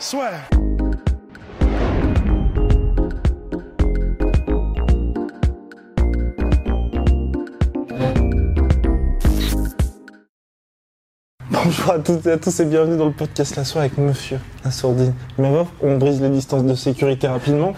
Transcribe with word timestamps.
Soit. 0.00 0.30
Bonjour 11.50 11.92
à 11.92 11.98
toutes 11.98 12.26
et 12.26 12.32
à 12.32 12.38
tous 12.38 12.60
et 12.60 12.64
bienvenue 12.64 12.96
dans 12.96 13.04
le 13.04 13.12
podcast 13.12 13.56
La 13.56 13.64
Soirée 13.64 13.88
avec 13.88 13.98
Monsieur 13.98 14.38
Assourdine. 14.64 15.12
Mais 15.36 15.50
meuf, 15.50 15.68
on 15.82 15.98
brise 15.98 16.22
les 16.22 16.30
distances 16.30 16.64
de 16.64 16.74
sécurité 16.74 17.28
rapidement. 17.28 17.74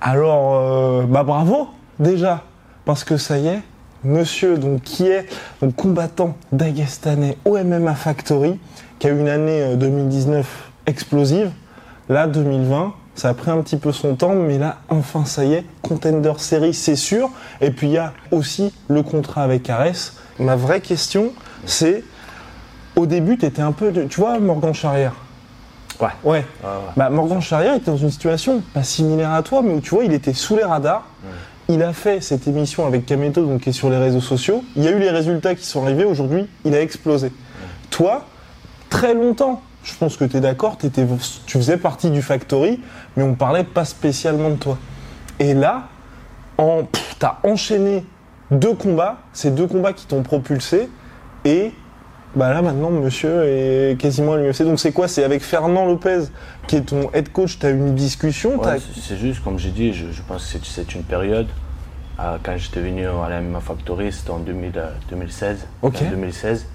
Alors, 0.00 0.54
euh, 0.54 1.02
bah 1.02 1.24
bravo 1.24 1.66
déjà, 1.98 2.44
parce 2.84 3.02
que 3.02 3.16
ça 3.16 3.38
y 3.38 3.48
est, 3.48 3.62
Monsieur 4.04 4.56
donc 4.56 4.82
qui 4.82 5.08
est 5.08 5.26
donc 5.60 5.74
combattant 5.74 6.36
dagestanais 6.52 7.36
au 7.44 7.58
MMA 7.58 7.96
Factory, 7.96 8.60
qui 9.00 9.08
a 9.08 9.10
eu 9.10 9.18
une 9.18 9.28
année 9.28 9.62
euh, 9.62 9.74
2019 9.74 10.67
explosive. 10.88 11.50
Là, 12.08 12.26
2020, 12.26 12.94
ça 13.14 13.28
a 13.28 13.34
pris 13.34 13.50
un 13.50 13.60
petit 13.60 13.76
peu 13.76 13.92
son 13.92 14.14
temps, 14.14 14.34
mais 14.34 14.58
là, 14.58 14.78
enfin, 14.88 15.24
ça 15.24 15.44
y 15.44 15.52
est, 15.54 15.64
Contender 15.82 16.32
Series, 16.38 16.74
c'est 16.74 16.96
sûr. 16.96 17.30
Et 17.60 17.70
puis, 17.70 17.88
il 17.88 17.92
y 17.92 17.98
a 17.98 18.12
aussi 18.30 18.72
le 18.88 19.02
contrat 19.02 19.42
avec 19.42 19.68
Ares. 19.68 20.12
Ma 20.38 20.56
vraie 20.56 20.80
question, 20.80 21.32
c'est, 21.66 22.02
au 22.96 23.06
début, 23.06 23.36
tu 23.36 23.44
étais 23.46 23.62
un 23.62 23.72
peu, 23.72 23.90
de- 23.92 24.04
tu 24.04 24.20
vois, 24.20 24.38
Morgan 24.38 24.72
Charrière? 24.72 25.12
Ouais. 26.00 26.06
Ouais. 26.24 26.30
Ouais, 26.32 26.38
ouais. 26.64 26.72
Bah, 26.96 27.10
Morgan 27.10 27.40
Charrière 27.40 27.74
était 27.74 27.90
dans 27.90 27.96
une 27.96 28.10
situation 28.10 28.62
pas 28.72 28.84
similaire 28.84 29.32
à 29.32 29.42
toi, 29.42 29.62
mais 29.62 29.74
où 29.74 29.80
tu 29.80 29.90
vois, 29.94 30.04
il 30.04 30.12
était 30.12 30.32
sous 30.32 30.56
les 30.56 30.64
radars. 30.64 31.04
Il 31.70 31.82
a 31.82 31.92
fait 31.92 32.22
cette 32.22 32.46
émission 32.48 32.86
avec 32.86 33.04
Kameto, 33.04 33.44
donc 33.44 33.60
qui 33.62 33.68
est 33.68 33.72
sur 33.72 33.90
les 33.90 33.98
réseaux 33.98 34.22
sociaux. 34.22 34.64
Il 34.76 34.84
y 34.84 34.88
a 34.88 34.90
eu 34.92 34.98
les 34.98 35.10
résultats 35.10 35.54
qui 35.54 35.66
sont 35.66 35.82
arrivés. 35.82 36.04
Aujourd'hui, 36.04 36.46
il 36.64 36.74
a 36.74 36.80
explosé. 36.80 37.30
Toi, 37.90 38.24
très 38.88 39.12
longtemps, 39.12 39.60
je 39.88 39.94
pense 39.98 40.16
que 40.16 40.24
tu 40.24 40.36
es 40.36 40.40
d'accord, 40.40 40.76
tu 40.78 40.90
faisais 41.58 41.76
partie 41.76 42.10
du 42.10 42.22
Factory, 42.22 42.80
mais 43.16 43.22
on 43.22 43.34
parlait 43.34 43.64
pas 43.64 43.84
spécialement 43.84 44.50
de 44.50 44.56
toi. 44.56 44.78
Et 45.40 45.54
là, 45.54 45.88
en, 46.58 46.82
tu 47.18 47.24
as 47.26 47.38
enchaîné 47.44 48.04
deux 48.50 48.74
combats, 48.74 49.18
ces 49.32 49.50
deux 49.50 49.66
combats 49.66 49.92
qui 49.92 50.06
t'ont 50.06 50.22
propulsé, 50.22 50.88
et 51.44 51.72
bah 52.36 52.52
là 52.52 52.60
maintenant 52.60 52.90
monsieur 52.90 53.44
est 53.44 53.98
quasiment 53.98 54.34
à 54.34 54.36
l'UFC. 54.36 54.62
Donc 54.62 54.78
c'est 54.78 54.92
quoi? 54.92 55.08
C'est 55.08 55.24
avec 55.24 55.42
Fernand 55.42 55.86
Lopez 55.86 56.24
qui 56.66 56.76
est 56.76 56.82
ton 56.82 57.10
head 57.14 57.32
coach, 57.32 57.58
tu 57.58 57.66
as 57.66 57.70
eu 57.70 57.76
une 57.76 57.94
discussion 57.94 58.58
t'as- 58.58 58.74
Ouais, 58.74 58.80
c'est- 59.02 59.16
juste, 59.16 59.42
comme 59.42 59.58
j'ai 59.58 59.70
dit, 59.70 59.92
je, 59.94 60.10
je 60.12 60.22
pense 60.22 60.52
que 60.52 60.58
c'est- 60.66 60.94
une 60.94 61.02
période. 61.04 61.46
euh, 62.20 62.36
quand 62.42 62.56
j'étais 62.56 62.80
venu 62.80 63.06
à 63.06 63.28
la 63.30 63.40
MMA 63.40 63.60
Factory, 63.60 64.12
c'était 64.12 64.30
en 64.30 64.40
2000, 64.40 64.72
euh, 64.76 64.90
2016. 65.08 65.66
Ok. 65.82 66.02
En 66.02 66.10
2016. 66.10 66.66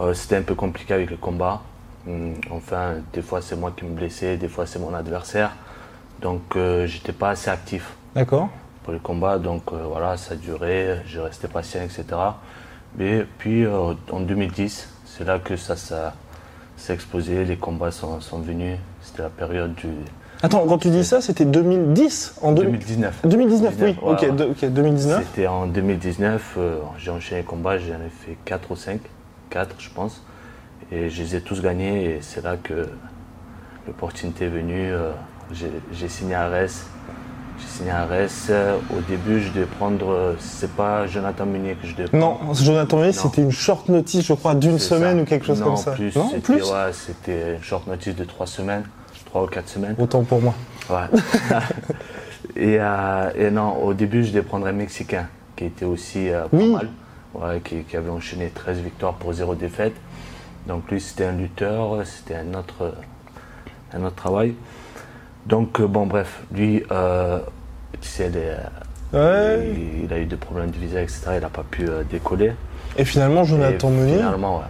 Euh, 0.00 0.14
c'était 0.14 0.36
un 0.36 0.42
peu 0.42 0.54
compliqué 0.54 0.94
avec 0.94 1.10
le 1.10 1.16
combat. 1.18 1.60
Hum, 2.06 2.34
Enfin, 2.50 2.94
des 3.12 3.22
fois 3.22 3.40
c'est 3.40 3.56
moi 3.56 3.72
qui 3.76 3.84
me 3.84 3.90
blessais, 3.94 4.36
des 4.36 4.48
fois 4.48 4.66
c'est 4.66 4.78
mon 4.78 4.94
adversaire. 4.94 5.52
Donc 6.20 6.42
euh, 6.56 6.86
j'étais 6.86 7.12
pas 7.12 7.30
assez 7.30 7.50
actif 7.50 7.94
D'accord 8.14 8.48
pour 8.82 8.92
les 8.92 8.98
combats. 9.00 9.38
Donc 9.38 9.62
euh, 9.72 9.78
voilà, 9.88 10.16
ça 10.16 10.34
durait, 10.36 11.02
je 11.06 11.18
restais 11.20 11.48
patient, 11.48 11.80
etc. 11.82 12.04
Mais 12.98 13.24
puis 13.38 13.64
euh, 13.64 13.94
en 14.12 14.20
2010, 14.20 14.88
c'est 15.06 15.24
là 15.24 15.38
que 15.38 15.56
ça, 15.56 15.76
ça 15.76 16.14
s'est 16.76 16.92
explosé, 16.94 17.44
les 17.44 17.56
combats 17.56 17.90
sont, 17.90 18.20
sont 18.20 18.38
venus. 18.38 18.76
C'était 19.02 19.22
la 19.22 19.30
période 19.30 19.74
du 19.74 19.88
Attends, 20.42 20.66
quand 20.66 20.76
tu 20.78 20.90
dis 20.90 21.04
ça, 21.04 21.22
c'était 21.22 21.46
2010 21.46 22.34
en 22.42 22.52
deux- 22.52 22.64
2019. 22.64 23.20
2019, 23.26 23.74
oui. 23.80 23.92
19, 23.94 24.02
ouais, 24.02 24.12
ok, 24.12 24.20
ouais. 24.22 24.30
de- 24.32 24.44
ok, 24.44 24.64
2019. 24.72 25.24
C'était 25.26 25.46
en 25.46 25.66
2019, 25.66 26.54
euh, 26.58 26.76
j'ai 26.98 27.10
enchaîné 27.10 27.40
les 27.40 27.46
combats, 27.46 27.78
j'en 27.78 27.94
ai 27.94 28.10
fait 28.10 28.36
4 28.44 28.70
ou 28.70 28.76
5, 28.76 29.00
4 29.48 29.74
je 29.78 29.88
pense. 29.90 30.22
Et 30.92 31.10
je 31.10 31.22
les 31.22 31.36
ai 31.36 31.40
tous 31.40 31.60
gagnés 31.62 32.04
et 32.04 32.18
c'est 32.20 32.42
là 32.44 32.56
que 32.62 32.88
l'opportunité 33.86 34.44
est 34.46 34.48
venue. 34.48 34.92
euh, 34.92 35.10
j'ai 35.92 36.08
signé 36.08 36.34
à 36.34 36.48
Rennes. 36.48 36.68
J'ai 37.58 37.66
signé 37.66 37.90
à 37.90 38.04
Rennes. 38.06 38.28
Au 38.96 39.00
début, 39.08 39.40
je 39.40 39.50
devais 39.50 39.66
prendre, 39.66 40.10
euh, 40.10 40.34
c'est 40.38 40.70
pas 40.72 41.06
Jonathan 41.06 41.46
Munier 41.46 41.76
que 41.80 41.86
je 41.86 41.94
devais 41.94 42.16
Non, 42.16 42.34
prendre. 42.36 42.54
Jonathan 42.54 42.96
Meunier, 42.98 43.12
Non. 43.12 43.22
c'était 43.22 43.42
une 43.42 43.50
short 43.52 43.88
notice, 43.88 44.24
je 44.26 44.32
crois, 44.34 44.54
d'une 44.54 44.78
semaine 44.78 45.16
ça. 45.18 45.22
ou 45.22 45.26
quelque 45.26 45.46
chose 45.46 45.60
non, 45.60 45.66
comme 45.66 45.76
ça. 45.76 45.92
Plus, 45.92 46.14
non, 46.16 46.28
c'était, 46.28 46.40
plus 46.40 46.62
ouais, 46.62 46.92
c'était 46.92 47.54
une 47.56 47.62
short 47.62 47.86
notice 47.86 48.14
de 48.16 48.24
3 48.24 48.46
semaines, 48.46 48.84
3 49.26 49.44
ou 49.44 49.46
4 49.46 49.68
semaines. 49.68 49.94
Autant 49.98 50.22
pour 50.22 50.40
moi. 50.40 50.54
Ouais. 50.90 51.18
et, 52.56 52.76
euh, 52.80 53.30
et 53.36 53.50
non, 53.50 53.82
au 53.82 53.94
début, 53.94 54.22
je 54.24 54.30
devais 54.30 54.42
prendre 54.42 54.66
un 54.66 54.72
Mexicain 54.72 55.26
qui 55.56 55.64
était 55.64 55.84
aussi 55.84 56.28
euh, 56.30 56.42
pas 56.42 56.48
Oui. 56.56 56.72
mal, 56.72 56.88
ouais, 57.34 57.60
qui, 57.64 57.82
qui 57.84 57.96
avait 57.96 58.10
enchaîné 58.10 58.50
13 58.54 58.78
victoires 58.80 59.14
pour 59.14 59.32
0 59.32 59.54
défaite. 59.54 59.94
Donc 60.66 60.90
lui, 60.90 61.00
c'était 61.00 61.26
un 61.26 61.32
lutteur, 61.32 62.04
c'était 62.06 62.36
un 62.36 62.54
autre, 62.54 62.94
un 63.92 64.02
autre 64.04 64.14
travail. 64.16 64.54
Donc 65.46 65.80
euh, 65.80 65.86
bon, 65.86 66.06
bref, 66.06 66.42
lui, 66.52 66.82
euh, 66.90 67.38
tu 68.00 68.08
sais, 68.08 68.28
les, 68.30 68.40
euh, 68.48 68.56
Ouais. 69.12 69.72
il, 69.72 70.04
il 70.06 70.12
a 70.12 70.18
eu 70.18 70.24
des 70.24 70.36
problèmes 70.36 70.70
de 70.70 70.76
visa, 70.78 71.00
etc. 71.00 71.20
Il 71.34 71.40
n'a 71.40 71.48
pas 71.48 71.62
pu 71.62 71.86
euh, 71.88 72.02
décoller. 72.02 72.52
Et 72.96 73.04
finalement, 73.04 73.44
Jonathan 73.44 73.88
Et 73.88 73.92
Meunier. 73.92 74.16
Finalement, 74.16 74.58
ouais. 74.58 74.64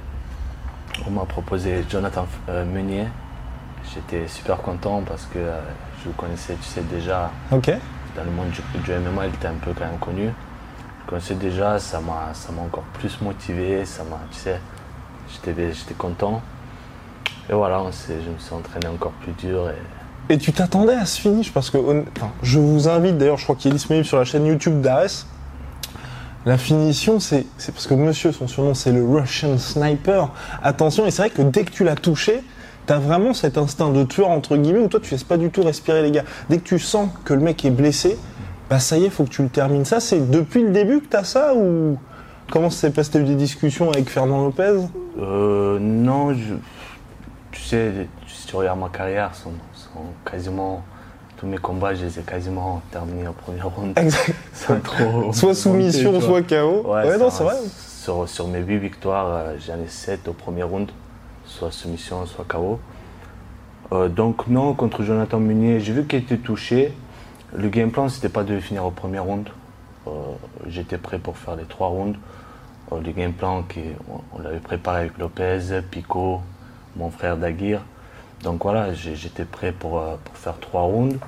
On 1.07 1.11
m'a 1.11 1.25
proposé 1.25 1.85
Jonathan 1.89 2.27
euh, 2.49 2.65
Meunier. 2.65 3.05
J'étais 3.95 4.27
super 4.29 4.59
content 4.59 5.03
parce 5.07 5.25
que 5.27 5.39
je 6.03 6.09
le 6.09 6.15
connaissais, 6.15 6.55
tu 6.55 6.65
sais, 6.69 6.83
déjà 6.83 7.31
Ok. 7.53 7.71
dans 8.17 8.25
le 8.25 8.31
monde 8.31 8.49
du, 8.51 8.61
du 8.81 8.91
MMA, 8.93 9.27
il 9.29 9.35
était 9.35 9.47
un 9.49 9.55
peu 9.63 9.73
quand 9.73 9.85
même 9.87 9.99
connu. 9.99 10.25
Je 10.25 11.05
le 11.07 11.11
connaissais 11.11 11.35
déjà, 11.35 11.79
ça 11.79 12.01
m'a 12.01 12.33
ça 12.35 12.51
m'a 12.53 12.63
encore 12.63 12.85
plus 12.99 13.21
motivé, 13.21 13.85
ça 13.85 14.03
m'a, 14.05 14.19
tu 14.31 14.39
sais, 14.39 14.59
j'étais 15.45 15.95
content. 15.97 16.43
Et 17.51 17.53
voilà, 17.53 17.85
je 18.09 18.15
me 18.31 18.39
suis 18.39 18.55
entraîné 18.55 18.87
encore 18.87 19.13
plus 19.13 19.33
dur. 19.33 19.69
Et, 19.71 20.35
Et 20.35 20.39
tu 20.39 20.53
t'attendais 20.53 20.95
à 20.95 21.05
ce 21.05 21.21
finish? 21.21 21.53
Parce 21.53 21.71
que 21.71 21.79
je 22.43 22.59
vous 22.59 22.89
invite 22.89 23.19
d'ailleurs, 23.19 23.37
je 23.37 23.45
crois 23.45 23.57
qu'il 23.57 23.71
est 23.71 23.75
disponible 23.75 24.07
sur 24.07 24.19
la 24.19 24.25
chaîne 24.25 24.47
YouTube 24.47 24.81
d'Ares. 24.81 25.27
La 26.47 26.59
finition, 26.59 27.21
c'est 27.21 27.47
c'est 27.57 27.73
parce 27.73 27.87
que 27.87 27.95
monsieur, 27.95 28.33
son 28.33 28.47
surnom, 28.49 28.75
c'est 28.75 28.93
le 28.93 29.03
Russian 29.03 29.57
Sniper. 29.57 30.31
Attention, 30.63 31.07
et 31.07 31.11
c'est 31.11 31.23
vrai 31.23 31.31
que 31.31 31.43
dès 31.43 31.65
que 31.65 31.71
tu 31.71 31.85
l'as 31.85 31.97
touché, 31.97 32.43
t'as 32.85 32.99
vraiment 32.99 33.33
cet 33.33 33.57
instinct 33.57 33.91
de 33.91 34.05
tueur, 34.05 34.29
entre 34.29 34.57
guillemets, 34.57 34.81
où 34.81 34.89
toi, 34.89 35.01
tu 35.03 35.11
laisses 35.11 35.25
pas 35.25 35.39
du 35.39 35.49
tout 35.51 35.63
respirer 35.63 36.03
les 36.03 36.11
gars. 36.11 36.25
Dès 36.51 36.59
que 36.59 36.65
tu 36.65 36.79
sens 36.79 37.09
que 37.25 37.33
le 37.33 37.41
mec 37.41 37.65
est 37.65 37.71
blessé, 37.71 38.19
bah 38.69 38.79
ça 38.79 38.99
y 38.99 39.05
est, 39.05 39.11
faut 39.11 39.25
que 39.25 39.31
tu 39.31 39.43
le 39.43 39.49
termines. 39.49 39.87
Ça, 39.87 40.01
c'est 40.01 40.31
depuis 40.31 40.63
le 40.63 40.71
début 40.71 41.01
que 41.01 41.07
t'as 41.07 41.25
ça 41.25 41.55
ou 41.55 41.99
comment 42.51 42.69
ça 42.69 42.81
s'est 42.81 42.91
passé 42.91 43.11
T'as 43.13 43.21
eu 43.21 43.25
des 43.25 43.37
discussions 43.37 43.91
avec 43.91 44.11
Fernand 44.11 44.45
Lopez? 44.45 44.81
Euh, 45.19 45.79
non, 45.81 46.35
je, 46.35 46.55
tu 47.53 47.61
sais, 47.63 48.09
si 48.27 48.47
tu 48.47 48.57
regardes 48.57 48.81
ma 48.81 48.89
carrière, 48.89 49.35
sont, 49.35 49.53
sont 49.73 50.01
quasiment 50.29 50.83
tous 51.37 51.47
mes 51.47 51.59
combats, 51.59 51.95
je 51.95 52.05
les 52.05 52.19
ai 52.19 52.23
quasiment 52.23 52.83
terminés 52.91 53.29
en 53.29 53.33
première 53.33 53.69
ronde. 53.69 53.93
Exact. 53.99 54.35
Sans 54.53 54.81
trop 54.81 55.33
Soit 55.33 55.55
soumission, 55.55 56.13
monter, 56.13 56.27
soit 56.27 56.43
KO. 56.43 56.83
Ouais, 56.87 57.09
Ouais, 57.09 57.19
non, 57.19 57.31
c'est 57.31 57.45
vrai. 57.45 57.57
Sur, 57.77 58.29
sur 58.29 58.49
mes 58.49 58.61
8 58.61 58.79
victoires, 58.79 59.27
euh, 59.29 59.57
j'en 59.65 59.81
ai 59.83 59.89
7 59.89 60.29
au 60.29 60.33
premier 60.33 60.63
round, 60.63 60.91
soit 61.47 61.71
soumission, 61.71 62.27
soit 62.27 62.45
KO. 62.47 62.79
Euh, 63.93 64.09
donc 64.09 64.47
non, 64.49 64.75
contre 64.75 65.03
Jonathan 65.03 65.39
Munier, 65.39 65.81
j'ai 65.81 65.93
vu 65.93 66.05
qu'il 66.07 66.19
était 66.21 66.37
touché. 66.39 66.93
Le 67.57 67.69
game 67.69 67.91
plan, 67.91 68.09
c'était 68.09 68.29
pas 68.29 68.43
de 68.43 68.59
finir 68.59 68.85
au 68.85 68.91
premier 68.91 69.21
round. 69.21 69.49
Euh, 70.07 70.11
J'étais 70.67 70.99
prêt 70.99 71.19
pour 71.19 71.37
faire 71.37 71.57
les 71.57 71.65
trois 71.65 71.89
rounds. 71.89 72.19
Le 72.93 73.13
game 73.13 73.33
plan, 73.33 73.63
qui, 73.63 73.81
on, 74.33 74.39
l'avait 74.41 74.61
préparé 74.61 75.01
avec 75.01 75.19
Lopez, 75.19 75.81
Pico, 75.91 76.41
mon 76.97 77.11
frère 77.11 77.37
Daguir. 77.37 77.81
Donc 78.43 78.63
voilà, 78.63 78.93
j'étais 78.93 79.45
prêt 79.45 79.73
pour, 79.73 79.99
euh, 79.99 80.17
pour 80.23 80.37
faire 80.37 80.59
trois 80.61 80.83
rounds. 80.83 81.19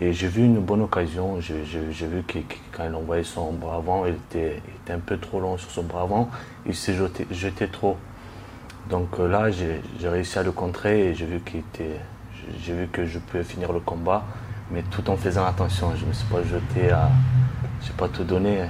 Et 0.00 0.12
j'ai 0.12 0.28
vu 0.28 0.44
une 0.44 0.60
bonne 0.60 0.82
occasion. 0.82 1.40
J'ai 1.40 2.06
vu 2.06 2.22
que 2.22 2.38
quand 2.72 2.84
il 2.86 2.94
envoyait 2.94 3.24
son 3.24 3.52
bras 3.52 3.76
avant, 3.76 4.06
il 4.06 4.14
était, 4.14 4.60
un 4.88 4.98
peu 4.98 5.18
trop 5.18 5.40
long 5.40 5.58
sur 5.58 5.70
son 5.70 5.82
bras. 5.82 6.08
Il 6.66 6.74
s'est 6.74 6.94
jeté, 7.30 7.68
trop. 7.68 7.96
Donc 8.88 9.18
euh, 9.18 9.28
là, 9.28 9.50
j'ai 9.50 9.80
réussi 10.08 10.38
à 10.38 10.42
le 10.42 10.52
contrer 10.52 11.08
et 11.08 11.14
j'ai 11.14 11.26
vu 11.26 12.88
que 12.92 13.06
je 13.06 13.18
pouvais 13.18 13.44
finir 13.44 13.72
le 13.72 13.80
combat, 13.80 14.24
mais 14.70 14.82
tout 14.90 15.08
en 15.10 15.16
faisant 15.16 15.44
attention. 15.44 15.92
Je 15.96 16.06
me 16.06 16.12
suis 16.12 16.26
pas 16.26 16.42
jeté 16.42 16.90
à, 16.90 17.10
j'ai 17.82 17.92
pas 17.92 18.08
tout 18.08 18.24
donné. 18.24 18.62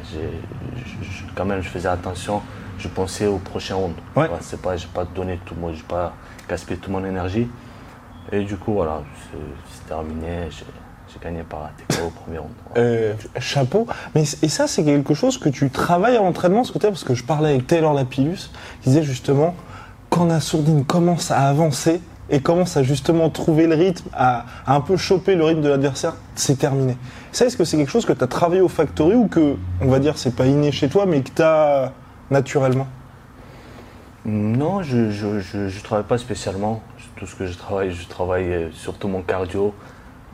Je- 0.77 1.35
quand 1.35 1.45
même, 1.45 1.63
je 1.63 1.69
faisais 1.69 1.89
attention 1.89 2.43
je 2.79 2.89
pensais 2.89 3.27
au 3.27 3.39
prochain 3.39 3.77
round. 3.77 3.95
Ouais. 4.17 4.27
Voilà, 4.29 4.39
c'est 4.41 4.61
pas, 4.61 4.77
j'ai 4.77 4.89
pas 4.89 5.05
donné 5.05 5.39
tout 5.45 5.55
mon, 5.55 5.73
j'ai 5.73 5.83
pas 5.83 6.15
gaspillé 6.49 6.79
toute 6.79 6.93
mon 6.93 7.05
énergie. 7.05 7.49
Et 8.33 8.43
du 8.45 8.57
coup, 8.57 8.75
voilà, 8.75 9.03
c'est, 9.31 9.89
terminé. 9.89 10.49
J'ai, 10.51 10.65
gagné 11.23 11.45
par 11.45 11.71
TKO 11.77 12.07
au 12.07 12.11
premier 12.11 12.39
round. 12.39 12.51
Voilà. 12.75 12.89
Euh, 12.89 13.15
chapeau. 13.39 13.87
Mais, 14.17 14.25
et 14.43 14.49
ça, 14.49 14.67
c'est 14.67 14.83
quelque 14.83 15.15
chose 15.15 15.39
que 15.39 15.49
tu 15.49 15.71
travailles 15.71 16.17
à 16.17 16.21
l'entraînement, 16.21 16.65
ce 16.65 16.73
côté, 16.73 16.89
parce 16.89 17.05
que 17.05 17.15
je 17.15 17.23
parlais 17.23 17.51
avec 17.51 17.69
Taylor 17.69 17.95
Lapillus, 17.95 18.51
qui 18.83 18.89
disait 18.89 19.05
justement, 19.05 19.55
quand 20.11 20.25
Nassourdine 20.25 20.85
commence 20.85 21.31
à 21.31 21.49
avancer 21.49 22.01
et 22.31 22.41
commence 22.41 22.77
à 22.77 22.83
justement 22.83 23.29
trouver 23.31 23.67
le 23.67 23.75
rythme, 23.75 24.09
à, 24.13 24.47
à 24.67 24.75
un 24.75 24.81
peu 24.81 24.97
choper 24.97 25.35
le 25.35 25.45
rythme 25.45 25.61
de 25.61 25.69
l'adversaire, 25.69 26.15
c'est 26.35 26.59
terminé. 26.59 26.97
Ça, 27.33 27.47
est-ce 27.47 27.57
que 27.57 27.65
c'est 27.65 27.77
quelque 27.77 27.91
chose 27.91 28.07
que 28.07 28.13
tu 28.13 28.25
as 28.25 28.27
travaillé 28.27 28.61
au 28.63 28.69
Factory 28.69 29.15
ou 29.15 29.29
que, 29.29 29.57
on 29.81 29.89
va 29.89 29.99
dire, 29.99 30.17
c'est 30.17 30.35
pas 30.35 30.47
inné 30.47 30.73
chez 30.73 30.89
toi, 30.89 31.05
mais 31.07 31.21
que 31.21 31.31
tu 31.31 31.43
as 31.43 31.93
naturellement? 32.31 32.87
Non, 34.25 34.83
je 34.83 35.11
je, 35.11 35.41
je, 35.41 35.69
je 35.69 35.83
travaille 35.83 36.07
pas 36.07 36.19
spécialement. 36.19 36.83
Tout 37.17 37.27
ce 37.27 37.37
que 37.37 37.47
je 37.47 37.57
travaille, 37.57 37.93
je 37.93 38.09
travaille 38.09 38.53
euh, 38.53 38.69
surtout 38.73 39.07
mon 39.07 39.23
cardio. 39.23 39.75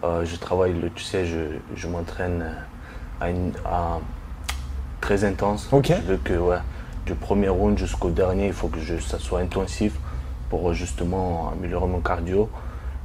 Euh, 0.02 0.24
je 0.24 0.36
travaille, 0.36 0.72
le, 0.72 0.90
tu 0.90 1.02
sais, 1.04 1.26
je, 1.26 1.38
je 1.74 1.88
m'entraîne 1.88 2.42
euh, 2.42 3.24
à, 3.24 3.30
une, 3.30 3.52
à 3.66 3.98
très 5.00 5.24
intense. 5.24 5.68
Ok. 5.72 5.88
Je 5.88 6.12
veux 6.12 6.16
que 6.18 6.34
ouais, 6.34 6.56
du 7.04 7.14
premier 7.14 7.48
round 7.48 7.76
jusqu'au 7.76 8.10
dernier, 8.10 8.46
il 8.46 8.52
faut 8.52 8.68
que 8.68 8.80
je, 8.80 8.96
ça 8.98 9.18
soit 9.18 9.40
intensif 9.40 9.92
pour 10.50 10.68
euh, 10.70 10.74
justement 10.74 11.50
améliorer 11.56 11.86
mon 11.86 12.00
cardio. 12.00 12.50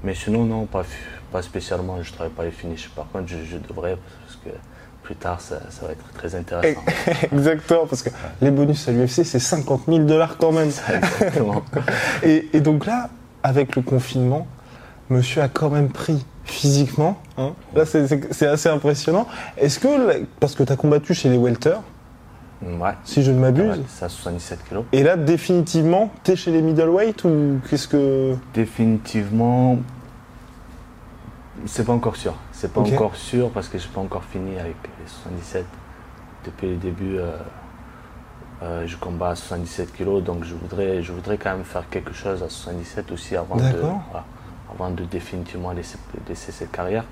Mais 0.03 0.13
sinon, 0.13 0.43
non, 0.43 0.65
pas, 0.65 0.83
pas 1.31 1.41
spécialement. 1.41 2.01
Je 2.03 2.11
travaille 2.11 2.33
pas 2.33 2.43
les 2.43 2.51
finishes. 2.51 2.89
Par 2.89 3.07
contre, 3.11 3.27
je, 3.27 3.37
je 3.49 3.57
devrais 3.57 3.97
parce 4.25 4.35
que 4.43 4.49
plus 5.03 5.15
tard, 5.15 5.39
ça, 5.39 5.59
ça 5.69 5.85
va 5.85 5.93
être 5.93 6.03
très 6.13 6.35
intéressant. 6.35 6.81
Exactement, 7.31 7.85
parce 7.87 8.01
que 8.03 8.09
les 8.41 8.51
bonus 8.51 8.87
à 8.89 8.91
l'UFC, 8.91 9.23
c'est 9.23 9.39
50 9.39 9.83
000 9.87 9.99
dollars 9.99 10.37
quand 10.37 10.51
même. 10.51 10.69
Exactement. 10.93 11.63
Et, 12.23 12.49
et 12.53 12.59
donc 12.59 12.85
là, 12.87 13.09
avec 13.43 13.75
le 13.75 13.83
confinement, 13.83 14.47
monsieur 15.09 15.43
a 15.43 15.47
quand 15.47 15.69
même 15.69 15.89
pris 15.89 16.25
physiquement. 16.43 17.19
hein. 17.37 17.53
Là, 17.75 17.85
c'est- 17.85 18.45
assez 18.47 18.69
impressionnant. 18.69 19.27
Est-ce 19.57 19.79
que, 19.79 20.23
parce 20.39 20.55
que 20.55 20.63
tu 20.63 20.71
as 20.73 20.75
combattu 20.75 21.13
chez 21.13 21.29
les 21.29 21.37
welter, 21.37 21.75
Ouais. 22.61 22.93
si 23.03 23.21
je 23.21 23.31
ne 23.31 23.39
m'abuse, 23.39 23.81
c'est 23.87 24.05
à 24.05 24.09
77 24.09 24.59
kilos. 24.67 24.85
et 24.91 25.03
là, 25.03 25.17
définitivement, 25.17 26.09
tu 26.23 26.31
es 26.31 26.35
chez 26.35 26.51
les 26.51 26.61
middleweight 26.61 27.23
ou 27.25 27.59
qu'est-ce 27.69 27.87
que. 27.87 28.35
Définitivement, 28.53 29.77
c'est 31.65 31.85
pas 31.85 31.93
encore 31.93 32.15
sûr. 32.15 32.33
C'est 32.51 32.71
pas 32.71 32.81
encore 32.95 33.15
sûr 33.15 33.49
parce 33.51 33.67
que 33.67 33.77
j'ai 33.77 33.87
pas 33.89 34.01
encore 34.01 34.23
fini 34.23 34.57
avec 34.59 34.75
les 34.83 35.07
77. 35.07 35.65
Depuis 36.45 36.69
le 36.69 36.75
début, 36.77 37.17
euh, 37.17 37.31
euh, 38.63 38.83
je 38.87 38.95
combats 38.97 39.29
à 39.31 39.35
77 39.35 39.93
kilos, 39.93 40.23
donc 40.23 40.43
je 40.43 40.53
voudrais, 40.55 41.01
je 41.01 41.11
voudrais 41.11 41.37
quand 41.37 41.51
même 41.51 41.63
faire 41.65 41.89
quelque 41.89 42.13
chose 42.13 42.41
à 42.43 42.49
77 42.49 43.11
aussi 43.11 43.35
avant 43.35 43.55
de, 43.55 43.61
voilà, 44.09 44.25
avant 44.73 44.89
de 44.91 45.03
définitivement 45.03 45.71
laisser, 45.71 45.97
laisser 46.29 46.51
cette 46.51 46.71
carrière. 46.71 47.03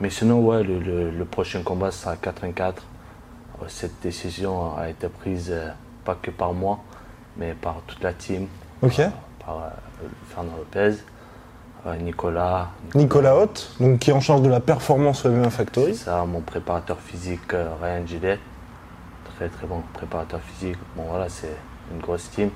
Mais 0.00 0.10
sinon, 0.10 0.40
ouais, 0.40 0.62
le, 0.62 0.78
le- 0.78 1.10
le 1.10 1.24
prochain 1.24 1.62
combat 1.62 1.90
sera 1.90 2.12
à 2.12 2.16
84. 2.16 2.82
Euh, 3.62 3.64
Cette 3.68 4.00
décision 4.02 4.76
a 4.76 4.88
été 4.88 5.08
prise 5.08 5.50
euh, 5.50 5.70
pas 6.04 6.16
que 6.20 6.30
par 6.30 6.52
moi, 6.52 6.78
mais 7.36 7.54
par 7.54 7.76
toute 7.86 8.02
la 8.02 8.12
team 8.12 8.46
Ok. 8.82 9.00
par 9.44 9.56
euh, 9.56 10.06
Fernand 10.28 10.56
Lopez, 10.56 10.96
euh, 11.86 11.96
Nicolas, 11.96 12.68
Nicolas 12.94 13.36
Hoth, 13.36 13.74
donc 13.80 13.98
qui 14.00 14.10
est 14.10 14.12
en 14.12 14.20
charge 14.20 14.42
de 14.42 14.48
la 14.48 14.60
performance 14.60 15.24
au 15.24 15.30
MMA 15.30 15.44
c'est 15.44 15.50
Factory. 15.50 15.94
ça, 15.94 16.24
mon 16.24 16.40
préparateur 16.40 16.98
physique 16.98 17.52
euh, 17.54 17.68
Ryan 17.82 18.06
Gillette, 18.06 18.40
très 19.36 19.48
très 19.48 19.66
bon 19.66 19.82
préparateur 19.92 20.40
physique. 20.40 20.76
Bon 20.96 21.04
voilà, 21.08 21.28
c'est 21.28 21.54
une 21.92 22.00
grosse 22.00 22.30
team. 22.30 22.50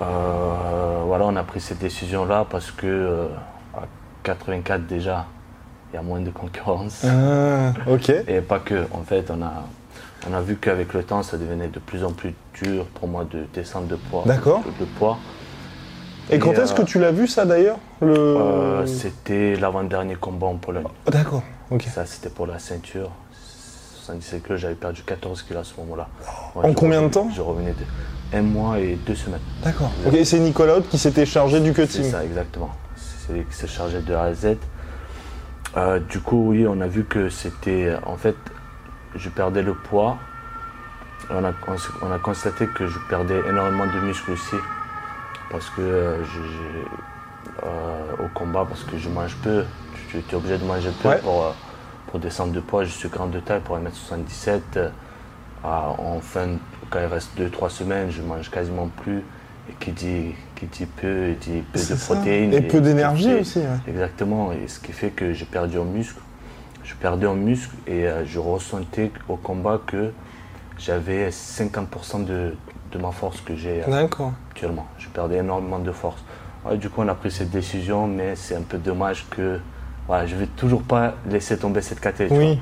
Euh, 0.00 1.02
voilà, 1.06 1.26
on 1.26 1.36
a 1.36 1.42
pris 1.42 1.60
cette 1.60 1.78
décision 1.78 2.24
là 2.24 2.46
parce 2.48 2.70
que 2.70 2.86
euh, 2.86 3.26
à 3.76 3.82
84 4.22 4.86
déjà, 4.86 5.26
il 5.92 5.96
y 5.96 5.98
a 5.98 6.02
moins 6.02 6.20
de 6.20 6.30
concurrence. 6.30 7.04
Ah, 7.04 7.72
ok. 7.88 8.10
Et 8.28 8.40
pas 8.40 8.60
que, 8.60 8.86
en 8.92 9.02
fait, 9.02 9.30
on 9.30 9.42
a, 9.42 9.64
on 10.28 10.34
a 10.34 10.40
vu 10.40 10.56
qu'avec 10.56 10.92
le 10.92 11.02
temps, 11.02 11.22
ça 11.22 11.36
devenait 11.38 11.68
de 11.68 11.78
plus 11.78 12.04
en 12.04 12.12
plus 12.12 12.34
dur 12.62 12.84
pour 12.86 13.08
moi 13.08 13.24
de 13.24 13.44
descendre 13.54 13.86
de 13.86 13.96
poids. 13.96 14.24
D'accord. 14.26 14.62
De, 14.62 14.84
de 14.84 14.90
poids. 14.98 15.18
Et 16.30 16.38
quand 16.38 16.52
est-ce 16.52 16.72
euh, 16.72 16.76
que 16.76 16.82
tu 16.82 16.98
l'as 17.00 17.10
vu 17.10 17.26
ça 17.26 17.44
d'ailleurs 17.44 17.78
le... 18.00 18.14
Euh, 18.16 18.86
c'était 18.86 19.56
l'avant-dernier 19.56 20.14
combat 20.14 20.46
en 20.46 20.56
Pologne. 20.56 20.84
D'accord, 21.10 21.42
ok. 21.70 21.82
Ça, 21.92 22.06
c'était 22.06 22.28
pour 22.28 22.46
la 22.46 22.58
ceinture. 22.58 23.10
77 24.04 24.42
kilos, 24.44 24.60
j'avais 24.60 24.74
perdu 24.74 25.02
14 25.02 25.42
kilos 25.42 25.66
à 25.66 25.70
ce 25.74 25.80
moment-là. 25.80 26.08
En 26.54 26.72
combien 26.72 27.02
de 27.02 27.08
temps 27.08 27.28
Je 27.34 27.40
revenais 27.40 27.72
de 27.72 28.36
un 28.36 28.42
mois 28.42 28.78
et 28.78 28.96
deux 29.06 29.14
semaines. 29.14 29.40
D'accord. 29.64 29.90
Ok, 30.06 30.16
c'est 30.24 30.38
Nicolas 30.38 30.80
qui 30.88 30.98
s'était 30.98 31.26
chargé 31.26 31.60
du 31.60 31.74
C'est 31.74 31.86
cutting. 31.86 32.10
ça, 32.10 32.24
exactement. 32.24 32.70
C'est 32.96 33.32
lui 33.32 33.44
qui 33.44 33.56
s'est 33.56 33.66
chargé 33.66 34.00
de 34.00 34.14
A 34.14 34.22
à 34.24 34.34
Z. 34.34 34.56
Euh, 35.76 35.98
du 36.00 36.20
coup, 36.20 36.50
oui, 36.50 36.66
on 36.68 36.80
a 36.80 36.86
vu 36.86 37.04
que 37.04 37.28
c'était. 37.28 37.92
En 38.06 38.16
fait, 38.16 38.36
je 39.16 39.28
perdais 39.28 39.62
le 39.62 39.74
poids. 39.74 40.16
On 41.30 41.44
a, 41.44 41.52
on 42.02 42.18
constaté 42.18 42.66
que 42.66 42.86
je 42.86 42.98
perdais 43.08 43.40
énormément 43.48 43.86
de 43.86 44.00
muscles 44.00 44.32
aussi. 44.32 44.56
Parce 45.50 45.68
que 45.70 45.80
euh, 45.82 46.24
je- 46.24 47.66
euh, 47.66 48.24
au 48.24 48.28
combat, 48.34 48.64
parce 48.68 48.84
que 48.84 48.96
je 48.98 49.08
mange 49.08 49.36
peu. 49.42 49.64
Tu 50.10 50.18
es 50.18 50.34
obligé 50.34 50.58
de 50.58 50.64
manger 50.64 50.90
peu 51.02 51.08
Ouais. 51.08 51.18
pour, 51.18 51.44
euh, 51.44 51.50
pour 52.08 52.18
descendre 52.20 52.52
de 52.52 52.60
poids. 52.60 52.84
Je 52.84 52.90
suis 52.90 53.08
grand 53.08 53.26
de 53.26 53.38
taille 53.40 53.60
pour 53.60 53.76
1m77. 53.76 54.76
Euh, 54.76 54.88
à- 55.62 55.88
en 55.98 56.20
fin, 56.20 56.46
quand 56.88 56.98
il 57.00 57.06
reste 57.06 57.30
2-3 57.36 57.70
semaines, 57.70 58.10
je 58.10 58.22
mange 58.22 58.50
quasiment 58.50 58.88
plus. 59.02 59.22
Et 59.68 59.72
qui 59.78 59.92
dit, 59.92 60.34
qui 60.56 60.66
dit 60.66 60.86
peu, 60.86 61.28
il 61.28 61.38
dit 61.38 61.62
peu 61.72 61.78
de 61.78 61.84
ça. 61.84 62.14
protéines. 62.14 62.52
Et 62.52 62.60
peu 62.62 62.80
d'énergie 62.80 63.34
aussi. 63.34 63.60
ouais. 63.60 63.66
Exactement, 63.86 64.50
et 64.52 64.66
ce 64.66 64.80
qui 64.80 64.92
fait 64.92 65.10
que 65.10 65.32
j'ai 65.32 65.44
perdu 65.44 65.78
en 65.78 65.84
muscle. 65.84 66.18
Je 66.90 66.94
perdais 66.96 67.26
en 67.26 67.34
muscle 67.34 67.74
et 67.86 68.06
euh, 68.06 68.24
je 68.26 68.40
ressentais 68.40 69.12
au 69.28 69.36
combat 69.36 69.80
que 69.86 70.10
j'avais 70.76 71.28
50% 71.30 72.24
de, 72.24 72.56
de 72.90 72.98
ma 72.98 73.12
force 73.12 73.40
que 73.42 73.54
j'ai 73.54 73.82
euh, 73.86 74.06
actuellement. 74.50 74.86
Je 74.98 75.06
perdais 75.08 75.36
énormément 75.36 75.78
de 75.78 75.92
force. 75.92 76.20
Ouais, 76.66 76.76
du 76.76 76.90
coup, 76.90 77.02
on 77.02 77.08
a 77.08 77.14
pris 77.14 77.30
cette 77.30 77.50
décision, 77.50 78.08
mais 78.08 78.34
c'est 78.34 78.56
un 78.56 78.62
peu 78.62 78.76
dommage 78.76 79.24
que 79.30 79.60
voilà, 80.08 80.26
je 80.26 80.34
ne 80.34 80.40
vais 80.40 80.46
toujours 80.56 80.82
pas 80.82 81.14
laisser 81.30 81.56
tomber 81.56 81.80
cette 81.80 82.00
catégorie. 82.00 82.58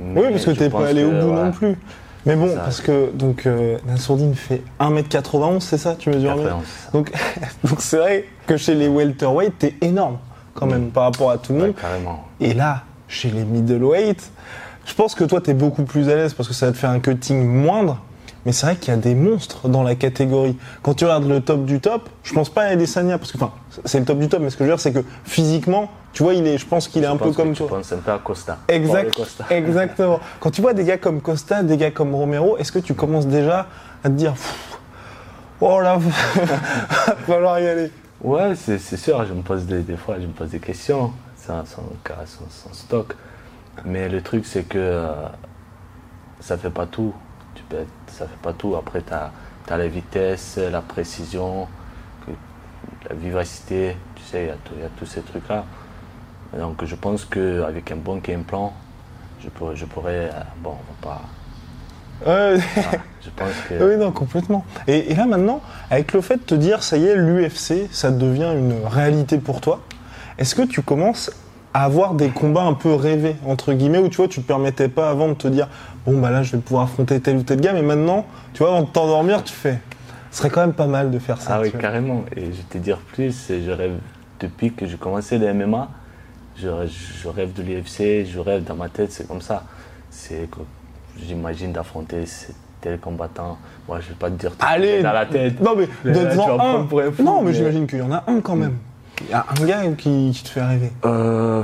Oui. 0.00 0.14
Oui, 0.16 0.30
parce 0.32 0.44
que 0.44 0.50
t'es 0.50 0.68
pas 0.68 0.88
allé 0.88 1.04
au 1.04 1.12
bout 1.12 1.32
non 1.32 1.52
plus. 1.52 1.78
Mais 2.26 2.34
bon, 2.34 2.48
Ça. 2.52 2.60
parce 2.62 2.80
que 2.80 3.12
donc 3.12 3.46
euh, 3.46 3.78
Nassourdine 3.86 4.34
fait 4.34 4.62
1m91, 4.80 5.60
c'est 5.60 5.78
ça 5.78 5.94
Tu 5.94 6.10
mesures 6.10 6.34
bien 6.34 6.58
Donc 6.92 7.12
donc 7.64 7.80
c'est 7.80 7.98
vrai 7.98 8.24
que 8.48 8.56
chez 8.56 8.74
les 8.74 8.88
welterweight, 8.88 9.56
t'es 9.56 9.74
énorme 9.80 10.18
quand 10.52 10.66
même 10.66 10.90
par 10.90 11.04
rapport 11.04 11.30
à 11.30 11.38
tout 11.38 11.52
le 11.52 11.60
Ouais, 11.60 11.66
monde. 11.68 11.76
carrément. 11.76 12.24
Et 12.40 12.52
là, 12.52 12.82
chez 13.08 13.30
les 13.30 13.44
middleweight, 13.44 14.30
je 14.86 14.94
pense 14.94 15.14
que 15.14 15.24
toi, 15.24 15.40
t'es 15.40 15.54
beaucoup 15.54 15.82
plus 15.84 16.08
à 16.08 16.14
l'aise 16.14 16.34
parce 16.34 16.48
que 16.48 16.54
ça 16.54 16.66
va 16.66 16.72
te 16.72 16.78
faire 16.78 16.90
un 16.90 17.00
cutting 17.00 17.44
moindre. 17.44 18.00
Mais 18.44 18.52
c'est 18.52 18.66
vrai 18.66 18.76
qu'il 18.76 18.94
y 18.94 18.96
a 18.96 19.00
des 19.00 19.16
monstres 19.16 19.68
dans 19.68 19.82
la 19.82 19.96
catégorie. 19.96 20.56
Quand 20.82 20.94
tu 20.94 21.04
regardes 21.04 21.26
le 21.26 21.40
top 21.40 21.64
du 21.64 21.80
top, 21.80 22.08
je 22.22 22.32
pense 22.32 22.48
pas 22.48 22.62
à 22.62 22.66
Adesanya 22.66 23.18
parce 23.18 23.32
que, 23.32 23.38
enfin, 23.38 23.50
c'est 23.84 23.98
le 23.98 24.04
top 24.04 24.20
du 24.20 24.28
top, 24.28 24.40
mais 24.40 24.50
ce 24.50 24.56
que 24.56 24.62
je 24.64 24.70
veux 24.70 24.76
dire, 24.76 24.80
c'est 24.80 24.92
que 24.92 25.04
physiquement, 25.24 25.90
tu 26.12 26.22
vois, 26.22 26.34
il 26.34 26.46
est, 26.46 26.56
je 26.56 26.64
pense 26.64 26.86
qu'il 26.86 27.02
est 27.02 27.06
Je 27.08 27.10
un 27.10 27.16
peu 27.16 27.32
comme 27.32 27.52
tu 27.52 27.64
toi. 27.64 27.80
peu 28.04 28.10
à 28.12 28.18
Costa. 28.18 28.58
Exact, 28.68 29.12
Costa. 29.16 29.44
exactement. 29.50 30.20
Quand 30.40 30.52
tu 30.52 30.62
vois 30.62 30.74
des 30.74 30.84
gars 30.84 30.96
comme 30.96 31.20
Costa, 31.20 31.64
des 31.64 31.76
gars 31.76 31.90
comme 31.90 32.14
Romero, 32.14 32.56
est-ce 32.56 32.70
que 32.70 32.78
tu 32.78 32.94
commences 32.94 33.26
déjà 33.26 33.66
à 34.04 34.08
te 34.08 34.14
dire, 34.14 34.34
oh 35.60 35.80
là, 35.80 35.96
va 36.36 37.16
falloir 37.26 37.58
y 37.58 37.66
aller? 37.66 37.90
Ouais, 38.22 38.54
c'est 38.54 38.78
c'est 38.78 38.96
sûr, 38.96 39.24
je 39.26 39.34
me 39.34 39.42
pose 39.42 39.66
des, 39.66 39.80
des 39.80 39.96
fois, 39.96 40.16
je 40.20 40.26
me 40.26 40.32
pose 40.32 40.50
des 40.50 40.60
questions, 40.60 41.12
sans- 42.26 42.48
sans 42.50 42.72
stock. 42.72 43.14
Mais 43.84 44.08
le 44.08 44.22
truc, 44.22 44.46
c'est 44.46 44.62
que 44.64 44.78
euh, 44.78 45.26
ça 46.40 46.56
fait 46.56 46.70
pas 46.70 46.86
tout. 46.86 47.12
Tu 47.54 47.62
peux 47.64 47.76
être- 47.76 47.88
ça 48.08 48.26
fait 48.26 48.40
pas 48.42 48.52
tout. 48.52 48.74
Après, 48.76 49.02
tu 49.02 49.12
as, 49.12 49.76
la 49.76 49.88
vitesse, 49.88 50.58
la 50.58 50.80
précision, 50.80 51.66
la 53.08 53.14
vivacité, 53.14 53.96
tu 54.16 54.22
sais, 54.22 54.42
il 54.44 54.46
y 54.46 54.82
a 54.82 54.86
y, 54.86 54.88
tous 54.98 55.06
ces 55.06 55.20
trucs-là. 55.22 55.64
Donc, 56.58 56.84
je 56.84 56.94
pense 56.94 57.24
qu'avec 57.24 57.90
un 57.90 57.96
bon 57.96 58.16
game 58.18 58.42
plan, 58.44 58.72
je 59.42 59.48
pourrais, 59.48 59.76
je 59.76 59.84
pourrais 59.84 60.30
euh, 60.32 60.40
bon, 60.62 60.70
on 61.02 61.06
va 61.08 61.14
pas. 61.14 61.22
Je 63.22 63.30
pense 63.30 63.52
que. 63.68 63.74
oui, 63.90 63.96
non, 63.98 64.10
complètement. 64.12 64.64
Et, 64.86 65.10
et 65.12 65.14
là 65.14 65.26
maintenant, 65.26 65.60
avec 65.90 66.12
le 66.14 66.20
fait 66.22 66.36
de 66.36 66.42
te 66.42 66.54
dire, 66.54 66.82
ça 66.82 66.96
y 66.96 67.04
est, 67.04 67.14
l'UFC, 67.16 67.88
ça 67.92 68.10
devient 68.10 68.52
une 68.56 68.86
réalité 68.86 69.36
pour 69.38 69.60
toi, 69.60 69.82
est-ce 70.38 70.54
que 70.54 70.62
tu 70.62 70.82
commences 70.82 71.30
à 71.74 71.84
avoir 71.84 72.14
des 72.14 72.28
combats 72.28 72.62
un 72.62 72.72
peu 72.74 72.94
rêvés, 72.94 73.36
entre 73.46 73.72
guillemets, 73.72 73.98
où 73.98 74.08
tu 74.08 74.16
vois, 74.16 74.28
tu 74.28 74.40
te 74.40 74.46
permettais 74.46 74.88
pas 74.88 75.10
avant 75.10 75.28
de 75.28 75.34
te 75.34 75.48
dire, 75.48 75.68
bon, 76.06 76.18
bah 76.18 76.30
là, 76.30 76.42
je 76.42 76.52
vais 76.52 76.62
pouvoir 76.62 76.84
affronter 76.84 77.20
tel 77.20 77.36
ou 77.36 77.42
tel 77.42 77.60
gars, 77.60 77.72
mais 77.74 77.82
maintenant, 77.82 78.26
tu 78.54 78.62
vois, 78.62 78.68
avant 78.72 78.82
de 78.82 78.88
t'endormir, 78.88 79.44
tu 79.44 79.52
fais, 79.52 79.78
ce 80.30 80.38
serait 80.38 80.50
quand 80.50 80.62
même 80.62 80.72
pas 80.72 80.86
mal 80.86 81.10
de 81.10 81.18
faire 81.18 81.40
ça. 81.40 81.56
Ah 81.56 81.60
oui, 81.62 81.70
vois. 81.70 81.80
carrément. 81.80 82.24
Et 82.34 82.46
je 82.46 82.50
vais 82.50 82.62
te 82.70 82.78
dire 82.78 82.98
plus, 82.98 83.48
je 83.48 83.70
rêve 83.70 83.92
depuis 84.40 84.72
que 84.72 84.86
j'ai 84.86 84.96
commencé 84.96 85.38
le 85.38 85.52
MMA, 85.52 85.88
je, 86.56 86.68
je 86.88 87.28
rêve 87.28 87.52
de 87.52 87.62
l'UFC, 87.62 88.26
je 88.26 88.38
rêve 88.38 88.64
dans 88.64 88.76
ma 88.76 88.88
tête, 88.88 89.12
c'est 89.12 89.28
comme 89.28 89.42
ça. 89.42 89.64
C'est 90.10 90.48
que 90.50 90.60
j'imagine 91.22 91.72
d'affronter 91.72 92.24
tel 92.80 92.98
combattant. 92.98 93.58
Moi, 93.88 94.00
je 94.00 94.08
vais 94.08 94.14
pas 94.14 94.30
te 94.30 94.34
dire 94.36 94.52
tout 94.52 94.66
Allez 94.66 95.02
dans 95.02 95.12
la 95.12 95.26
tête. 95.26 95.60
Non, 95.60 95.74
mais 95.76 95.88
Mais 96.04 96.12
là, 96.12 96.30
tu 96.30 96.36
vas 96.36 96.64
un. 96.64 96.84
pour 96.84 97.00
un 97.00 97.10
fou, 97.12 97.22
non, 97.22 97.40
mais, 97.42 97.50
mais- 97.50 97.54
j'imagine 97.54 97.86
qu'il 97.86 97.98
y 97.98 98.02
en 98.02 98.12
a 98.12 98.24
un 98.26 98.40
quand 98.40 98.56
même. 98.56 98.78
Il 99.22 99.30
y 99.30 99.32
a 99.34 99.46
un 99.48 99.64
gars 99.64 99.82
qui, 99.96 100.30
qui 100.34 100.42
te 100.42 100.48
fait 100.48 100.62
rêver. 100.62 100.92
Euh, 101.04 101.62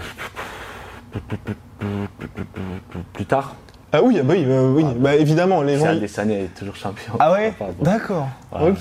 plus 3.13 3.27
tard, 3.27 3.55
Ah 3.93 4.03
oui, 4.03 4.17
ah 4.21 4.23
bah 4.23 4.35
oui, 4.37 4.45
bah 4.47 4.63
oui. 4.63 4.85
Bah, 4.97 5.15
évidemment, 5.15 5.63
les 5.63 5.77
c'est 5.79 5.85
gens. 5.85 5.91
Adesanya 5.91 6.39
est 6.41 6.55
toujours 6.59 6.77
champion. 6.77 7.13
Ah 7.19 7.33
ouais 7.33 7.53
Enfin, 7.61 7.73
bon. 7.77 7.85
D'accord. 7.85 8.29
Voilà, 8.51 8.67
ok. 8.69 8.79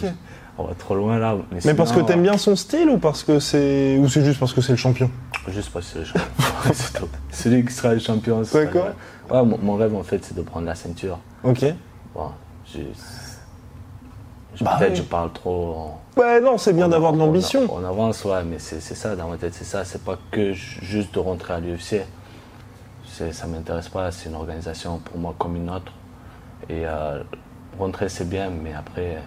On 0.58 0.64
va 0.66 0.74
trop 0.76 0.96
loin 0.96 1.18
là. 1.18 1.36
Mais, 1.52 1.60
Mais 1.66 1.74
parce 1.74 1.92
que 1.92 2.00
t'aimes 2.02 2.22
bien 2.24 2.38
son 2.38 2.56
style 2.56 2.90
ou 2.90 2.98
parce 2.98 3.24
que 3.24 3.40
c'est 3.40 3.98
ou 3.98 4.08
c'est 4.08 4.24
juste 4.24 4.40
parce 4.40 4.54
que 4.54 4.62
c'est 4.62 4.74
le 4.74 4.78
champion? 4.78 5.10
Juste 5.48 5.72
parce 5.72 5.88
que 5.88 5.94
c'est 5.94 6.00
le 6.00 6.06
champion. 6.06 6.74
c'est. 6.74 7.00
Celui 7.32 7.66
qui 7.66 7.74
sera 7.74 7.94
le 7.94 8.00
champion. 8.00 8.44
c'est 8.44 8.66
D'accord. 8.66 8.88
Ouais, 9.30 9.44
mon, 9.44 9.58
mon 9.58 9.76
rêve 9.76 9.96
en 9.96 10.04
fait, 10.04 10.24
c'est 10.24 10.36
de 10.36 10.42
prendre 10.42 10.68
la 10.68 10.76
ceinture. 10.76 11.20
Ok. 11.44 11.66
Bon, 12.14 12.30
je- 12.72 12.80
Bah 14.60 14.76
peut-être 14.78 14.92
oui. 14.92 14.98
je 14.98 15.02
parle 15.04 15.32
trop. 15.32 15.74
en- 15.76 16.02
Ouais, 16.20 16.42
non, 16.42 16.58
c'est 16.58 16.74
bien 16.74 16.90
d'avoir 16.90 17.14
de 17.14 17.18
on- 17.22 17.26
l'ambition. 17.26 17.62
On, 17.70 17.84
avance, 17.86 18.26
ouais, 18.26 18.44
mais 18.44 18.60
c'est 18.60 18.82
ça 18.82 19.16
dans 19.16 19.30
ma 19.30 19.38
tête, 19.38 19.54
c'est 19.54 19.64
ça. 19.64 19.86
C'est 19.86 20.04
pas 20.04 20.18
que 20.30 20.52
ju- 20.54 20.80
juste 20.82 21.14
de 21.14 21.20
rentrer 21.20 21.54
à 21.54 21.60
l'UFC. 21.60 22.02
Ça 23.32 23.46
m'intéresse 23.48 23.90
pas. 23.90 24.12
C'est 24.12 24.30
une 24.30 24.36
organisation 24.36 24.98
pour 24.98 25.18
moi 25.18 25.36
comme 25.38 25.56
une 25.56 25.70
autre. 25.70 25.92
Et 26.70 26.86
euh, 26.86 27.22
rentrer 27.80 28.10
c'est 28.10 28.28
bien, 28.28 28.50
mais 28.50 28.74
après. 28.74 29.18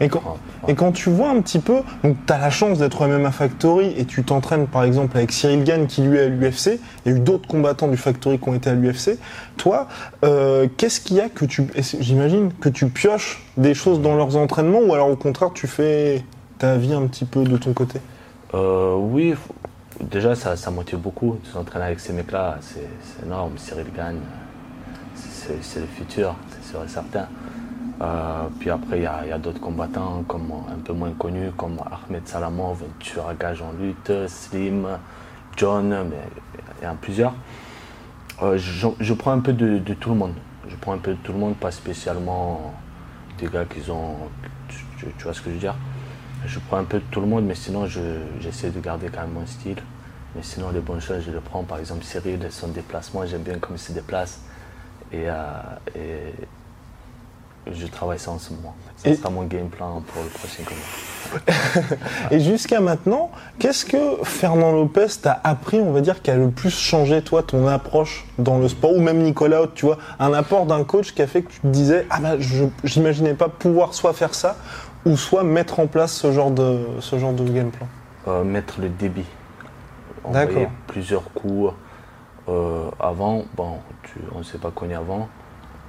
Et 0.00 0.08
quand, 0.08 0.22
et 0.68 0.74
quand 0.74 0.92
tu 0.92 1.10
vois 1.10 1.30
un 1.30 1.40
petit 1.40 1.58
peu, 1.58 1.80
donc 2.02 2.16
tu 2.26 2.32
as 2.32 2.38
la 2.38 2.50
chance 2.50 2.78
d'être 2.78 3.00
au 3.02 3.06
MMA 3.06 3.30
Factory 3.30 3.94
et 3.96 4.04
tu 4.04 4.24
t'entraînes 4.24 4.66
par 4.66 4.84
exemple 4.84 5.16
avec 5.16 5.32
Cyril 5.32 5.64
Gann 5.64 5.86
qui 5.86 6.02
lui 6.02 6.18
est 6.18 6.24
à 6.24 6.28
l'UFC, 6.28 6.80
il 7.04 7.12
y 7.12 7.14
a 7.14 7.18
eu 7.18 7.20
d'autres 7.20 7.46
combattants 7.46 7.88
du 7.88 7.96
Factory 7.96 8.38
qui 8.38 8.48
ont 8.48 8.54
été 8.54 8.70
à 8.70 8.74
l'UFC. 8.74 9.18
Toi, 9.56 9.86
euh, 10.24 10.66
qu'est-ce 10.76 11.00
qu'il 11.00 11.16
y 11.16 11.20
a 11.20 11.28
que 11.28 11.44
tu, 11.44 11.66
j'imagine 12.00 12.52
que 12.52 12.68
tu 12.68 12.88
pioches 12.88 13.44
des 13.56 13.74
choses 13.74 14.00
dans 14.00 14.16
leurs 14.16 14.36
entraînements 14.36 14.80
ou 14.80 14.94
alors 14.94 15.08
au 15.08 15.16
contraire 15.16 15.50
tu 15.54 15.66
fais 15.66 16.24
ta 16.58 16.76
vie 16.76 16.94
un 16.94 17.06
petit 17.06 17.24
peu 17.24 17.44
de 17.44 17.56
ton 17.56 17.72
côté? 17.72 18.00
Euh, 18.54 18.96
oui, 18.96 19.34
déjà 20.00 20.34
ça, 20.34 20.56
ça 20.56 20.70
motive 20.70 20.98
beaucoup 20.98 21.38
de 21.42 21.48
s'entraîner 21.48 21.86
avec 21.86 22.00
ces 22.00 22.12
mecs-là, 22.12 22.58
c'est 22.60 23.24
énorme. 23.24 23.52
Cyril 23.56 23.86
c'est 25.14 25.62
c'est 25.62 25.80
le 25.80 25.86
futur, 25.86 26.34
c'est 26.50 26.70
sûr 26.70 26.82
et 26.84 26.88
certain. 26.88 27.26
Euh, 28.00 28.48
puis 28.58 28.70
après, 28.70 28.98
il 28.98 29.02
y 29.02 29.06
a, 29.06 29.38
d'autres 29.38 29.60
combattants 29.60 30.24
comme 30.26 30.50
un 30.70 30.78
peu 30.78 30.92
moins 30.92 31.12
connus, 31.12 31.50
comme 31.56 31.76
Ahmed 31.78 32.26
Salamov, 32.26 32.82
tueur 32.98 33.28
à 33.28 33.34
gage 33.34 33.62
en 33.62 33.72
lutte, 33.72 34.12
Slim, 34.28 34.86
John, 35.56 35.88
mais 35.88 36.16
il 36.80 36.84
y 36.84 36.86
en 36.86 36.92
a 36.92 36.94
plusieurs. 36.94 37.34
Euh, 38.42 38.58
je, 38.58 39.12
prends 39.12 39.32
un 39.32 39.40
peu 39.40 39.52
de, 39.52 39.78
tout 39.94 40.10
le 40.10 40.16
monde. 40.16 40.34
Je 40.68 40.74
prends 40.76 40.92
un 40.92 40.98
peu 40.98 41.12
de 41.12 41.18
tout 41.18 41.32
le 41.32 41.38
monde, 41.38 41.56
pas 41.56 41.70
spécialement 41.70 42.74
des 43.38 43.46
gars 43.46 43.64
qui 43.64 43.88
ont. 43.90 44.16
Tu, 44.98 45.06
vois 45.22 45.34
ce 45.34 45.40
que 45.40 45.50
je 45.50 45.54
veux 45.54 45.60
dire? 45.60 45.76
Je 46.46 46.58
prends 46.58 46.78
un 46.78 46.84
peu 46.84 46.98
de 46.98 47.04
tout 47.10 47.20
le 47.20 47.26
monde, 47.26 47.44
mais 47.44 47.54
sinon 47.54 47.86
je- 47.86 48.00
j'essaie 48.40 48.70
de 48.70 48.80
garder 48.80 49.08
quand 49.08 49.20
même 49.20 49.32
mon 49.32 49.46
style. 49.46 49.78
Mais 50.34 50.42
sinon, 50.42 50.70
les 50.70 50.80
bonnes 50.80 51.00
choses, 51.00 51.22
je 51.26 51.30
les 51.30 51.40
prends. 51.40 51.62
Par 51.62 51.78
exemple, 51.78 52.04
Cyril, 52.04 52.40
son 52.50 52.68
déplacement, 52.68 53.26
j'aime 53.26 53.42
bien 53.42 53.58
comme 53.58 53.76
il 53.76 53.78
se 53.78 53.92
déplace. 53.92 54.40
Et, 55.12 55.28
euh, 55.28 55.34
et 55.94 56.32
je 57.70 57.86
travaille 57.86 58.18
ça 58.18 58.30
en 58.30 58.38
ce 58.38 58.52
moment. 58.52 58.74
Ça 58.96 59.10
Et- 59.10 59.14
sera 59.16 59.30
mon 59.30 59.44
game 59.44 59.68
plan 59.68 60.02
pour 60.06 60.22
le 60.22 60.28
prochain 60.28 60.62
combat. 60.64 61.96
Et 62.30 62.40
jusqu'à 62.40 62.80
maintenant, 62.80 63.30
qu'est-ce 63.58 63.84
que 63.84 64.22
Fernand 64.24 64.72
Lopez 64.72 65.06
t'a 65.22 65.40
appris, 65.44 65.80
on 65.80 65.92
va 65.92 66.00
dire, 66.00 66.20
qui 66.22 66.30
a 66.30 66.36
le 66.36 66.50
plus 66.50 66.70
changé, 66.76 67.22
toi, 67.22 67.42
ton 67.42 67.66
approche 67.68 68.26
dans 68.38 68.58
le 68.58 68.68
sport, 68.68 68.92
ou 68.94 69.00
même 69.00 69.18
Nicolas 69.22 69.62
tu 69.74 69.86
vois, 69.86 69.98
un 70.18 70.32
apport 70.34 70.66
d'un 70.66 70.84
coach 70.84 71.12
qui 71.14 71.22
a 71.22 71.26
fait 71.26 71.42
que 71.42 71.50
tu 71.52 71.60
te 71.60 71.66
disais, 71.68 72.06
ah 72.10 72.18
bah, 72.20 72.38
je 72.38 72.64
j'imaginais 72.84 73.34
pas 73.34 73.48
pouvoir 73.48 73.94
soit 73.94 74.12
faire 74.12 74.34
ça, 74.34 74.56
ou 75.06 75.16
soit 75.16 75.42
mettre 75.42 75.80
en 75.80 75.86
place 75.86 76.12
ce 76.12 76.32
genre 76.32 76.50
de, 76.50 76.80
ce 77.00 77.18
genre 77.18 77.32
de 77.32 77.44
game 77.48 77.70
plan? 77.70 77.86
Euh, 78.28 78.44
mettre 78.44 78.80
le 78.80 78.88
débit. 78.88 79.26
D'accord. 80.30 80.70
Plusieurs 80.86 81.24
coups. 81.32 81.72
Euh, 82.48 82.90
avant, 83.00 83.44
bon, 83.56 83.78
tu- 84.02 84.20
on 84.34 84.38
ne 84.38 84.42
s'est 84.44 84.58
pas 84.58 84.70
connu 84.70 84.94
avant. 84.94 85.28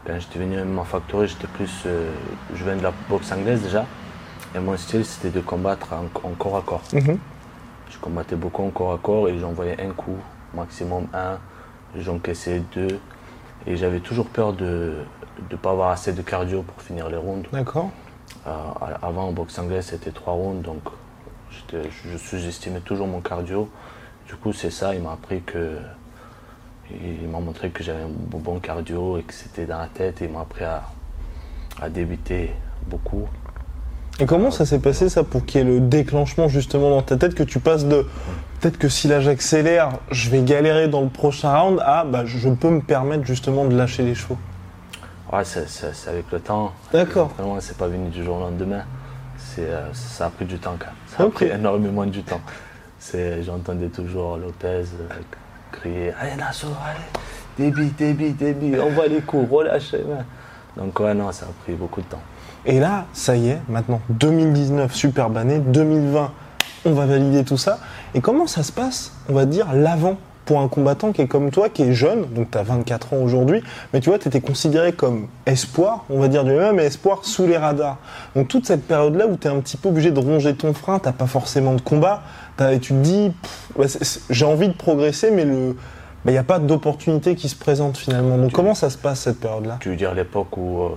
Quand 0.05 0.19
j'étais 0.19 0.39
venu 0.39 0.57
à 0.59 0.65
ma 0.65 0.83
factory, 0.83 1.27
j'étais 1.27 1.47
plus. 1.47 1.71
euh, 1.85 2.11
je 2.53 2.63
viens 2.63 2.75
de 2.75 2.83
la 2.83 2.91
boxe 3.09 3.31
anglaise 3.31 3.61
déjà. 3.61 3.85
Et 4.55 4.59
mon 4.59 4.75
style, 4.77 5.05
c'était 5.05 5.29
de 5.29 5.39
combattre 5.39 5.93
en, 5.93 6.05
en 6.27 6.31
corps 6.33 6.57
à 6.57 6.61
corps. 6.61 6.81
Mhm. 6.93 7.17
Je 7.89 7.97
combattais 7.99 8.35
beaucoup 8.35 8.63
en 8.63 8.69
corps 8.69 8.93
à 8.93 8.97
corps 8.97 9.29
et 9.29 9.39
j'envoyais 9.39 9.81
un 9.81 9.91
coup, 9.91 10.17
maximum 10.53 11.07
un. 11.13 11.37
J'encaissais 11.97 12.61
deux. 12.75 12.99
Et 13.65 13.77
j'avais 13.77 13.99
toujours 13.99 14.27
peur 14.27 14.51
de 14.53 14.95
ne 15.49 15.55
pas 15.55 15.71
avoir 15.71 15.91
assez 15.91 16.11
de 16.11 16.21
cardio 16.21 16.63
pour 16.63 16.81
finir 16.81 17.07
les 17.09 17.17
rounds. 17.17 17.47
D'accord. 17.53 17.89
Euh, 18.45 18.51
avant, 19.01 19.27
en 19.27 19.31
boxe 19.31 19.57
anglaise, 19.57 19.85
c'était 19.85 20.11
trois 20.11 20.33
rounds, 20.33 20.61
donc 20.63 20.81
je 21.71 22.17
sous-estimais 22.17 22.81
toujours 22.81 23.07
mon 23.07 23.21
cardio. 23.21 23.69
Du 24.27 24.35
coup, 24.35 24.51
c'est 24.53 24.71
ça, 24.71 24.93
il 24.95 25.01
m'a 25.01 25.13
appris 25.13 25.41
que. 25.41 25.77
Il 26.91 27.27
m'a 27.29 27.39
montré 27.39 27.69
que 27.69 27.83
j'avais 27.83 28.03
un 28.03 28.09
bon 28.09 28.59
cardio 28.59 29.17
et 29.17 29.23
que 29.23 29.33
c'était 29.33 29.65
dans 29.65 29.79
la 29.79 29.87
tête. 29.87 30.21
Et 30.21 30.25
il 30.25 30.31
m'a 30.31 30.41
appris 30.41 30.63
à, 30.63 30.83
à 31.81 31.89
débuter 31.89 32.51
beaucoup. 32.87 33.27
Et 34.19 34.25
comment 34.25 34.51
ça 34.51 34.65
s'est 34.65 34.79
passé, 34.79 35.09
ça, 35.09 35.23
pour 35.23 35.45
qu'il 35.45 35.61
y 35.61 35.63
ait 35.63 35.67
le 35.67 35.79
déclenchement, 35.79 36.47
justement, 36.47 36.91
dans 36.91 37.01
ta 37.01 37.17
tête, 37.17 37.33
que 37.33 37.43
tu 37.43 37.59
passes 37.59 37.85
de 37.85 38.05
peut-être 38.59 38.77
que 38.77 38.87
si 38.87 39.07
là 39.07 39.21
j'accélère, 39.21 39.93
je 40.11 40.29
vais 40.29 40.43
galérer 40.43 40.87
dans 40.87 41.01
le 41.01 41.09
prochain 41.09 41.57
round, 41.57 41.79
à 41.83 42.03
bah, 42.05 42.23
je 42.25 42.49
peux 42.49 42.69
me 42.69 42.81
permettre, 42.81 43.25
justement, 43.25 43.65
de 43.65 43.75
lâcher 43.75 44.03
les 44.03 44.13
chevaux? 44.13 44.37
Ouais, 45.31 45.43
c'est 45.45 46.07
avec 46.07 46.25
le 46.31 46.39
temps. 46.39 46.73
D'accord. 46.91 47.29
Vraiment, 47.39 47.59
c'est 47.59 47.75
pas 47.75 47.87
venu 47.87 48.09
du 48.09 48.23
jour 48.23 48.37
au 48.37 48.41
lendemain. 48.41 48.83
Euh, 49.59 49.87
ça 49.93 50.27
a 50.27 50.29
pris 50.29 50.45
du 50.45 50.57
temps 50.59 50.75
quand 50.77 50.85
même. 50.85 50.95
Ça 51.07 51.23
a 51.23 51.27
pris 51.29 51.45
énormément 51.53 52.05
du 52.05 52.21
temps. 52.23 52.41
J'entendais 53.41 53.89
toujours 53.89 54.37
Lopez 54.37 54.67
euh, 54.67 55.09
crier 55.73 56.13
Allez, 56.19 56.35
Nassau, 56.35 56.67
allez, 56.85 57.05
débit, 57.57 57.91
débit, 57.97 58.31
débit, 58.31 58.79
envoie 58.79 59.07
les 59.07 59.21
coups, 59.21 59.49
relâche. 59.51 59.95
Donc, 60.77 60.99
ouais, 60.99 61.13
non, 61.13 61.31
ça 61.31 61.45
a 61.45 61.63
pris 61.63 61.73
beaucoup 61.73 62.01
de 62.01 62.07
temps. 62.07 62.21
Et 62.65 62.79
là, 62.79 63.05
ça 63.13 63.35
y 63.35 63.49
est, 63.49 63.61
maintenant, 63.67 63.99
2019, 64.09 64.93
superbe 64.93 65.37
année, 65.37 65.59
2020, 65.59 66.31
on 66.85 66.93
va 66.93 67.05
valider 67.05 67.43
tout 67.43 67.57
ça. 67.57 67.79
Et 68.13 68.21
comment 68.21 68.47
ça 68.47 68.63
se 68.63 68.71
passe, 68.71 69.13
on 69.27 69.33
va 69.33 69.45
dire, 69.45 69.73
l'avant 69.73 70.17
pour 70.45 70.59
un 70.59 70.67
combattant 70.67 71.11
qui 71.11 71.21
est 71.21 71.27
comme 71.27 71.51
toi, 71.51 71.69
qui 71.69 71.83
est 71.83 71.93
jeune, 71.93 72.25
donc 72.33 72.51
tu 72.51 72.57
as 72.57 72.63
24 72.63 73.13
ans 73.13 73.17
aujourd'hui, 73.23 73.63
mais 73.93 73.99
tu 74.01 74.09
vois, 74.09 74.19
tu 74.19 74.27
étais 74.27 74.41
considéré 74.41 74.91
comme 74.93 75.27
espoir, 75.45 76.03
on 76.09 76.19
va 76.19 76.27
dire 76.27 76.43
du 76.43 76.51
MMA, 76.51 76.73
mais 76.73 76.85
espoir 76.85 77.19
sous 77.23 77.45
les 77.47 77.57
radars. 77.57 77.97
Donc 78.35 78.47
toute 78.47 78.65
cette 78.65 78.85
période-là 78.85 79.27
où 79.27 79.37
tu 79.37 79.47
es 79.47 79.51
un 79.51 79.59
petit 79.59 79.77
peu 79.77 79.89
obligé 79.89 80.11
de 80.11 80.19
ronger 80.19 80.53
ton 80.55 80.73
frein, 80.73 80.99
t'as 80.99 81.13
pas 81.13 81.27
forcément 81.27 81.73
de 81.73 81.81
combat, 81.81 82.23
et 82.59 82.79
tu 82.79 82.93
te 82.93 82.99
dis, 82.99 83.31
j'ai 84.29 84.45
envie 84.45 84.67
de 84.67 84.73
progresser, 84.73 85.31
mais 85.31 85.45
le... 85.45 85.75
Il 86.25 86.31
n'y 86.31 86.37
a 86.37 86.43
pas 86.43 86.57
d'opportunité 86.57 87.35
qui 87.35 87.49
se 87.49 87.55
présente 87.57 87.97
finalement. 87.97 88.37
Donc 88.37 88.53
comment 88.53 88.75
ça 88.75 88.89
se 88.89 88.97
passe 88.97 89.19
cette 89.19 89.41
période-là? 89.41 89.75
Tu 89.81 89.89
veux 89.89 89.97
dire 89.97 90.13
l'époque 90.13 90.55
où, 90.55 90.83
euh, 90.83 90.89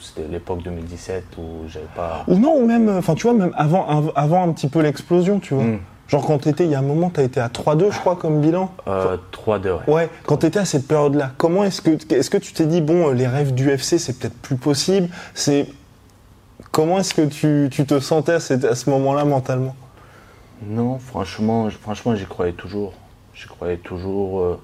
c'était 0.00 0.26
l'époque 0.26 0.62
2017 0.62 1.22
où 1.36 1.68
j'avais 1.68 1.84
pas. 1.94 2.24
Ou 2.28 2.36
non, 2.38 2.54
ou 2.56 2.66
même, 2.66 2.88
euh, 2.88 2.98
enfin 3.00 3.14
tu 3.14 3.24
vois, 3.26 3.34
même 3.36 3.52
avant, 3.58 3.86
av- 3.86 4.12
avant 4.16 4.42
un 4.48 4.52
petit 4.54 4.68
peu 4.68 4.80
l'explosion, 4.80 5.38
tu 5.38 5.52
vois. 5.52 5.64
Mm. 5.64 5.80
Genre 6.08 6.24
quand 6.26 6.38
t'étais, 6.38 6.64
il 6.64 6.70
y 6.70 6.74
a 6.74 6.78
un 6.80 6.82
moment, 6.82 7.08
t'as 7.10 7.22
été 7.22 7.40
à 7.40 7.48
3-2, 7.48 7.90
je 7.90 7.98
crois, 7.98 8.16
comme 8.16 8.40
bilan. 8.40 8.70
Euh, 8.88 9.16
3-2, 9.32 9.70
ouais. 9.72 9.92
Ouais, 9.94 10.10
quand 10.26 10.36
t'étais 10.38 10.58
à 10.58 10.64
cette 10.66 10.86
période-là, 10.86 11.32
comment 11.38 11.64
est-ce 11.64 11.80
que, 11.80 11.90
est-ce 12.14 12.28
que 12.30 12.36
tu 12.36 12.52
t'es 12.52 12.66
dit, 12.66 12.80
bon, 12.82 13.10
les 13.10 13.26
rêves 13.26 13.54
du 13.54 13.68
UFC, 13.74 13.98
c'est 13.98 14.18
peut-être 14.18 14.36
plus 14.40 14.56
possible? 14.56 15.08
C'est 15.34 15.66
Comment 16.70 16.98
est-ce 16.98 17.14
que 17.14 17.22
tu, 17.26 17.68
tu 17.70 17.86
te 17.86 18.00
sentais 18.00 18.32
à, 18.32 18.40
cette- 18.40 18.64
à 18.64 18.74
ce 18.74 18.90
moment-là 18.90 19.24
mentalement? 19.24 19.76
Non, 20.66 20.98
franchement, 20.98 21.68
franchement, 21.70 22.16
j'y 22.16 22.24
croyais 22.26 22.52
toujours. 22.52 22.94
J'y 23.32 23.46
croyais 23.46 23.76
toujours. 23.76 24.40
euh, 24.40 24.60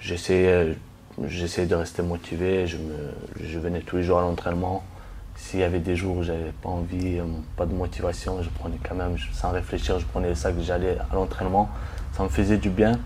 j'essayais, 0.00 0.76
j'essayais 1.24 1.66
de 1.68 1.74
rester 1.76 2.02
motivé. 2.02 2.66
Je, 2.66 2.76
me, 2.76 2.92
je 3.40 3.58
venais 3.58 3.80
tous 3.80 3.96
les 3.98 4.02
jours 4.02 4.18
à 4.18 4.22
l'entraînement. 4.22 4.82
S'il 5.52 5.60
y 5.60 5.64
avait 5.64 5.80
des 5.80 5.96
jours 5.96 6.16
où 6.16 6.22
j'avais 6.22 6.50
pas 6.62 6.70
envie, 6.70 7.18
euh, 7.18 7.24
pas 7.58 7.66
de 7.66 7.74
motivation, 7.74 8.42
je 8.42 8.48
prenais 8.48 8.78
quand 8.88 8.94
même, 8.94 9.16
sans 9.34 9.50
réfléchir, 9.50 10.00
je 10.00 10.06
prenais 10.06 10.30
le 10.30 10.34
sac, 10.34 10.54
j'allais 10.62 10.96
à 11.10 11.14
l'entraînement. 11.14 11.68
Ça 12.16 12.22
me 12.22 12.30
faisait 12.30 12.56
du 12.56 12.70
bien. 12.70 12.98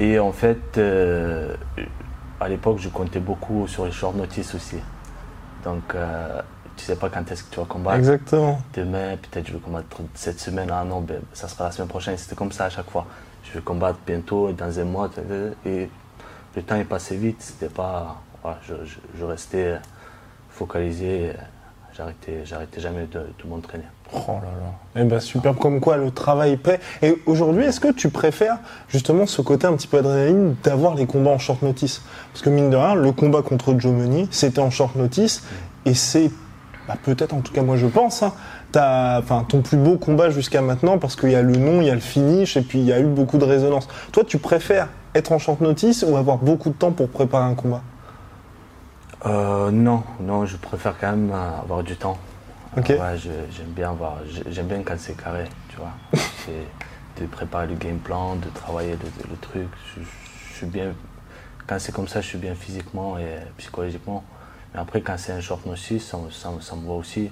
Et 0.00 0.18
en 0.18 0.32
fait, 0.32 0.78
euh, 0.78 1.54
à 2.40 2.48
l'époque, 2.48 2.78
je 2.80 2.88
comptais 2.88 3.20
beaucoup 3.20 3.68
sur 3.68 3.84
les 3.84 3.92
short 3.92 4.16
notice 4.16 4.52
aussi. 4.56 4.78
Donc, 5.62 5.94
euh, 5.94 6.42
tu 6.76 6.84
sais 6.86 6.96
pas 6.96 7.08
quand 7.08 7.30
est-ce 7.30 7.44
que 7.44 7.54
tu 7.54 7.60
vas 7.60 7.66
combattre 7.66 7.98
Exactement. 7.98 8.60
demain, 8.74 9.16
peut-être 9.16 9.46
je 9.46 9.52
vais 9.52 9.60
combattre 9.60 9.98
cette 10.14 10.40
semaine, 10.40 10.70
ah 10.72 10.82
non, 10.82 11.02
ben, 11.02 11.20
ça 11.34 11.46
sera 11.46 11.66
la 11.66 11.70
semaine 11.70 11.86
prochaine. 11.88 12.16
C'était 12.18 12.34
comme 12.34 12.50
ça 12.50 12.64
à 12.64 12.70
chaque 12.70 12.90
fois. 12.90 13.06
Je 13.44 13.52
vais 13.52 13.60
combattre 13.60 14.00
bientôt, 14.04 14.50
dans 14.50 14.76
un 14.76 14.84
mois, 14.84 15.08
et 15.64 15.88
le 16.56 16.62
temps 16.62 16.74
est 16.74 16.82
passé 16.84 17.14
vite. 17.16 17.36
C'était 17.40 17.72
pas, 17.72 18.20
voilà, 18.42 18.58
je, 18.66 18.74
je- 18.84 18.98
je 19.20 19.24
restais 19.24 19.76
focalisé 20.62 21.32
j'arrêtais, 21.96 22.44
j'arrêtais 22.44 22.80
jamais 22.80 23.06
de, 23.10 23.18
de 23.18 23.48
m'entraîner. 23.48 23.84
Oh 24.14 24.18
là 24.28 24.42
là. 24.42 25.00
Eh 25.00 25.04
ben 25.04 25.18
superbe, 25.18 25.56
comme 25.58 25.80
quoi 25.80 25.96
le 25.96 26.12
travail 26.12 26.56
paie. 26.56 26.78
Et 27.02 27.16
aujourd'hui, 27.26 27.64
est-ce 27.64 27.80
que 27.80 27.92
tu 27.92 28.10
préfères 28.10 28.58
justement 28.88 29.26
ce 29.26 29.42
côté 29.42 29.66
un 29.66 29.74
petit 29.74 29.88
peu 29.88 29.98
adrénaline 29.98 30.54
d'avoir 30.62 30.94
les 30.94 31.06
combats 31.06 31.30
en 31.30 31.38
short 31.38 31.62
notice? 31.62 32.02
Parce 32.32 32.42
que 32.42 32.50
mine 32.50 32.70
de 32.70 32.76
rien, 32.76 32.94
le 32.94 33.10
combat 33.10 33.42
contre 33.42 33.74
Joe 33.76 33.92
Meunier, 33.92 34.28
c'était 34.30 34.60
en 34.60 34.70
short 34.70 34.94
notice 34.94 35.42
et 35.84 35.94
c'est 35.94 36.30
bah, 36.86 36.96
peut-être, 37.02 37.34
en 37.34 37.40
tout 37.40 37.52
cas 37.52 37.62
moi 37.62 37.76
je 37.76 37.86
pense, 37.86 38.22
hein, 38.22 38.32
ton 39.48 39.62
plus 39.62 39.76
beau 39.76 39.96
combat 39.96 40.30
jusqu'à 40.30 40.62
maintenant 40.62 40.98
parce 40.98 41.16
qu'il 41.16 41.30
y 41.30 41.34
a 41.34 41.42
le 41.42 41.56
nom, 41.56 41.80
il 41.80 41.88
y 41.88 41.90
a 41.90 41.94
le 41.94 42.00
finish 42.00 42.56
et 42.56 42.62
puis 42.62 42.78
il 42.78 42.84
y 42.84 42.92
a 42.92 43.00
eu 43.00 43.06
beaucoup 43.06 43.38
de 43.38 43.44
résonance. 43.44 43.88
Toi, 44.12 44.22
tu 44.24 44.38
préfères 44.38 44.88
être 45.14 45.32
en 45.32 45.38
short 45.38 45.60
notice 45.60 46.04
ou 46.06 46.16
avoir 46.16 46.38
beaucoup 46.38 46.70
de 46.70 46.74
temps 46.74 46.92
pour 46.92 47.08
préparer 47.08 47.44
un 47.44 47.54
combat? 47.54 47.82
Euh, 49.26 49.70
non, 49.70 50.02
non, 50.20 50.46
je 50.46 50.56
préfère 50.56 50.94
quand 50.98 51.10
même 51.12 51.30
euh, 51.32 51.60
avoir 51.60 51.82
du 51.82 51.96
temps. 51.96 52.18
Ouais, 52.76 53.16
je- 53.18 53.28
j'aime 53.50 53.68
bien 53.68 53.90
avoir, 53.90 54.16
j'ai- 54.28 54.50
j'aime 54.50 54.66
bien 54.66 54.82
quand 54.82 54.98
c'est 54.98 55.16
carré, 55.16 55.44
tu 55.68 55.76
vois. 55.76 55.92
De 57.20 57.26
préparer 57.26 57.66
le 57.66 57.74
game 57.74 57.98
plan, 57.98 58.36
de 58.36 58.48
travailler 58.48 58.92
le, 58.92 59.30
le 59.30 59.36
truc. 59.36 59.68
Je, 59.94 60.00
je 60.02 60.56
suis 60.56 60.66
bien, 60.66 60.94
quand 61.66 61.78
c'est 61.78 61.92
comme 61.92 62.08
ça, 62.08 62.22
je 62.22 62.26
suis 62.28 62.38
bien 62.38 62.54
physiquement 62.54 63.18
et 63.18 63.36
psychologiquement. 63.58 64.24
Mais 64.72 64.80
après, 64.80 65.02
quand 65.02 65.18
c'est 65.18 65.32
un 65.32 65.40
short 65.42 65.66
notice, 65.66 66.06
ça, 66.08 66.16
me- 66.16 66.30
ça, 66.30 66.50
me- 66.50 66.60
ça 66.62 66.74
me 66.74 66.86
va 66.86 66.94
aussi. 66.94 67.30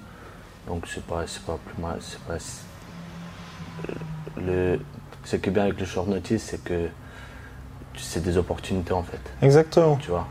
Donc 0.68 0.84
c'est 0.86 1.02
pas, 1.04 1.26
c'est 1.26 1.42
pas 1.44 1.58
plus 1.64 1.80
mal, 1.82 1.96
c'est 2.00 2.20
pas. 2.20 2.36
Le, 4.36 4.78
ce 5.24 5.36
qui 5.36 5.48
est 5.48 5.52
bien 5.52 5.64
avec 5.64 5.80
le 5.80 5.86
short 5.86 6.06
notice, 6.08 6.42
c'est 6.44 6.62
que 6.62 6.88
c'est 7.96 8.22
des 8.22 8.36
opportunités 8.36 8.92
en 8.92 9.02
fait 9.02 9.20
Exactement. 9.42 9.96
tu 9.96 10.10
vois. 10.10 10.26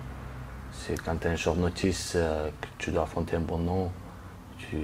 C'est 0.89 0.99
quand 1.03 1.15
tu 1.21 1.27
as 1.27 1.31
un 1.31 1.35
short 1.35 1.57
notice 1.57 2.13
euh, 2.15 2.47
que 2.61 2.67
tu 2.79 2.89
dois 2.91 3.03
affronter 3.03 3.35
un 3.35 3.41
bon 3.41 3.59
nom, 3.59 3.91
tu 4.57 4.77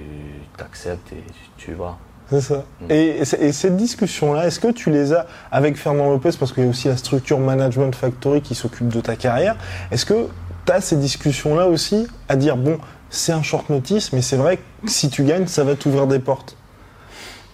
t'acceptes 0.56 1.12
et 1.12 1.16
tu, 1.56 1.66
tu 1.66 1.72
vas. 1.74 1.96
C'est 2.30 2.40
ça. 2.40 2.64
Et, 2.90 3.18
et- 3.18 3.44
et 3.44 3.52
cette 3.52 3.76
discussion-là, 3.76 4.46
est-ce 4.46 4.60
que 4.60 4.70
tu 4.72 4.90
les 4.90 5.12
as 5.12 5.26
avec 5.50 5.76
Fernand 5.76 6.10
Lopez, 6.10 6.30
parce 6.38 6.52
qu'il 6.52 6.64
y 6.64 6.66
a 6.66 6.70
aussi 6.70 6.88
la 6.88 6.96
structure 6.96 7.38
Management 7.38 7.94
Factory 7.94 8.40
qui 8.40 8.54
s'occupe 8.54 8.88
de 8.88 9.00
ta 9.00 9.16
carrière, 9.16 9.56
est-ce 9.90 10.04
que 10.06 10.28
tu 10.64 10.72
as 10.72 10.80
ces 10.80 10.96
discussions-là 10.96 11.66
aussi 11.66 12.06
à 12.28 12.36
dire, 12.36 12.56
bon, 12.56 12.78
c'est 13.10 13.32
un 13.32 13.42
short 13.42 13.68
notice, 13.70 14.12
mais 14.12 14.22
c'est 14.22 14.36
vrai 14.36 14.56
que 14.58 14.90
si 14.90 15.08
tu 15.10 15.24
gagnes, 15.24 15.46
ça 15.46 15.62
va 15.64 15.74
t'ouvrir 15.76 16.06
des 16.06 16.18
portes? 16.18 16.56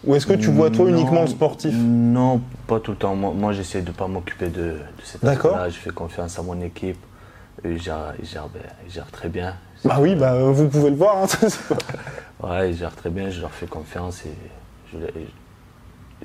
Ou 0.05 0.15
est-ce 0.17 0.27
que 0.27 0.33
tu 0.35 0.51
vois 0.51 0.71
toi 0.71 0.87
Non, 0.91 0.97
uniquement 0.99 1.21
le 1.23 1.27
sportif? 1.29 1.73
Non, 1.75 2.41
pas 2.67 2.81
tout 2.81 2.91
le 2.93 2.97
temps. 2.97 3.15
Moi, 3.15 3.33
moi, 3.35 3.53
j'essaie 3.53 3.83
de 3.83 3.89
ne 3.89 3.95
pas 3.95 4.09
m'occuper 4.09 4.49
de, 4.49 4.61
de 4.61 4.79
cet 5.05 5.25
D'accord. 5.25 5.59
Je 5.69 5.77
fais 5.77 5.91
confiance 5.91 6.39
à 6.39 6.43
mon 6.43 6.61
équipe. 6.61 6.99
Eux, 7.65 7.73
Ils 7.73 7.83
gèrent, 7.83 8.15
ils 8.21 8.27
gèrent, 8.29 8.49
ils 8.87 8.93
gèrent 8.93 9.11
très 9.11 9.29
bien. 9.29 9.55
Bah 9.85 9.97
oui, 10.01 10.15
bah 10.15 10.33
euh, 10.35 10.53
vous 10.53 10.69
pouvez 10.69 10.91
le 10.91 10.97
voir. 10.97 11.17
hein, 11.19 11.27
Ouais, 12.47 12.71
ils 12.71 12.77
gèrent 12.77 12.95
très 12.95 13.11
bien. 13.11 13.31
Je 13.31 13.41
leur 13.41 13.51
fais 13.53 13.67
confiance 13.67 14.25
et 14.27 14.33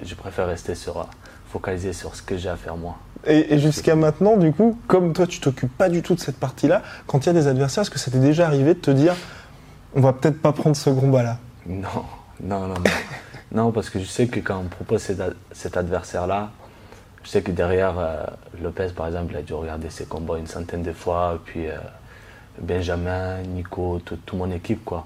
je, 0.04 0.16
préfère 0.16 0.48
rester 0.48 0.76
sur, 0.76 1.08
focalisé 1.50 1.94
sur 1.94 2.16
ce 2.16 2.22
que 2.22 2.38
j'ai 2.38 2.50
à 2.50 2.56
faire 2.56 2.76
moi. 2.78 2.98
et 3.26 3.54
et 3.54 3.60
jusqu'à 3.60 3.96
maintenant, 3.96 4.36
du 4.38 4.52
coup, 4.52 4.78
comme 4.88 5.14
toi 5.14 5.26
tu 5.28 5.40
t'occupes 5.40 5.76
pas 5.78 5.90
du 5.90 6.02
tout 6.02 6.16
de 6.16 6.20
cette 6.20 6.38
partie-là, 6.38 6.82
quand 7.08 7.26
il 7.26 7.28
y 7.28 7.30
a 7.30 7.34
des 7.34 7.48
adversaires, 7.48 7.82
est-ce 7.84 7.90
que 7.92 8.00
ça 8.00 8.12
t'est 8.12 8.20
déjà 8.20 8.46
arrivé 8.48 8.74
de 8.74 8.80
te 8.80 8.92
dire, 8.92 9.16
on 9.96 10.02
va 10.02 10.14
peut-être 10.14 10.42
pas 10.42 10.52
prendre 10.54 10.76
ce 10.76 10.90
combat-là? 10.90 11.38
Non, 11.66 11.88
non, 12.42 12.62
non, 12.62 12.68
non. 12.68 12.84
non, 13.52 13.72
parce 13.72 13.90
que 13.90 14.00
je 14.00 14.06
sais 14.06 14.28
que 14.28 14.40
quand 14.40 14.58
on 14.60 14.68
propose 14.68 15.02
cet, 15.02 15.20
ad- 15.20 15.36
cet 15.52 15.78
adversaire-là, 15.78 16.52
je 17.28 17.32
sais 17.34 17.42
que 17.42 17.52
derrière, 17.52 18.00
euh, 18.00 18.24
Lopez, 18.64 18.88
par 18.96 19.08
exemple, 19.08 19.34
il 19.34 19.38
a 19.38 19.42
dû 19.42 19.54
regarder 19.54 19.90
ses 19.90 20.06
combats 20.06 20.38
une 20.38 20.48
centaine 20.48 20.82
de 20.82 20.94
fois, 20.94 21.38
puis 21.44 21.68
euh, 21.68 21.74
Benjamin, 22.62 23.40
Nico, 23.54 24.00
tout- 24.06 24.16
toute 24.26 24.40
mon 24.40 24.50
équipe, 24.50 24.86
quoi. 24.86 25.06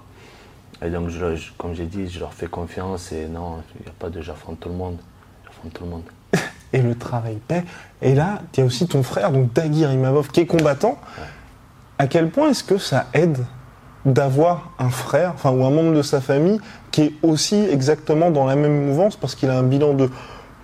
Et 0.86 0.92
donc, 0.92 1.10
je, 1.10 1.36
je- 1.36 1.52
comme 1.58 1.74
j'ai 1.74 1.86
dit, 1.88 2.08
je 2.08 2.20
leur 2.20 2.32
fais 2.32 2.46
confiance 2.46 3.12
et 3.12 3.26
non, 3.28 3.64
il 3.80 3.86
n'y 3.86 3.90
a 3.90 3.94
pas 3.98 4.10
de 4.10 4.22
j'affronte 4.22 4.60
tout 4.60 4.70
le 4.70 4.76
monde. 4.76 4.98
J'affronte 5.46 5.74
tout 5.74 5.84
le 5.84 5.90
monde. 5.90 6.04
et 6.74 6.84
le 6.84 6.94
travail 6.96 7.38
paie. 7.48 7.64
Et 8.04 8.14
là, 8.14 8.44
il 8.54 8.60
y 8.60 8.64
a 8.64 8.66
aussi 8.68 8.88
ton 8.88 9.02
frère, 9.02 9.32
donc 9.32 9.52
Dagir 9.54 9.92
Imavov, 9.92 10.28
qui 10.30 10.42
est 10.42 10.46
combattant. 10.46 11.00
À 11.98 12.06
quel 12.06 12.30
point 12.30 12.50
est-ce 12.50 12.64
que 12.64 12.78
ça 12.78 13.08
aide 13.16 13.44
d'avoir 14.06 14.72
un 14.78 14.90
frère, 14.92 15.32
enfin, 15.34 15.50
ou 15.52 15.64
un 15.66 15.72
membre 15.72 15.94
de 15.96 16.02
sa 16.04 16.22
famille, 16.22 16.60
qui 16.92 17.02
est 17.02 17.14
aussi 17.24 17.56
exactement 17.70 18.30
dans 18.30 18.46
la 18.46 18.56
même 18.56 18.86
mouvance, 18.88 19.16
parce 19.16 19.34
qu'il 19.34 19.50
a 19.50 19.58
un 19.58 19.64
bilan 19.64 19.94
de 19.96 20.10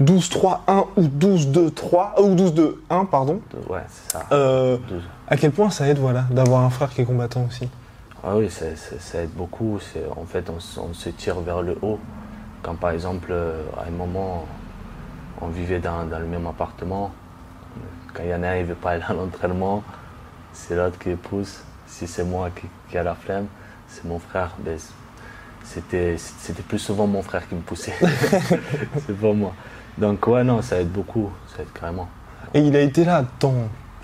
12-3-1 0.01 0.85
ou 0.97 1.03
12-2-3, 1.03 2.13
euh, 2.19 2.21
ou 2.23 2.35
12-2-1, 2.35 3.05
pardon. 3.07 3.41
Ouais, 3.69 3.81
c'est 3.89 4.11
ça. 4.13 4.25
Euh, 4.31 4.77
à 5.27 5.37
quel 5.37 5.51
point 5.51 5.69
ça 5.69 5.87
aide, 5.87 5.97
voilà, 5.99 6.25
d'avoir 6.29 6.63
un 6.63 6.69
frère 6.69 6.89
qui 6.89 7.01
est 7.01 7.05
combattant 7.05 7.45
aussi 7.47 7.67
Ah 8.23 8.35
oui, 8.35 8.49
ça, 8.49 8.65
ça- 8.75 8.99
ça 8.99 9.21
aide 9.23 9.31
beaucoup. 9.35 9.79
En 10.15 10.25
fait, 10.25 10.49
on, 10.49 10.59
se- 10.59 10.79
on 10.79 10.93
se 10.93 11.09
tire 11.09 11.39
vers 11.41 11.61
le 11.61 11.77
haut. 11.81 11.99
Quand 12.61 12.75
par 12.75 12.91
exemple, 12.91 13.29
euh, 13.31 13.63
à 13.77 13.87
un 13.87 13.91
moment, 13.91 14.45
on 15.41 15.47
vivait 15.47 15.79
dans, 15.79 16.05
dans 16.05 16.19
le 16.19 16.25
même 16.25 16.45
appartement, 16.47 17.11
quand 18.13 18.23
il 18.23 18.29
y 18.29 18.33
en 18.35 18.43
a 18.43 18.49
un 18.49 18.55
qui 18.57 18.61
ne 18.63 18.67
veut 18.67 18.75
pas 18.75 18.91
aller 18.91 19.03
à 19.07 19.13
l'entraînement, 19.13 19.83
c'est 20.53 20.75
l'autre 20.75 20.97
qui 20.99 21.09
le 21.09 21.15
pousse. 21.17 21.61
Si 21.87 22.07
c'est 22.07 22.23
moi 22.23 22.49
qui, 22.55 22.67
qui 22.89 22.97
a 22.97 23.03
la 23.03 23.15
flemme, 23.15 23.45
c'est 23.87 24.03
mon 24.05 24.19
frère. 24.19 24.51
Ben, 24.59 24.77
c'était, 25.63 26.15
c'était 26.17 26.63
plus 26.63 26.79
souvent 26.79 27.07
mon 27.07 27.21
frère 27.21 27.47
qui 27.47 27.55
me 27.55 27.61
poussait. 27.61 27.93
c'est 29.05 29.17
pas 29.19 29.33
moi. 29.33 29.53
Donc 29.97 30.27
ouais, 30.27 30.43
non, 30.43 30.61
ça 30.61 30.79
aide 30.79 30.91
beaucoup. 30.91 31.29
Ça 31.55 31.61
aide 31.63 31.69
carrément. 31.79 32.07
Et 32.53 32.59
il 32.61 32.75
a 32.75 32.81
été 32.81 33.03
là 33.03 33.25
dans 33.39 33.53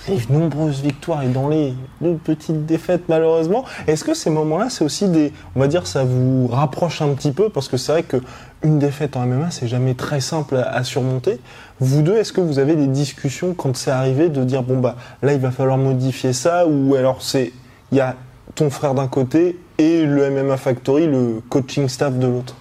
les 0.10 0.20
nombreuses 0.30 0.82
victoires 0.82 1.24
et 1.24 1.28
dans 1.30 1.48
les 1.48 1.74
deux 2.02 2.16
petites 2.16 2.66
défaites 2.66 3.04
malheureusement. 3.08 3.64
Est-ce 3.88 4.04
que 4.04 4.14
ces 4.14 4.30
moments-là, 4.30 4.70
c'est 4.70 4.84
aussi 4.84 5.08
des, 5.08 5.32
on 5.56 5.60
va 5.62 5.68
dire, 5.68 5.88
ça 5.88 6.04
vous 6.04 6.48
rapproche 6.48 7.02
un 7.02 7.14
petit 7.14 7.32
peu? 7.32 7.50
Parce 7.50 7.70
que 7.70 7.78
c'est 7.78 7.92
vrai 7.94 8.04
que 8.04 8.18
une 8.64 8.80
défaite 8.80 9.16
en 9.16 9.26
MMA, 9.26 9.52
c'est 9.52 9.68
jamais 9.68 9.94
très 9.94 10.20
simple 10.20 10.58
à, 10.58 10.64
à 10.74 10.84
surmonter. 10.84 11.40
Vous 11.80 12.02
deux, 12.02 12.16
est-ce 12.18 12.34
que 12.34 12.42
vous 12.42 12.60
avez 12.60 12.76
des 12.76 12.88
discussions 12.88 13.54
quand 13.54 13.76
c'est 13.78 13.92
arrivé 13.92 14.28
de 14.30 14.44
dire 14.44 14.64
bon 14.64 14.80
bah 14.80 14.96
là 15.22 15.34
il 15.34 15.40
va 15.40 15.52
falloir 15.52 15.78
modifier 15.78 16.34
ça? 16.34 16.68
Ou 16.68 16.96
alors 16.96 17.22
c'est 17.22 17.54
il 17.92 17.98
y 17.98 18.02
a 18.02 18.16
ton 18.56 18.70
frère 18.70 18.94
d'un 18.96 19.08
côté 19.08 19.58
et 19.78 20.06
le 20.06 20.30
MMA 20.30 20.58
Factory, 20.58 21.08
le 21.08 21.42
coaching 21.50 21.88
staff 21.88 22.14
de 22.18 22.28
l'autre? 22.28 22.56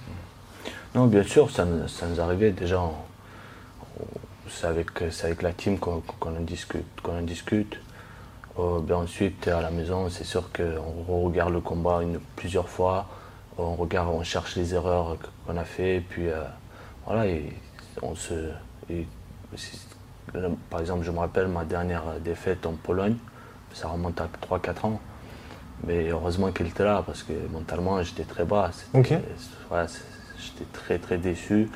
Non, 0.95 1.07
bien 1.07 1.23
sûr, 1.25 1.51
ça, 1.51 1.65
nous- 1.65 1.89
ça 1.89 2.07
nous 2.07 2.21
arrivait 2.21 2.51
déjà. 2.53 2.81
on- 2.81 2.93
C'est 4.55 4.67
avec, 4.67 4.91
avec 5.03 5.43
la 5.43 5.53
team 5.53 5.79
qu'on 5.79 6.03
en 6.23 6.41
discute. 6.41 7.01
Qu'on 7.03 7.19
en 7.19 7.23
discute. 7.23 7.79
Euh, 8.59 8.81
ben 8.81 8.97
ensuite, 8.97 9.49
à 9.49 9.63
la 9.63 9.71
maison, 9.71 10.11
c'est 10.11 10.25
sûr 10.25 10.51
qu'on 10.53 11.25
regarde 11.25 11.53
le 11.53 11.61
combat 11.61 12.03
une, 12.03 12.21
plusieurs 12.37 12.69
fois. 12.69 13.09
On 13.59 13.75
regarde, 13.75 14.09
on 14.09 14.23
cherche 14.23 14.57
les 14.57 14.75
erreurs 14.75 15.17
qu'on 15.47 15.57
a 15.57 15.65
fait. 15.65 15.97
Et 15.97 16.01
puis, 16.01 16.29
euh, 16.29 16.43
voilà, 17.07 17.27
et 17.27 17.53
on 18.03 18.15
se. 18.15 18.35
et 18.91 19.07
par 20.71 20.81
exemple, 20.81 21.05
je 21.05 21.11
me 21.11 21.19
rappelle 21.19 21.49
ma 21.49 21.65
dernière 21.65 22.05
défaite 22.25 22.67
en 22.67 22.73
Pologne. 22.73 23.17
Ça 23.73 23.89
remonte 23.89 24.21
à 24.21 24.29
3-4 24.49 24.87
ans. 24.87 25.01
Mais 25.87 26.09
heureusement 26.09 26.53
qu'il 26.53 26.67
était 26.67 26.85
là 26.85 27.03
parce 27.05 27.23
que 27.23 27.33
mentalement 27.51 28.03
j'étais 28.03 28.25
très 28.25 28.45
bas. 28.45 28.71
Voilà, 29.69 29.87
j'étais 30.39 30.65
très 30.73 30.99
très 30.99 31.19
déçu. 31.19 31.69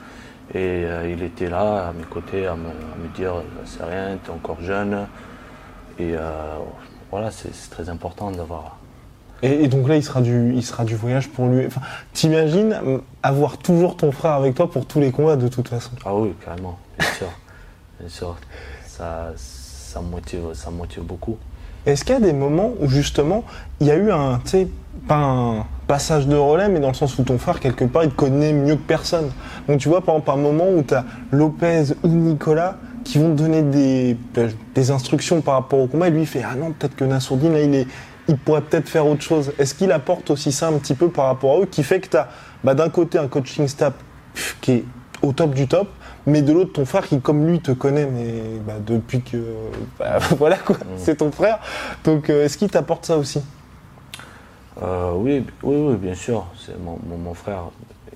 Et 0.54 0.84
euh, 0.84 1.10
il 1.10 1.22
était 1.22 1.50
là 1.50 1.88
à 1.88 1.92
mes 1.92 2.04
côtés 2.04 2.46
à 2.46 2.54
me, 2.54 2.68
à 2.68 2.96
me 3.02 3.14
dire 3.14 3.42
c'est 3.64 3.84
rien, 3.84 4.16
tu 4.22 4.30
es 4.30 4.34
encore 4.34 4.60
jeune. 4.62 5.06
Et 5.98 6.14
euh, 6.14 6.56
voilà, 7.10 7.30
c'est 7.30 7.50
très 7.70 7.88
important 7.88 8.30
d'avoir. 8.30 8.78
Et, 9.42 9.64
et 9.64 9.68
donc 9.68 9.88
là, 9.88 9.96
il 9.96 10.04
sera 10.04 10.20
du, 10.20 10.52
il 10.54 10.64
sera 10.64 10.84
du 10.84 10.94
voyage 10.94 11.28
pour 11.28 11.46
lui. 11.46 11.66
Enfin, 11.66 11.80
t'imagines 12.12 12.72
euh, 12.72 12.98
avoir 13.22 13.58
toujours 13.58 13.96
ton 13.96 14.12
frère 14.12 14.32
avec 14.32 14.54
toi 14.54 14.70
pour 14.70 14.86
tous 14.86 15.00
les 15.00 15.10
combats 15.10 15.36
de 15.36 15.48
toute 15.48 15.68
façon. 15.68 15.90
Ah 16.04 16.14
oui, 16.14 16.32
carrément, 16.44 16.78
bien 16.98 17.08
sûr. 17.08 17.28
Bien 18.00 18.08
sûr. 18.08 18.36
Ça, 18.86 19.32
ça, 19.36 20.00
motive, 20.00 20.54
ça 20.54 20.70
motive 20.70 21.02
beaucoup. 21.02 21.36
Est-ce 21.84 22.04
qu'il 22.04 22.14
y 22.14 22.18
a 22.18 22.20
des 22.20 22.32
moments 22.32 22.72
où 22.80 22.88
justement 22.88 23.44
il 23.80 23.86
y 23.86 23.90
a 23.90 23.96
eu 23.96 24.10
un, 24.10 24.38
tu 24.38 24.50
sais, 24.50 24.68
pas 25.06 25.16
un 25.16 25.66
passage 25.86 26.26
de 26.26 26.36
relais, 26.36 26.68
mais 26.68 26.80
dans 26.80 26.88
le 26.88 26.94
sens 26.94 27.18
où 27.18 27.22
ton 27.22 27.38
frère 27.38 27.60
quelque 27.60 27.84
part 27.84 28.04
il 28.04 28.10
te 28.10 28.16
connaît 28.16 28.52
mieux 28.52 28.76
que 28.76 28.80
personne. 28.80 29.30
Donc 29.68 29.78
tu 29.78 29.88
vois 29.88 30.04
par 30.04 30.16
exemple 30.16 30.38
un 30.38 30.42
moment 30.42 30.68
où 30.68 30.82
tu 30.82 30.94
as 30.94 31.04
Lopez 31.30 31.94
ou 32.02 32.08
Nicolas 32.08 32.76
qui 33.04 33.18
vont 33.18 33.34
te 33.34 33.42
donner 33.42 33.62
des, 33.62 34.16
des 34.74 34.90
instructions 34.90 35.40
par 35.40 35.54
rapport 35.54 35.78
au 35.78 35.86
combat 35.86 36.08
et 36.08 36.10
lui 36.10 36.22
il 36.22 36.26
fait 36.26 36.42
ah 36.44 36.56
non 36.56 36.72
peut-être 36.72 36.96
que 36.96 37.04
Nassourdine 37.04 37.52
là 37.52 37.62
il 37.62 37.74
est 37.74 37.86
il 38.28 38.36
pourrait 38.36 38.62
peut-être 38.62 38.88
faire 38.88 39.06
autre 39.06 39.22
chose. 39.22 39.52
Est-ce 39.58 39.74
qu'il 39.74 39.92
apporte 39.92 40.30
aussi 40.30 40.52
ça 40.52 40.68
un 40.68 40.78
petit 40.78 40.94
peu 40.94 41.08
par 41.08 41.26
rapport 41.26 41.56
à 41.56 41.60
eux 41.60 41.66
qui 41.66 41.82
fait 41.82 42.00
que 42.00 42.08
tu 42.08 42.16
as 42.16 42.28
bah, 42.64 42.74
d'un 42.74 42.88
côté 42.88 43.18
un 43.18 43.28
coaching 43.28 43.68
staff 43.68 43.94
qui 44.60 44.72
est 44.72 44.84
au 45.22 45.32
top 45.32 45.54
du 45.54 45.66
top, 45.66 45.88
mais 46.26 46.42
de 46.42 46.52
l'autre 46.52 46.72
ton 46.72 46.84
frère 46.84 47.06
qui 47.06 47.20
comme 47.20 47.46
lui 47.46 47.60
te 47.60 47.72
connaît 47.72 48.06
mais 48.06 48.60
bah, 48.66 48.74
depuis 48.84 49.22
que 49.22 49.36
bah, 49.98 50.18
voilà 50.38 50.56
quoi, 50.56 50.76
c'est 50.96 51.16
ton 51.16 51.30
frère. 51.30 51.60
Donc 52.04 52.30
euh, 52.30 52.44
est-ce 52.44 52.58
qu'il 52.58 52.68
t'apporte 52.68 53.06
ça 53.06 53.16
aussi? 53.16 53.40
Euh, 54.82 55.12
oui, 55.14 55.44
oui, 55.62 55.76
oui, 55.88 55.94
bien 55.96 56.14
sûr. 56.14 56.44
C'est 56.58 56.78
mon, 56.78 56.98
mon, 57.08 57.16
mon 57.18 57.34
frère. 57.34 57.64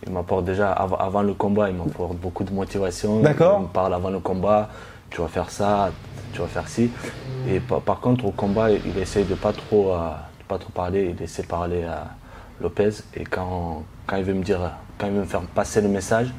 Il 0.06 0.12
m'apporte 0.12 0.44
déjà 0.44 0.72
av- 0.72 0.96
avant 0.98 1.22
le 1.22 1.34
combat, 1.34 1.68
il 1.70 1.76
m'apporte 1.76 2.16
beaucoup 2.16 2.44
de 2.44 2.52
motivation. 2.52 3.20
D'accord. 3.20 3.58
Il 3.60 3.62
me 3.64 3.68
parle 3.68 3.94
avant 3.94 4.10
le 4.10 4.18
combat. 4.20 4.68
Tu 5.10 5.20
vas 5.20 5.28
faire 5.28 5.50
ça, 5.50 5.90
tu 6.32 6.40
vas 6.40 6.46
faire 6.46 6.68
ci. 6.68 6.90
Et 7.48 7.60
par, 7.60 7.80
par 7.80 8.00
contre, 8.00 8.24
au 8.26 8.30
combat, 8.30 8.70
il 8.70 8.96
essaye 8.98 9.24
de 9.24 9.34
pas 9.34 9.52
trop, 9.52 9.92
euh, 9.92 10.08
de 10.38 10.44
pas 10.46 10.58
trop 10.58 10.70
parler. 10.70 11.14
Il 11.18 11.22
essaie 11.22 11.42
de 11.42 11.48
parler 11.48 11.84
à 11.84 12.08
Lopez. 12.60 12.90
Et 13.14 13.24
quand, 13.24 13.82
quand 14.06 14.16
il 14.16 14.24
veut 14.24 14.34
me 14.34 14.42
dire, 14.44 14.60
quand 14.98 15.06
il 15.06 15.12
veut 15.14 15.20
me 15.20 15.24
faire 15.26 15.40
passer 15.42 15.80
le 15.80 15.88
message, 15.88 16.32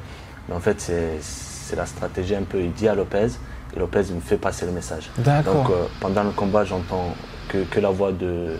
en 0.52 0.60
fait, 0.60 0.80
c'est, 0.80 1.18
c'est 1.20 1.76
la 1.76 1.86
stratégie 1.86 2.34
un 2.34 2.42
peu. 2.42 2.60
Il 2.60 2.72
dit 2.72 2.88
à 2.88 2.94
Lopez, 2.94 3.28
et 3.74 3.78
Lopez 3.78 4.04
me 4.14 4.20
fait 4.20 4.36
passer 4.38 4.66
le 4.66 4.72
message. 4.72 5.10
D'accord. 5.18 5.54
Donc 5.54 5.70
euh, 5.70 5.84
pendant 6.00 6.24
le 6.24 6.30
combat, 6.30 6.64
j'entends 6.64 7.14
que, 7.48 7.58
que 7.64 7.80
la 7.80 7.90
voix 7.90 8.12
de, 8.12 8.56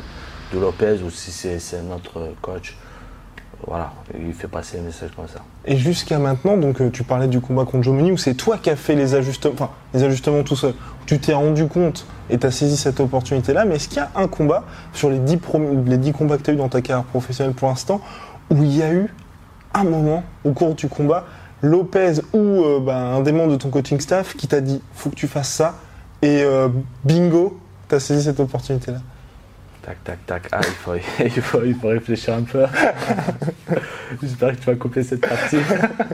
de 0.52 0.58
Lopez 0.58 0.98
ou 1.04 1.10
si 1.10 1.30
c'est, 1.30 1.82
notre 1.82 2.28
coach. 2.40 2.76
Voilà, 3.66 3.92
il 4.18 4.32
fait 4.32 4.48
passer 4.48 4.78
le 4.78 4.84
message 4.84 5.10
comme 5.14 5.28
ça. 5.28 5.40
Et 5.64 5.76
jusqu'à 5.76 6.18
maintenant, 6.18 6.56
donc 6.56 6.80
euh, 6.80 6.90
tu 6.90 7.04
parlais 7.04 7.28
du 7.28 7.40
combat 7.40 7.64
contre 7.64 7.84
Jomini, 7.84 8.10
où 8.10 8.16
c'est 8.16 8.34
toi 8.34 8.58
qui 8.58 8.70
as 8.70 8.76
fait 8.76 8.96
les 8.96 9.14
ajustements, 9.14 9.54
enfin 9.54 9.70
les 9.94 10.02
ajustements 10.02 10.42
tout 10.42 10.56
seul? 10.56 10.74
Tu 11.06 11.20
t'es 11.20 11.32
rendu 11.32 11.68
compte 11.68 12.04
et 12.28 12.38
tu 12.38 12.46
as 12.46 12.50
saisi 12.50 12.76
cette 12.76 12.98
opportunité-là. 12.98 13.64
Mais 13.64 13.76
est-ce 13.76 13.86
qu'il 13.88 13.98
y 13.98 14.00
a 14.00 14.10
un 14.16 14.26
combat 14.26 14.64
sur 14.92 15.10
les 15.10 15.20
10, 15.20 15.36
prom- 15.36 15.84
les 15.86 15.96
10 15.96 16.12
combats 16.12 16.38
que 16.38 16.42
tu 16.42 16.50
as 16.50 16.54
eu 16.54 16.56
dans 16.56 16.68
ta 16.68 16.80
carrière 16.82 17.04
professionnelle 17.04 17.54
pour 17.54 17.68
l'instant 17.68 18.00
où 18.50 18.56
il 18.64 18.76
y 18.76 18.82
a 18.82 18.92
eu 18.92 19.14
un 19.74 19.84
moment 19.84 20.24
au 20.44 20.50
cours 20.52 20.74
du 20.74 20.88
combat, 20.88 21.24
Lopez 21.62 22.14
ou 22.32 22.64
euh, 22.64 22.80
bah, 22.80 22.96
un 22.96 23.20
des 23.20 23.30
membres 23.30 23.52
de 23.52 23.56
ton 23.56 23.70
coaching 23.70 24.00
staff 24.00 24.34
qui 24.36 24.48
t'a 24.48 24.60
dit 24.60 24.82
faut 24.92 25.08
que 25.10 25.14
tu 25.14 25.28
fasses 25.28 25.50
ça 25.52 25.76
et 26.20 26.42
euh, 26.42 26.68
bingo, 27.04 27.60
tu 27.88 27.94
as 27.94 28.00
saisi 28.00 28.24
cette 28.24 28.40
opportunité-là? 28.40 28.98
Tac, 29.82 30.02
tac, 30.04 30.26
tac. 30.26 30.48
Ah, 30.52 30.60
il 30.62 30.70
faut, 30.74 30.94
il 31.24 31.30
faut, 31.42 31.64
il 31.64 31.74
faut 31.74 31.88
réfléchir 31.88 32.34
un 32.34 32.42
peu. 32.42 32.64
J'espère 34.22 34.52
que 34.52 34.56
tu 34.60 34.66
vas 34.66 34.76
couper 34.76 35.02
cette 35.02 35.20
partie. 35.26 35.58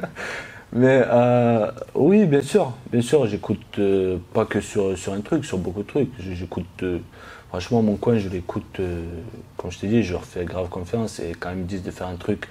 Mais 0.72 1.02
euh, 1.06 1.70
oui, 1.94 2.26
bien 2.26 2.42
sûr, 2.42 2.74
bien 2.92 3.00
sûr, 3.00 3.26
j'écoute 3.26 3.60
euh, 3.78 4.18
pas 4.34 4.44
que 4.44 4.60
sur, 4.60 4.96
sur 4.98 5.12
un 5.14 5.20
truc, 5.20 5.44
sur 5.44 5.58
beaucoup 5.58 5.82
de 5.82 5.88
trucs. 5.88 6.10
J'écoute, 6.18 6.66
euh, 6.82 6.98
franchement, 7.48 7.82
mon 7.82 7.96
coin, 7.96 8.18
je 8.18 8.28
l'écoute, 8.28 8.80
comme 9.56 9.70
je 9.70 9.78
t'ai 9.78 9.88
dit, 9.88 10.02
je 10.02 10.12
leur 10.12 10.24
fais 10.24 10.44
grave 10.44 10.68
confiance. 10.68 11.20
Et 11.20 11.32
quand 11.38 11.50
ils 11.50 11.58
me 11.58 11.64
disent 11.64 11.82
de 11.82 11.90
faire 11.90 12.06
un 12.08 12.16
truc 12.16 12.48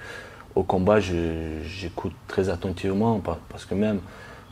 au 0.56 0.62
combat, 0.64 0.98
j'écoute 1.00 2.14
très 2.26 2.48
attentivement 2.48 3.20
pa- 3.20 3.38
parce 3.48 3.64
que 3.64 3.74
même 3.74 4.00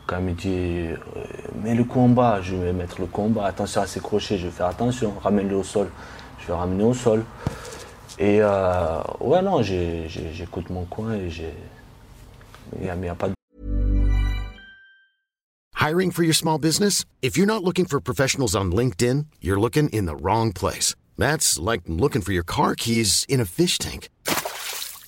quand 0.07 0.19
il 0.19 0.25
me 0.25 0.33
dit 0.33 0.89
mets 1.65 1.75
le 1.75 1.85
bas, 2.15 2.41
je 2.43 2.55
vais 2.55 2.73
mettre 2.73 3.01
le 3.01 3.07
bas, 3.29 3.47
attention 3.47 3.81
à 3.83 3.87
ses 3.87 3.99
crochets, 4.01 4.39
je 4.39 4.47
vais 4.47 4.53
faire 4.53 4.67
attention, 4.67 5.15
ramène-le 5.23 5.57
au 5.57 5.65
sol, 5.65 5.89
au 6.51 6.95
sol. 6.95 7.25
Et 8.19 8.39
euh, 8.41 9.03
ouais, 9.21 9.43
non, 9.43 9.63
j'écoute 9.63 10.71
mon 10.71 10.85
coin 10.85 11.15
et 11.15 11.31
j'ai. 11.31 11.53
Il 12.81 12.83
n'y 12.83 13.09
a, 13.09 13.13
a 13.13 13.15
pas 13.15 13.29
de 13.29 13.35
Hiring 15.87 16.11
for 16.11 16.25
your 16.25 16.35
small 16.35 16.59
business? 16.59 17.05
If 17.23 17.37
you're 17.37 17.47
not 17.47 17.63
looking 17.63 17.85
for 17.85 18.01
professionals 18.01 18.57
on 18.57 18.73
LinkedIn, 18.73 19.27
you're 19.41 19.61
looking 19.61 19.89
in 19.91 20.07
the 20.07 20.17
wrong 20.17 20.53
place. 20.53 20.97
That's 21.17 21.61
like 21.61 21.83
looking 21.87 22.23
for 22.23 22.33
your 22.33 22.43
car 22.43 22.75
keys 22.75 23.25
in 23.29 23.41
a 23.41 23.45
fish 23.45 23.79
tank. 23.79 24.09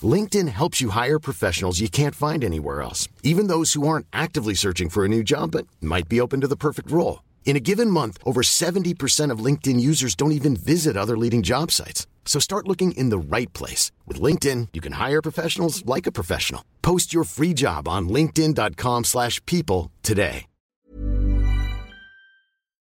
LinkedIn 0.02 0.48
helps 0.48 0.80
you 0.80 0.90
hire 0.90 1.18
professionals 1.18 1.80
you 1.80 1.88
can't 1.88 2.14
find 2.14 2.44
anywhere 2.44 2.82
else, 2.82 3.08
even 3.24 3.48
those 3.48 3.72
who 3.72 3.88
aren't 3.88 4.06
actively 4.12 4.54
searching 4.54 4.88
for 4.88 5.04
a 5.04 5.08
new 5.08 5.24
job 5.24 5.50
but 5.50 5.66
might 5.80 6.08
be 6.08 6.20
open 6.20 6.40
to 6.42 6.46
the 6.46 6.56
perfect 6.56 6.90
role. 6.92 7.20
In 7.48 7.56
a 7.56 7.60
given 7.60 7.90
month, 7.90 8.18
over 8.26 8.42
70% 8.42 9.32
of 9.32 9.38
LinkedIn 9.42 9.80
users 9.80 10.14
don't 10.14 10.32
even 10.32 10.54
visit 10.54 10.98
other 10.98 11.16
leading 11.16 11.42
job 11.42 11.70
sites. 11.70 12.06
So 12.26 12.38
start 12.38 12.68
looking 12.68 12.92
in 12.92 13.08
the 13.08 13.16
right 13.18 13.50
place. 13.54 13.90
With 14.06 14.20
LinkedIn, 14.20 14.68
you 14.74 14.82
can 14.82 14.92
hire 14.92 15.22
professionals 15.22 15.82
like 15.86 16.06
a 16.06 16.12
professional. 16.12 16.62
Post 16.82 17.14
your 17.14 17.24
free 17.24 17.54
job 17.54 17.88
on 17.88 18.08
linkedin.com/people 18.10 19.04
slash 19.04 19.40
people 19.46 19.90
today. 20.02 20.44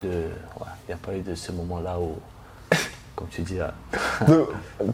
ouais, 0.05 0.31
il 0.87 0.91
y 0.91 0.93
a 0.93 0.97
pas 0.99 1.17
eu 1.17 1.23
de 1.23 1.35
ce 1.35 1.51
moment-là 1.51 1.99
où, 1.99 2.21
comme 3.17 3.29
tu 3.31 3.43
dis, 3.43 3.59
euh, 3.59 3.71
De- 4.29 4.47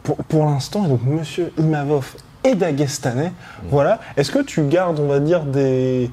pour, 0.05 0.17
pour 0.25 0.47
l'instant, 0.47 0.87
et 0.87 0.89
donc 0.89 1.03
Monsieur 1.03 1.53
Imavov 1.59 2.17
est 2.45 2.55
dagestanais. 2.55 3.33
Voilà. 3.69 4.01
Est-ce 4.17 4.31
que 4.31 4.43
tu 4.43 4.63
gardes, 4.69 5.01
on 5.01 5.09
va 5.09 5.21
dire, 5.21 5.45
des, 5.45 6.11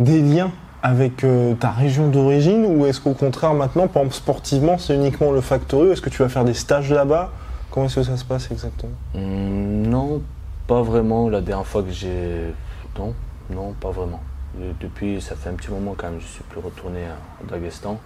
des 0.00 0.22
liens 0.22 0.52
avec 0.82 1.22
euh, 1.24 1.54
ta 1.54 1.70
région 1.70 2.08
d'origine 2.08 2.66
ou 2.66 2.86
est-ce 2.86 3.00
qu'au 3.00 3.12
contraire, 3.14 3.54
maintenant, 3.54 3.88
sportivement, 4.10 4.78
c'est 4.78 4.94
uniquement 4.94 5.30
le 5.32 5.40
Factory 5.40 5.90
Est-ce 5.90 6.00
que 6.02 6.10
tu 6.10 6.22
vas 6.22 6.28
faire 6.28 6.44
des 6.44 6.54
stages 6.54 6.90
là-bas? 6.90 7.30
Comment 7.70 7.86
est-ce 7.86 7.96
que 7.96 8.02
ça 8.02 8.16
se 8.16 8.24
passe 8.24 8.50
exactement? 8.50 8.92
Hum, 9.14 9.86
non, 9.86 10.22
pas 10.66 10.82
vraiment. 10.82 11.28
La 11.28 11.40
dernière 11.40 11.66
fois 11.66 11.82
que 11.82 11.90
j'ai. 11.90 12.52
Non, 12.98 13.14
non, 13.50 13.72
pas 13.80 13.90
vraiment. 13.90 14.20
De- 14.58 14.74
Depuis, 14.80 15.20
ça 15.22 15.34
fait 15.36 15.48
un 15.50 15.54
petit 15.54 15.70
moment 15.70 15.94
quand 15.96 16.10
même, 16.10 16.20
je 16.20 16.26
suis 16.26 16.44
plus 16.44 16.60
retourné 16.60 17.00
à 17.04 17.50
Daghestan. 17.50 17.98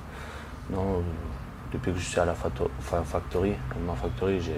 Non, 0.70 0.78
euh, 0.80 1.00
depuis 1.72 1.92
que 1.92 1.98
je 1.98 2.04
suis 2.04 2.20
à 2.20 2.24
la 2.24 2.34
factory, 2.34 3.50
à 3.72 3.86
ma 3.86 3.94
factory, 3.94 4.40
j'ai 4.40 4.52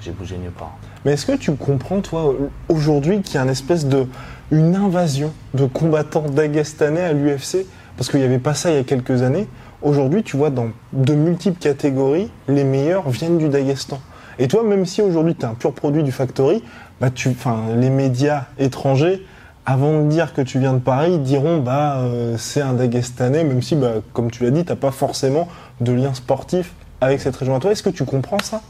j'ai 0.00 0.12
bougé 0.12 0.36
nulle 0.36 0.50
part. 0.50 0.76
Mais 1.04 1.12
est-ce 1.12 1.26
que 1.26 1.36
tu 1.36 1.52
comprends, 1.54 2.00
toi, 2.00 2.34
aujourd'hui, 2.68 3.20
qu'il 3.22 3.36
y 3.36 3.38
a 3.38 3.42
une 3.42 3.50
espèce 3.50 3.86
de. 3.86 4.06
une 4.50 4.76
invasion 4.76 5.32
de 5.54 5.66
combattants 5.66 6.26
dagestanais 6.28 7.02
à 7.02 7.12
l'UFC 7.12 7.66
Parce 7.96 8.10
qu'il 8.10 8.20
n'y 8.20 8.26
avait 8.26 8.38
pas 8.38 8.54
ça 8.54 8.70
il 8.70 8.76
y 8.76 8.80
a 8.80 8.84
quelques 8.84 9.22
années. 9.22 9.48
Aujourd'hui, 9.82 10.22
tu 10.22 10.36
vois, 10.36 10.50
dans 10.50 10.70
de 10.92 11.14
multiples 11.14 11.58
catégories, 11.58 12.30
les 12.48 12.64
meilleurs 12.64 13.08
viennent 13.10 13.38
du 13.38 13.48
Daghestan. 13.48 14.00
Et 14.40 14.48
toi, 14.48 14.62
même 14.62 14.86
si 14.86 15.02
aujourd'hui 15.02 15.34
tu 15.34 15.42
es 15.42 15.44
un 15.44 15.54
pur 15.54 15.72
produit 15.72 16.02
du 16.02 16.12
Factory, 16.12 16.62
bah 17.00 17.10
tu, 17.10 17.36
les 17.76 17.90
médias 17.90 18.46
étrangers, 18.58 19.24
avant 19.66 20.00
de 20.00 20.08
dire 20.08 20.32
que 20.32 20.40
tu 20.40 20.58
viens 20.58 20.72
de 20.72 20.78
Paris, 20.78 21.18
diront 21.18 21.58
bah 21.58 21.98
euh, 21.98 22.36
c'est 22.38 22.60
un 22.60 22.72
Dagestanais, 22.72 23.44
même 23.44 23.62
si, 23.62 23.76
bah, 23.76 23.94
comme 24.12 24.30
tu 24.30 24.44
l'as 24.44 24.50
dit, 24.50 24.64
tu 24.64 24.70
n'as 24.70 24.76
pas 24.76 24.90
forcément 24.90 25.48
de 25.80 25.92
lien 25.92 26.14
sportif 26.14 26.72
avec 27.00 27.20
cette 27.20 27.36
région 27.36 27.58
toi. 27.60 27.72
Est-ce 27.72 27.82
que 27.82 27.90
tu 27.90 28.04
comprends 28.04 28.38
ça? 28.38 28.62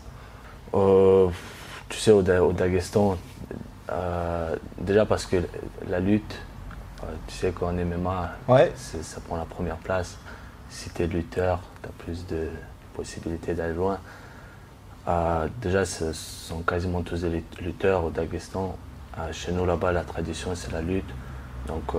Tu 0.72 1.98
sais, 1.98 2.10
au, 2.10 2.20
au 2.22 2.52
Daghestan, 2.52 3.16
euh, 3.90 4.56
déjà 4.78 5.06
parce 5.06 5.24
que 5.26 5.36
la 5.88 6.00
lutte, 6.00 6.36
euh, 7.02 7.06
tu 7.26 7.34
sais 7.34 7.50
qu'en 7.52 7.72
MMA, 7.72 8.30
Ouais. 8.48 8.72
ça 8.76 9.20
prend 9.26 9.36
la 9.36 9.44
première 9.44 9.76
place. 9.76 10.18
Si 10.68 10.90
tu 10.90 11.02
es 11.02 11.06
lutteur, 11.06 11.60
tu 11.82 11.88
as 11.88 11.92
plus 12.04 12.26
de 12.26 12.48
possibilités 12.94 13.54
d'aller 13.54 13.74
loin. 13.74 13.98
Euh, 15.08 15.48
déjà, 15.62 15.84
ce 15.86 16.12
sont 16.12 16.60
quasiment 16.60 17.00
tous 17.02 17.22
des 17.22 17.30
lut- 17.30 17.44
lutteurs 17.62 18.04
au 18.04 18.10
Daghestan. 18.10 18.76
Euh, 19.18 19.32
chez 19.32 19.52
nous, 19.52 19.64
là-bas, 19.64 19.92
la 19.92 20.04
tradition, 20.04 20.54
c'est 20.54 20.70
la 20.72 20.82
lutte. 20.82 21.08
Donc, 21.66 21.94
euh, 21.94 21.98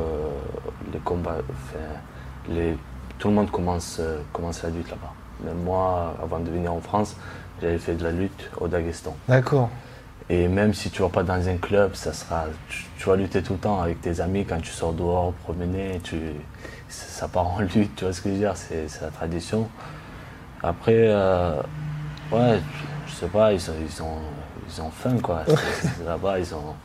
les 0.94 1.00
combats, 1.00 1.38
les, 2.50 2.78
tout 3.18 3.30
le 3.30 3.34
monde 3.34 3.50
commence, 3.52 4.00
commence 4.32 4.62
la 4.64 4.70
lutte 4.70 4.90
là-bas. 4.90 5.14
Même 5.44 5.64
moi, 5.64 6.16
avant 6.22 6.40
de 6.40 6.50
venir 6.50 6.74
en 6.74 6.82
France, 6.82 7.16
j'avais 7.62 7.78
fait 7.78 7.96
de 7.96 8.04
la 8.04 8.12
lutte 8.12 8.50
au 8.60 8.68
Daghestan. 8.68 9.16
D'accord. 9.28 9.70
Et 10.30 10.48
même 10.48 10.74
si 10.74 10.92
tu 10.92 11.02
vas 11.02 11.10
pas 11.10 11.24
dans 11.24 11.48
un 11.48 11.58
club, 11.58 11.96
ça 11.96 12.14
sera, 12.14 12.46
tu, 12.70 12.86
tu 12.98 13.10
vas 13.10 13.16
lutter 13.16 13.42
tout 13.42 13.54
le 13.54 13.60
temps 13.60 13.82
avec 13.82 14.00
tes 14.02 14.22
amis 14.22 14.46
quand 14.46 14.62
tu 14.62 14.72
sors 14.72 14.94
dehors 14.94 15.34
promener, 15.34 16.00
tu, 16.04 16.20
ça 16.88 17.22
ça 17.22 17.28
part 17.28 17.48
en 17.48 17.60
lutte, 17.62 17.96
tu 17.96 18.04
vois 18.04 18.14
ce 18.14 18.22
que 18.22 18.30
je 18.30 18.34
veux 18.36 18.40
dire, 18.40 18.56
c'est 18.56 18.88
la 19.02 19.10
tradition. 19.10 19.68
Après, 20.62 20.94
euh, 20.96 21.60
ouais, 22.32 22.60
je 23.08 23.14
sais 23.14 23.28
pas, 23.28 23.54
ils, 23.54 23.62
sont, 23.62 23.74
ils, 23.82 24.04
ont, 24.04 24.20
ils 24.68 24.82
ont 24.82 24.92
faim 24.92 25.18
quoi. 25.22 25.44
Là-bas, 26.06 26.40
ils 26.40 26.54
ont, 26.54 26.76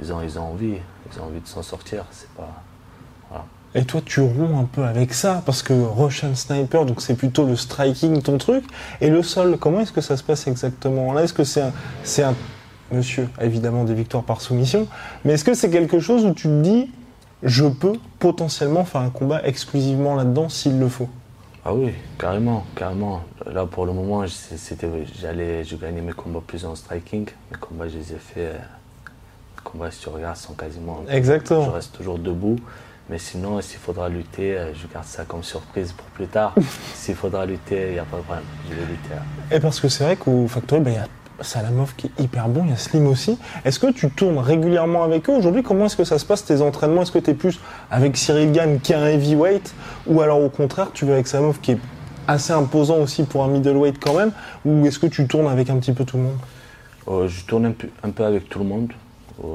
ils, 0.00 0.12
ont, 0.12 0.22
ils 0.22 0.38
ont 0.38 0.44
envie, 0.52 0.78
ils 1.12 1.20
ont 1.20 1.24
envie 1.24 1.40
de 1.40 1.48
s'en 1.48 1.62
sortir, 1.62 2.04
c'est 2.10 2.30
pas. 2.30 2.62
Et 3.74 3.84
toi, 3.84 4.00
tu 4.04 4.20
romps 4.20 4.58
un 4.58 4.64
peu 4.64 4.82
avec 4.84 5.14
ça, 5.14 5.42
parce 5.46 5.62
que 5.62 5.72
Russian 5.72 6.34
Sniper, 6.34 6.84
donc 6.86 7.00
c'est 7.00 7.14
plutôt 7.14 7.46
le 7.46 7.54
striking, 7.54 8.20
ton 8.20 8.36
truc. 8.36 8.64
Et 9.00 9.10
le 9.10 9.22
sol, 9.22 9.58
comment 9.60 9.80
est-ce 9.80 9.92
que 9.92 10.00
ça 10.00 10.16
se 10.16 10.24
passe 10.24 10.46
exactement? 10.48 11.12
Là, 11.12 11.22
est-ce 11.22 11.32
que 11.34 11.44
c'est 11.44 11.62
un, 11.62 11.72
c'est 12.02 12.22
un. 12.24 12.34
Monsieur, 12.92 13.28
évidemment 13.40 13.84
des 13.84 13.94
victoires 13.94 14.24
par 14.24 14.40
soumission, 14.40 14.88
mais 15.24 15.34
est-ce 15.34 15.44
que 15.44 15.54
c'est 15.54 15.70
quelque 15.70 16.00
chose 16.00 16.24
où 16.24 16.34
tu 16.34 16.48
te 16.48 16.60
dis, 16.60 16.90
je 17.44 17.64
peux 17.66 17.92
potentiellement 18.18 18.84
faire 18.84 19.02
un 19.02 19.10
combat 19.10 19.40
exclusivement 19.44 20.16
là-dedans 20.16 20.48
s'il 20.48 20.80
le 20.80 20.88
faut? 20.88 21.08
Ah 21.64 21.72
oui, 21.72 21.92
carrément, 22.18 22.64
carrément. 22.74 23.20
Là, 23.46 23.64
pour 23.66 23.86
le 23.86 23.92
moment, 23.92 24.24
c'était, 24.26 24.88
j'allais, 25.20 25.62
je 25.62 25.76
gagnais 25.76 26.00
mes 26.00 26.10
combats 26.12 26.42
plus 26.44 26.64
en 26.64 26.74
striking. 26.74 27.26
Mes 27.52 27.58
combats, 27.58 27.86
je 27.86 27.98
les 27.98 28.12
ai 28.12 28.16
faits. 28.18 28.38
euh, 28.38 28.58
Les 28.58 29.62
combats, 29.62 29.92
si 29.92 30.00
tu 30.00 30.08
regardes, 30.08 30.36
sont 30.36 30.54
quasiment. 30.54 31.04
Exactement. 31.08 31.66
Je 31.66 31.70
reste 31.70 31.96
toujours 31.96 32.18
debout. 32.18 32.56
Mais 33.10 33.18
sinon, 33.18 33.60
s'il 33.60 33.80
faudra 33.80 34.08
lutter, 34.08 34.56
euh, 34.56 34.72
je 34.72 34.86
garde 34.86 35.04
ça 35.04 35.24
comme 35.24 35.42
surprise 35.42 35.90
pour 35.90 36.06
plus 36.06 36.28
tard. 36.28 36.54
s'il 36.94 37.16
faudra 37.16 37.44
lutter, 37.44 37.88
il 37.88 37.92
n'y 37.94 37.98
a 37.98 38.04
pas 38.04 38.18
de 38.18 38.22
problème. 38.22 38.44
Je 38.68 38.74
vais 38.76 38.82
lutter. 38.82 39.14
Et 39.50 39.58
parce 39.58 39.80
que 39.80 39.88
c'est 39.88 40.04
vrai 40.04 40.14
qu'au 40.14 40.46
Factory, 40.46 40.80
bah, 40.80 40.90
il 40.90 40.94
y 40.94 40.98
a 40.98 41.08
Salamov 41.40 41.96
qui 41.96 42.06
est 42.06 42.22
hyper 42.22 42.48
bon, 42.48 42.62
il 42.66 42.70
y 42.70 42.72
a 42.72 42.76
Slim 42.76 43.08
aussi. 43.08 43.36
Est-ce 43.64 43.80
que 43.80 43.90
tu 43.90 44.10
tournes 44.10 44.38
régulièrement 44.38 45.02
avec 45.02 45.28
eux 45.28 45.32
aujourd'hui? 45.32 45.64
Comment 45.64 45.86
est-ce 45.86 45.96
que 45.96 46.04
ça 46.04 46.20
se 46.20 46.24
passe 46.24 46.44
tes 46.44 46.62
entraînements? 46.62 47.02
Est-ce 47.02 47.10
que 47.10 47.18
tu 47.18 47.30
es 47.30 47.34
plus 47.34 47.58
avec 47.90 48.16
Cyril 48.16 48.52
Gann 48.52 48.78
qui 48.78 48.92
est 48.92 48.96
un 48.96 49.08
heavyweight? 49.08 49.74
Ou 50.06 50.20
alors 50.20 50.40
au 50.40 50.48
contraire, 50.48 50.90
tu 50.94 51.04
vas 51.04 51.14
avec 51.14 51.26
Salamov 51.26 51.58
qui 51.60 51.72
est 51.72 51.78
assez 52.28 52.52
imposant 52.52 52.98
aussi 52.98 53.24
pour 53.24 53.42
un 53.42 53.48
middleweight 53.48 53.98
quand 53.98 54.14
même? 54.14 54.30
Ou 54.64 54.86
est-ce 54.86 55.00
que 55.00 55.08
tu 55.08 55.26
tournes 55.26 55.48
avec 55.48 55.68
un 55.68 55.78
petit 55.78 55.92
peu 55.92 56.04
tout 56.04 56.16
le 56.16 56.22
monde? 56.22 56.38
Euh, 57.08 57.26
je 57.26 57.44
tourne 57.44 57.66
un 57.66 57.72
peu, 57.72 57.88
un 58.04 58.10
peu 58.10 58.24
avec 58.24 58.48
tout 58.48 58.60
le 58.60 58.66
monde. 58.66 58.92
Euh, 59.42 59.46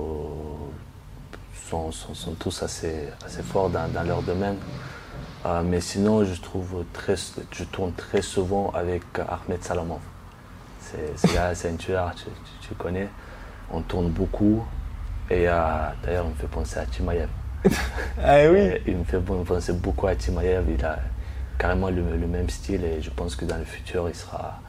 sont, 1.70 1.92
sont, 1.92 2.14
sont 2.14 2.32
tous 2.34 2.64
assez, 2.64 3.10
assez 3.26 3.42
forts 3.44 3.70
dans, 3.70 3.88
dans 3.92 4.04
leur 4.04 4.22
domaine. 4.22 4.58
Euh, 5.46 5.62
mais 5.64 5.82
sinon, 5.82 6.24
je 6.26 6.40
trouve 6.42 6.84
très, 6.94 7.16
je 7.52 7.64
tourne 7.66 7.94
très 7.94 8.22
souvent 8.22 8.72
avec 8.74 9.04
Ahmed 9.20 9.64
Salamov. 9.64 10.00
C'est 11.16 11.70
un 11.70 11.76
tueur, 11.76 12.14
tu, 12.16 12.24
tu- 12.26 12.68
tu 12.70 12.74
connais. 12.76 13.10
On 13.72 13.82
tourne 13.82 14.10
beaucoup. 14.10 14.64
Et 15.30 15.48
euh, 15.50 15.54
d'ailleurs, 16.04 16.26
il 16.26 16.32
me 16.32 16.36
fait 16.36 16.48
penser 16.48 16.78
à 16.80 16.86
Timaev. 16.86 17.28
Ah 18.24 18.38
oui. 18.52 18.60
Et 18.60 18.82
Il 18.88 18.98
me 18.98 19.04
fait 19.04 19.20
penser 19.20 19.74
beaucoup 19.74 20.08
à 20.08 20.16
Timaev. 20.16 20.66
Il 20.70 20.84
a 20.86 21.00
carrément 21.58 21.90
le, 21.90 22.02
le 22.16 22.28
même 22.28 22.50
style 22.50 22.84
et 22.84 23.02
je 23.02 23.10
pense 23.10 23.36
que 23.36 23.46
dans 23.46 23.58
le 23.58 23.66
futur, 23.66 24.08
il, 24.10 24.16
sera, 24.16 24.60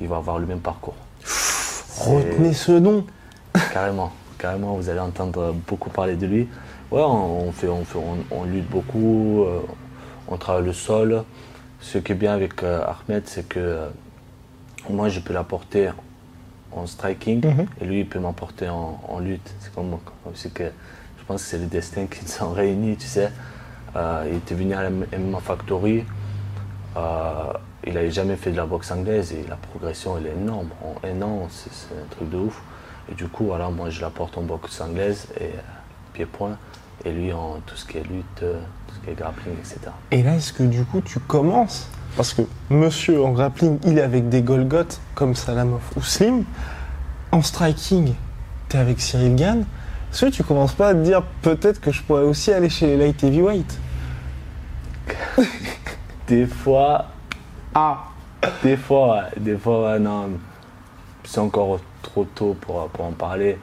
il 0.00 0.08
va 0.08 0.16
avoir 0.16 0.38
le 0.38 0.46
même 0.46 0.60
parcours. 0.60 0.96
Retenez 2.00 2.52
ce 2.54 2.72
nom. 2.72 3.06
Carrément, 3.72 4.12
carrément, 4.44 4.74
vous 4.74 4.90
allez 4.90 5.00
entendre 5.00 5.54
beaucoup 5.66 5.88
parler 5.88 6.16
de 6.16 6.26
lui. 6.26 6.46
Ouais, 6.90 7.00
on, 7.00 7.48
on 7.48 7.52
fait, 7.52 7.68
on, 7.68 7.82
fait, 7.86 7.98
on, 7.98 8.18
on 8.30 8.44
lutte 8.44 8.68
beaucoup, 8.68 9.42
euh, 9.44 9.60
on 10.28 10.36
travaille 10.36 10.66
le 10.66 10.74
sol. 10.74 11.24
Ce 11.80 11.96
qui 11.96 12.12
est 12.12 12.14
bien 12.14 12.34
avec 12.34 12.62
euh, 12.62 12.82
Ahmed, 12.84 13.22
c'est 13.26 13.48
que 13.48 13.58
euh, 13.58 13.88
moi, 14.90 15.08
je 15.08 15.20
peux 15.20 15.32
l'apporter 15.32 15.88
en 16.72 16.86
striking 16.86 17.40
Mhm. 17.46 17.66
et 17.80 17.84
lui, 17.86 18.00
il 18.00 18.06
peut 18.06 18.18
m'apporter 18.18 18.68
en, 18.68 19.00
en 19.08 19.18
lutte. 19.18 19.50
C'est 19.60 19.74
comme, 19.74 19.96
que 20.52 20.64
je 21.18 21.24
pense 21.26 21.42
que 21.42 21.48
c'est 21.48 21.58
le 21.58 21.66
destin 21.66 22.04
qui 22.04 22.20
nous 22.22 22.28
sont 22.30 22.50
réunis, 22.52 22.96
tu 22.98 23.06
sais. 23.06 23.30
Il 23.96 24.36
était 24.36 24.54
venu 24.56 24.74
à 24.74 24.82
la 24.82 24.90
MMA 24.90 25.40
Factory. 25.40 26.04
Il 27.86 27.92
n'avait 27.94 28.10
jamais 28.10 28.36
fait 28.36 28.50
de 28.50 28.56
la 28.58 28.66
boxe 28.66 28.90
anglaise 28.90 29.32
et 29.32 29.44
la 29.48 29.56
progression 29.56 30.18
elle 30.18 30.26
est 30.26 30.32
énorme. 30.42 30.68
En 30.82 30.94
un 31.06 31.22
an, 31.22 31.46
c'est 31.48 31.94
un 31.94 32.08
truc 32.10 32.28
de 32.28 32.36
ouf. 32.38 32.60
Et 33.10 33.14
du 33.14 33.26
coup, 33.28 33.46
voilà, 33.46 33.68
moi 33.68 33.90
je 33.90 34.00
l'apporte 34.00 34.38
en 34.38 34.42
boxe 34.42 34.80
anglaise 34.80 35.26
et 35.38 35.44
euh, 35.44 35.60
pied-point. 36.12 36.56
Et 37.04 37.12
lui 37.12 37.32
en 37.32 37.58
tout 37.66 37.76
ce 37.76 37.84
qui 37.84 37.98
est 37.98 38.02
lutte, 38.02 38.42
euh, 38.42 38.60
tout 38.86 38.94
ce 38.94 39.00
qui 39.00 39.10
est 39.10 39.14
grappling, 39.14 39.54
etc. 39.58 39.78
Et 40.10 40.22
là, 40.22 40.36
est-ce 40.36 40.52
que 40.52 40.62
du 40.62 40.84
coup, 40.84 41.00
tu 41.00 41.18
commences? 41.20 41.88
Parce 42.16 42.32
que 42.32 42.42
monsieur 42.70 43.22
en 43.22 43.32
grappling, 43.32 43.78
il 43.84 43.98
est 43.98 44.02
avec 44.02 44.28
des 44.28 44.42
Golgoth 44.42 45.00
comme 45.14 45.34
Salamov 45.34 45.82
ou 45.96 46.02
Slim. 46.02 46.44
En 47.32 47.42
striking, 47.42 48.14
t'es 48.68 48.78
avec 48.78 49.00
Cyril 49.00 49.34
Gann. 49.34 49.64
Est-ce 50.12 50.26
que 50.26 50.30
tu 50.30 50.44
commences 50.44 50.74
pas 50.74 50.90
à 50.90 50.94
te 50.94 51.02
dire 51.02 51.24
peut-être 51.42 51.80
que 51.80 51.90
je 51.90 52.00
pourrais 52.02 52.22
aussi 52.22 52.52
aller 52.52 52.68
chez 52.70 52.86
les 52.86 52.96
light 52.96 53.24
heavyweight 53.24 53.78
Des 56.28 56.46
fois, 56.46 57.06
Ah 57.74 58.04
des 58.62 58.76
fois, 58.76 59.14
ouais, 59.14 59.40
des 59.40 59.56
fois, 59.56 59.92
ouais, 59.92 59.98
non, 59.98 60.30
c'est 61.24 61.40
encore 61.40 61.80
trop 62.04 62.24
tôt 62.24 62.56
pour, 62.60 62.88
pour 62.88 63.04
en 63.04 63.12
parler. 63.12 63.58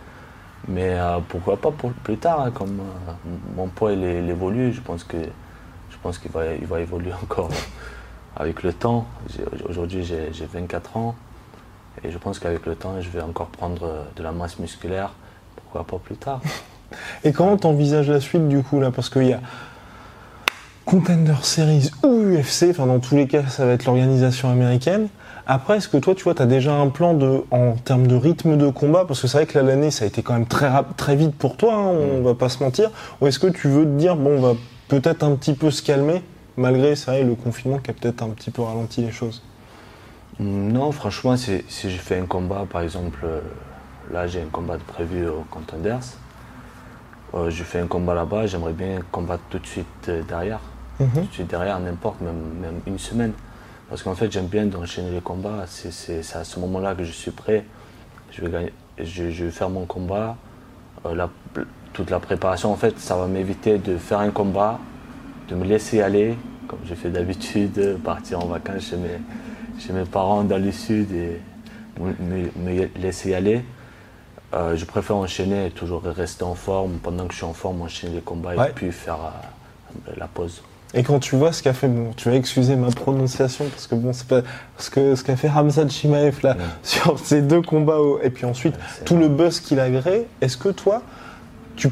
Mais 0.67 0.93
euh, 0.93 1.19
pourquoi 1.27 1.57
pas 1.57 1.71
pour 1.71 1.91
plus 1.91 2.17
tard, 2.17 2.41
hein, 2.41 2.51
comme 2.51 2.79
euh, 2.79 3.11
mon 3.55 3.67
poids 3.67 3.93
il, 3.93 4.03
évolue, 4.03 4.73
je 4.73 4.81
pense 4.81 5.03
que 5.03 5.17
je 5.17 5.97
pense 6.03 6.17
qu'il 6.17 6.31
va, 6.31 6.53
il 6.53 6.67
va 6.67 6.79
évoluer 6.79 7.13
encore 7.23 7.49
avec 8.35 8.63
le 8.63 8.73
temps. 8.73 9.07
Aujourd'hui 9.67 10.03
j'ai 10.03 10.31
j'ai 10.33 10.45
24 10.45 10.97
ans 10.97 11.15
et 12.03 12.11
je 12.11 12.17
pense 12.17 12.39
qu'avec 12.39 12.65
le 12.65 12.75
temps 12.75 13.01
je 13.01 13.09
vais 13.09 13.21
encore 13.21 13.47
prendre 13.47 13.85
euh, 13.85 14.03
de 14.15 14.23
la 14.23 14.31
masse 14.31 14.59
musculaire. 14.59 15.11
Pourquoi 15.55 15.83
pas 15.83 15.97
plus 16.03 16.17
tard 16.17 16.41
Et 17.23 17.31
comment 17.31 17.57
t'envisages 17.57 18.09
la 18.09 18.19
suite 18.19 18.47
du 18.47 18.61
coup 18.61 18.79
là? 18.79 18.91
Parce 18.91 19.09
qu'il 19.09 19.27
y 19.27 19.33
a 19.33 19.39
Contender 20.85 21.35
Series 21.41 21.89
ou 22.03 22.35
UFC, 22.35 22.67
enfin 22.69 22.85
dans 22.85 22.99
tous 22.99 23.15
les 23.15 23.27
cas 23.27 23.47
ça 23.47 23.65
va 23.65 23.71
être 23.73 23.85
l'organisation 23.85 24.51
américaine. 24.51 25.07
Après, 25.53 25.75
est-ce 25.75 25.89
que 25.89 25.97
toi, 25.97 26.15
tu 26.15 26.23
vois, 26.23 26.33
tu 26.33 26.41
as 26.41 26.45
déjà 26.45 26.73
un 26.73 26.87
plan 26.87 27.13
de, 27.13 27.43
en 27.51 27.73
termes 27.73 28.07
de 28.07 28.15
rythme 28.15 28.55
de 28.55 28.69
combat? 28.69 29.03
Parce 29.05 29.21
que 29.21 29.27
c'est 29.27 29.37
vrai 29.37 29.45
que 29.45 29.57
là, 29.59 29.65
l'année, 29.65 29.91
ça 29.91 30.05
a 30.05 30.07
été 30.07 30.23
quand 30.23 30.31
même 30.31 30.45
très, 30.45 30.69
rap- 30.69 30.95
très 30.95 31.17
vite 31.17 31.35
pour 31.35 31.57
toi, 31.57 31.73
hein, 31.73 31.87
on 31.87 32.21
va 32.21 32.35
pas 32.35 32.47
se 32.47 32.63
mentir. 32.63 32.89
Ou 33.19 33.27
est-ce 33.27 33.37
que 33.37 33.47
tu 33.47 33.67
veux 33.67 33.83
te 33.83 33.89
dire, 33.97 34.15
bon, 34.15 34.37
on 34.37 34.39
va 34.41 34.53
peut-être 34.87 35.23
un 35.23 35.35
petit 35.35 35.51
peu 35.51 35.69
se 35.69 35.83
calmer, 35.83 36.23
malgré, 36.55 36.95
c'est 36.95 37.11
vrai, 37.11 37.23
le 37.23 37.35
confinement 37.35 37.79
qui 37.79 37.91
a 37.91 37.93
peut-être 37.93 38.23
un 38.23 38.29
petit 38.29 38.49
peu 38.49 38.61
ralenti 38.61 39.01
les 39.01 39.11
choses? 39.11 39.43
Non, 40.39 40.93
franchement, 40.93 41.35
si, 41.35 41.61
si 41.67 41.91
je 41.91 41.97
fais 41.97 42.17
un 42.17 42.27
combat, 42.27 42.65
par 42.71 42.79
exemple, 42.81 43.19
euh, 43.25 43.41
là 44.13 44.27
j'ai 44.27 44.39
un 44.39 44.49
combat 44.49 44.77
de 44.77 44.83
prévu 44.83 45.27
au 45.27 45.43
Contenders, 45.51 45.99
euh, 47.33 47.49
je 47.49 47.63
fais 47.65 47.79
un 47.79 47.87
combat 47.87 48.15
là-bas, 48.15 48.47
j'aimerais 48.47 48.71
bien 48.71 48.99
combattre 49.11 49.43
tout 49.49 49.59
de 49.59 49.67
suite 49.67 49.85
euh, 50.07 50.21
derrière. 50.29 50.61
Mhm. 51.01 51.09
Tout 51.13 51.19
de 51.19 51.33
suite 51.33 51.49
derrière, 51.49 51.77
n'importe, 51.81 52.21
même, 52.21 52.41
même 52.61 52.79
une 52.87 52.97
semaine. 52.97 53.33
Parce 53.91 54.03
qu'en 54.03 54.15
fait, 54.15 54.31
j'aime 54.31 54.45
bien 54.47 54.65
d'enchaîner 54.67 55.11
les 55.11 55.19
combats. 55.19 55.65
C'est, 55.67 56.21
à 56.33 56.45
ce 56.45 56.59
moment-là 56.61 56.95
que 56.95 57.03
je 57.03 57.11
suis 57.11 57.31
prêt. 57.31 57.65
Je 58.31 58.41
vais, 58.41 58.49
gagner, 58.49 58.73
je, 58.97 59.29
je 59.31 59.43
vais 59.45 59.51
faire 59.51 59.69
mon 59.69 59.83
combat. 59.85 60.37
Euh, 61.05 61.13
la- 61.13 61.29
toute 61.91 62.09
la 62.09 62.21
préparation, 62.21 62.71
en 62.71 62.77
fait, 62.77 62.97
ça 62.99 63.17
va 63.17 63.27
m'éviter 63.27 63.79
de 63.79 63.97
faire 63.97 64.19
un 64.19 64.29
combat, 64.31 64.79
de 65.49 65.55
me 65.55 65.65
laisser 65.65 66.01
aller, 66.01 66.37
comme 66.69 66.79
je 66.85 66.95
fais 66.95 67.09
d'habitude, 67.09 67.97
partir 68.01 68.39
en 68.39 68.45
vacances 68.45 68.83
chez 68.91 68.95
mes, 68.95 69.19
chez 69.77 69.91
mes 69.91 70.05
parents 70.05 70.45
dans 70.45 70.57
le 70.57 70.71
sud 70.71 71.11
et 71.11 71.41
me, 71.99 72.87
laisser 72.97 73.33
aller. 73.33 73.61
Euh, 74.53 74.77
je 74.77 74.85
préfère 74.85 75.17
enchaîner 75.17 75.65
et 75.65 75.71
toujours 75.71 76.01
rester 76.03 76.43
en 76.45 76.55
forme. 76.55 76.93
Pendant 77.03 77.25
que 77.27 77.33
je 77.33 77.39
suis 77.39 77.45
en 77.45 77.53
forme, 77.53 77.81
enchaîner 77.81 78.15
les 78.15 78.21
combats 78.21 78.55
Ouais. 78.55 78.69
et 78.69 78.73
puis 78.73 78.89
faire 78.93 79.15
euh, 80.07 80.11
la 80.15 80.27
pause. 80.27 80.61
Et 80.93 81.03
quand 81.03 81.19
tu 81.19 81.35
vois 81.37 81.53
ce 81.53 81.63
qu'a 81.63 81.73
fait, 81.73 81.87
bon, 81.87 82.11
tu 82.17 82.29
vas 82.29 82.35
excuser 82.35 82.75
ma 82.75 82.89
prononciation 82.89 83.65
parce 83.65 83.87
que 83.87 83.95
bon, 83.95 84.11
c'est 84.11 84.27
pas 84.27 84.41
ce 84.77 84.89
que 84.89 85.15
ce 85.15 85.23
qu'a 85.23 85.37
fait 85.37 85.47
Ramzan 85.47 85.87
Chimaev 85.89 86.39
là 86.43 86.55
Ouais. 86.57 86.63
sur 86.83 87.17
ces 87.19 87.41
deux 87.41 87.61
combats 87.61 87.97
au- 87.99 88.19
et 88.21 88.29
puis 88.29 88.45
ensuite 88.45 88.75
tout 89.05 89.15
le 89.17 89.29
buzz 89.29 89.59
qu'il 89.61 89.79
a 89.79 89.89
créé. 89.89 90.27
Est-ce 90.41 90.57
que 90.57 90.69
toi, 90.69 91.01
tu 91.77 91.87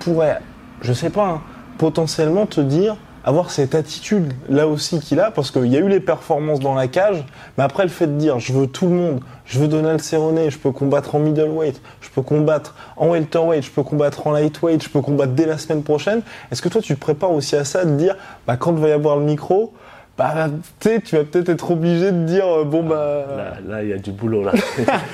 pourrais, 0.00 0.40
je 0.82 0.92
sais 0.92 1.10
pas, 1.10 1.26
hein, 1.28 1.42
potentiellement 1.78 2.46
te 2.46 2.60
dire 2.60 2.96
avoir 3.24 3.50
cette 3.50 3.74
attitude 3.74 4.32
là 4.48 4.68
aussi 4.68 5.00
qu'il 5.00 5.18
a 5.18 5.30
parce 5.30 5.50
qu'il 5.50 5.66
y 5.66 5.76
a 5.76 5.80
eu 5.80 5.88
les 5.88 6.00
performances 6.00 6.60
dans 6.60 6.74
la 6.74 6.88
cage, 6.88 7.24
mais 7.56 7.64
après 7.64 7.82
le 7.84 7.88
fait 7.88 8.06
de 8.06 8.18
dire 8.18 8.38
je 8.38 8.52
veux 8.52 8.66
tout 8.66 8.86
le 8.86 8.94
monde, 8.94 9.20
je 9.46 9.58
veux 9.58 9.68
Donald 9.68 10.00
Cerrone, 10.00 10.50
je 10.50 10.58
peux 10.58 10.72
combattre 10.72 11.14
en 11.14 11.18
middleweight, 11.18 11.80
je 12.02 12.10
peux 12.10 12.22
combattre 12.22 12.74
en 12.96 13.08
welterweight, 13.10 13.64
je 13.64 13.70
peux 13.70 13.82
combattre 13.82 14.26
en 14.26 14.32
lightweight, 14.32 14.82
je 14.82 14.90
peux 14.90 15.00
combattre 15.00 15.32
dès 15.32 15.46
la 15.46 15.58
semaine 15.58 15.82
prochaine. 15.82 16.20
Est-ce 16.52 16.60
que 16.60 16.68
toi 16.68 16.82
tu 16.82 16.94
te 16.94 17.00
prépares 17.00 17.32
aussi 17.32 17.56
à 17.56 17.64
ça, 17.64 17.84
de 17.84 17.96
dire 17.96 18.16
bah 18.46 18.56
quand 18.56 18.72
il 18.74 18.80
va 18.80 18.88
y 18.88 18.92
avoir 18.92 19.16
le 19.16 19.24
micro, 19.24 19.72
bah 20.18 20.48
tu 20.80 21.16
vas 21.16 21.24
peut-être 21.24 21.48
être 21.48 21.70
obligé 21.70 22.12
de 22.12 22.24
dire 22.24 22.46
euh, 22.46 22.64
bon 22.64 22.82
bah 22.82 23.24
Là, 23.36 23.54
là, 23.66 23.82
il 23.82 23.88
y 23.88 23.92
a 23.92 23.98
du 23.98 24.12
boulot. 24.12 24.44
Là. 24.44 24.52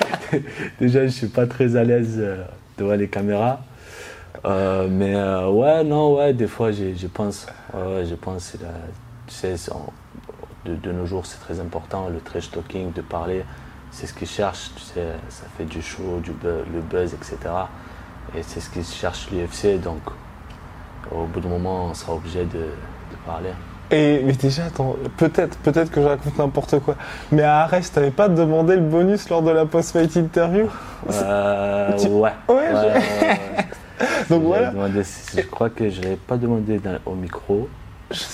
Déjà, 0.81 1.07
je 1.07 1.11
suis 1.11 1.27
pas 1.27 1.47
très 1.47 1.75
à 1.75 1.83
l'aise 1.83 2.17
euh, 2.19 2.43
devant 2.77 2.93
les 2.93 3.07
caméras. 3.07 3.61
Euh, 4.45 4.87
mais 4.89 5.15
euh, 5.15 5.49
ouais, 5.49 5.83
non, 5.83 6.15
ouais, 6.17 6.33
des 6.33 6.47
fois, 6.47 6.71
j'y 6.71 6.93
pense. 7.13 7.47
Ouais, 7.73 8.05
je 8.05 8.15
pense. 8.15 8.53
tu 9.27 9.33
sais, 9.35 9.55
de, 10.65 10.75
de 10.75 10.91
nos 10.91 11.05
jours, 11.05 11.25
c'est 11.25 11.39
très 11.39 11.59
important, 11.59 12.07
le 12.09 12.19
trash 12.19 12.51
talking, 12.51 12.91
de 12.93 13.01
parler. 13.01 13.43
C'est 13.91 14.07
ce 14.07 14.13
qu'ils 14.13 14.27
cherchent, 14.27 14.71
tu 14.75 14.83
sais, 14.83 15.05
ça 15.29 15.43
fait 15.57 15.65
du 15.65 15.81
show, 15.81 16.19
du 16.23 16.31
buzz, 16.31 16.63
le 16.73 16.81
buzz, 16.81 17.13
etc. 17.13 17.37
Et 18.35 18.43
c'est 18.43 18.59
ce 18.61 18.69
qu'ils 18.69 18.85
cherchent 18.85 19.27
l'UFC, 19.31 19.81
donc 19.81 19.99
au 21.11 21.25
bout 21.25 21.39
d'un 21.41 21.49
moment, 21.49 21.87
on 21.89 21.93
sera 21.93 22.13
obligé 22.13 22.45
de, 22.45 22.59
de 22.59 23.15
parler. 23.25 23.49
Et 23.93 24.21
mais 24.23 24.31
déjà, 24.31 24.65
attends, 24.65 24.95
peut-être, 25.17 25.57
peut-être 25.57 25.91
que 25.91 26.01
je 26.01 26.07
raconte 26.07 26.37
n'importe 26.37 26.79
quoi. 26.79 26.95
Mais 27.33 27.41
à 27.43 27.63
Arès, 27.63 27.91
t'avais 27.91 28.11
pas 28.11 28.29
demandé 28.29 28.75
le 28.75 28.81
bonus 28.83 29.27
lors 29.29 29.41
de 29.41 29.51
la 29.51 29.65
post-fight 29.65 30.15
interview? 30.15 30.67
Euh, 31.11 31.97
Tu- 31.97 32.07
ouais. 32.07 32.31
Ouais, 32.47 32.55
ouais, 32.55 32.67
je- 32.69 32.75
ouais, 32.75 32.93
ouais. 32.93 33.65
Donc 34.29 34.43
voilà. 34.43 34.71
demandé 34.71 35.03
si- 35.03 35.37
je 35.37 35.41
crois 35.47 35.69
que 35.69 35.89
je 35.89 35.99
ne 35.99 36.03
l'avais 36.03 36.15
pas 36.15 36.37
demandé 36.37 36.79
dans- 36.79 36.97
au 37.05 37.15
micro. 37.15 37.67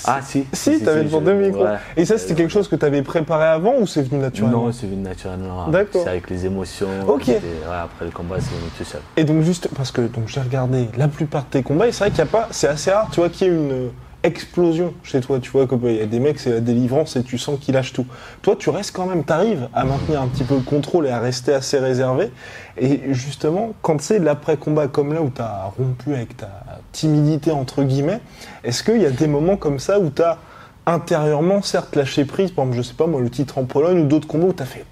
Ah 0.06 0.18
si. 0.22 0.44
Si, 0.52 0.80
t'avais 0.82 1.04
demandé 1.04 1.30
je- 1.30 1.46
micro. 1.50 1.64
Et 1.96 2.04
ça, 2.04 2.18
c'était 2.18 2.34
quelque 2.34 2.50
chose 2.50 2.66
que 2.66 2.74
t'avais 2.74 3.02
préparé 3.02 3.44
avant 3.46 3.74
ou 3.78 3.86
c'est 3.86 4.02
venu 4.02 4.20
naturellement? 4.20 4.64
Non, 4.66 4.72
c'est 4.72 4.88
venu 4.88 5.02
naturellement. 5.02 5.68
D'accord. 5.68 6.02
C'est 6.02 6.10
avec 6.10 6.28
les 6.30 6.46
émotions. 6.46 6.88
Ok. 7.06 7.28
ouais, 7.28 7.40
après 7.84 8.04
le 8.06 8.10
combat, 8.10 8.36
c'est 8.40 8.50
venu 8.58 8.70
tout 8.76 8.82
seul. 8.84 9.00
Et 9.16 9.22
donc 9.22 9.42
juste 9.42 9.68
parce 9.76 9.92
que 9.92 10.00
donc 10.00 10.26
j'ai 10.26 10.40
regardé 10.40 10.88
la 10.96 11.06
plupart 11.06 11.44
de 11.44 11.50
tes 11.50 11.62
combats 11.62 11.86
et 11.86 11.92
c'est 11.92 12.00
vrai 12.04 12.10
qu'il 12.10 12.18
y 12.18 12.22
a 12.22 12.26
pas, 12.26 12.48
c'est 12.50 12.66
assez 12.66 12.90
rare, 12.90 13.08
tu 13.12 13.20
vois, 13.20 13.28
qu'il 13.28 13.46
y 13.46 13.50
ait 13.50 13.54
une 13.54 13.90
explosion 14.22 14.94
chez 15.04 15.20
toi, 15.20 15.38
tu 15.40 15.50
vois, 15.50 15.66
comme 15.66 15.80
il 15.84 15.96
y 15.96 16.00
a 16.00 16.06
des 16.06 16.18
mecs 16.20 16.38
c'est 16.40 16.50
la 16.50 16.60
délivrance 16.60 17.16
et 17.16 17.22
tu 17.22 17.38
sens 17.38 17.58
qu'ils 17.60 17.74
lâchent 17.74 17.92
tout. 17.92 18.06
Toi, 18.42 18.56
tu 18.58 18.70
restes 18.70 18.94
quand 18.94 19.06
même, 19.06 19.24
t'arrives 19.24 19.68
à 19.74 19.84
maintenir 19.84 20.20
un 20.20 20.26
petit 20.28 20.44
peu 20.44 20.54
le 20.56 20.60
contrôle 20.62 21.06
et 21.06 21.10
à 21.10 21.20
rester 21.20 21.54
assez 21.54 21.78
réservé. 21.78 22.30
Et 22.76 23.12
justement, 23.14 23.74
quand 23.82 24.00
c'est 24.00 24.18
l'après-combat 24.18 24.88
comme 24.88 25.12
là 25.14 25.22
où 25.22 25.30
t'as 25.30 25.64
rompu 25.76 26.14
avec 26.14 26.36
ta 26.36 26.50
timidité 26.92 27.50
entre 27.52 27.82
guillemets, 27.84 28.20
est-ce 28.64 28.82
qu'il 28.82 29.00
y 29.00 29.06
a 29.06 29.10
des 29.10 29.28
moments 29.28 29.56
comme 29.56 29.78
ça 29.78 30.00
où 30.00 30.10
t'as 30.10 30.38
intérieurement 30.86 31.62
certes 31.62 31.94
lâché 31.96 32.24
prise, 32.24 32.50
par 32.50 32.64
exemple, 32.64 32.82
je 32.82 32.88
sais 32.88 32.94
pas 32.94 33.06
moi, 33.06 33.20
le 33.20 33.30
titre 33.30 33.58
en 33.58 33.64
Pologne 33.64 34.00
ou 34.00 34.06
d'autres 34.06 34.26
combats 34.26 34.46
où 34.46 34.52
t'as 34.52 34.64
fait, 34.64 34.84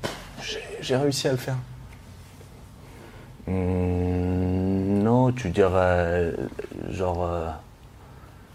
j'ai- 0.82 0.96
réussi 0.96 1.26
à 1.26 1.32
le 1.32 1.38
faire? 1.38 1.56
Hum, 3.48 5.02
non, 5.02 5.32
tu 5.32 5.50
dirais 5.50 5.72
euh, 5.76 6.32
genre 6.90 7.24
euh, 7.24 7.48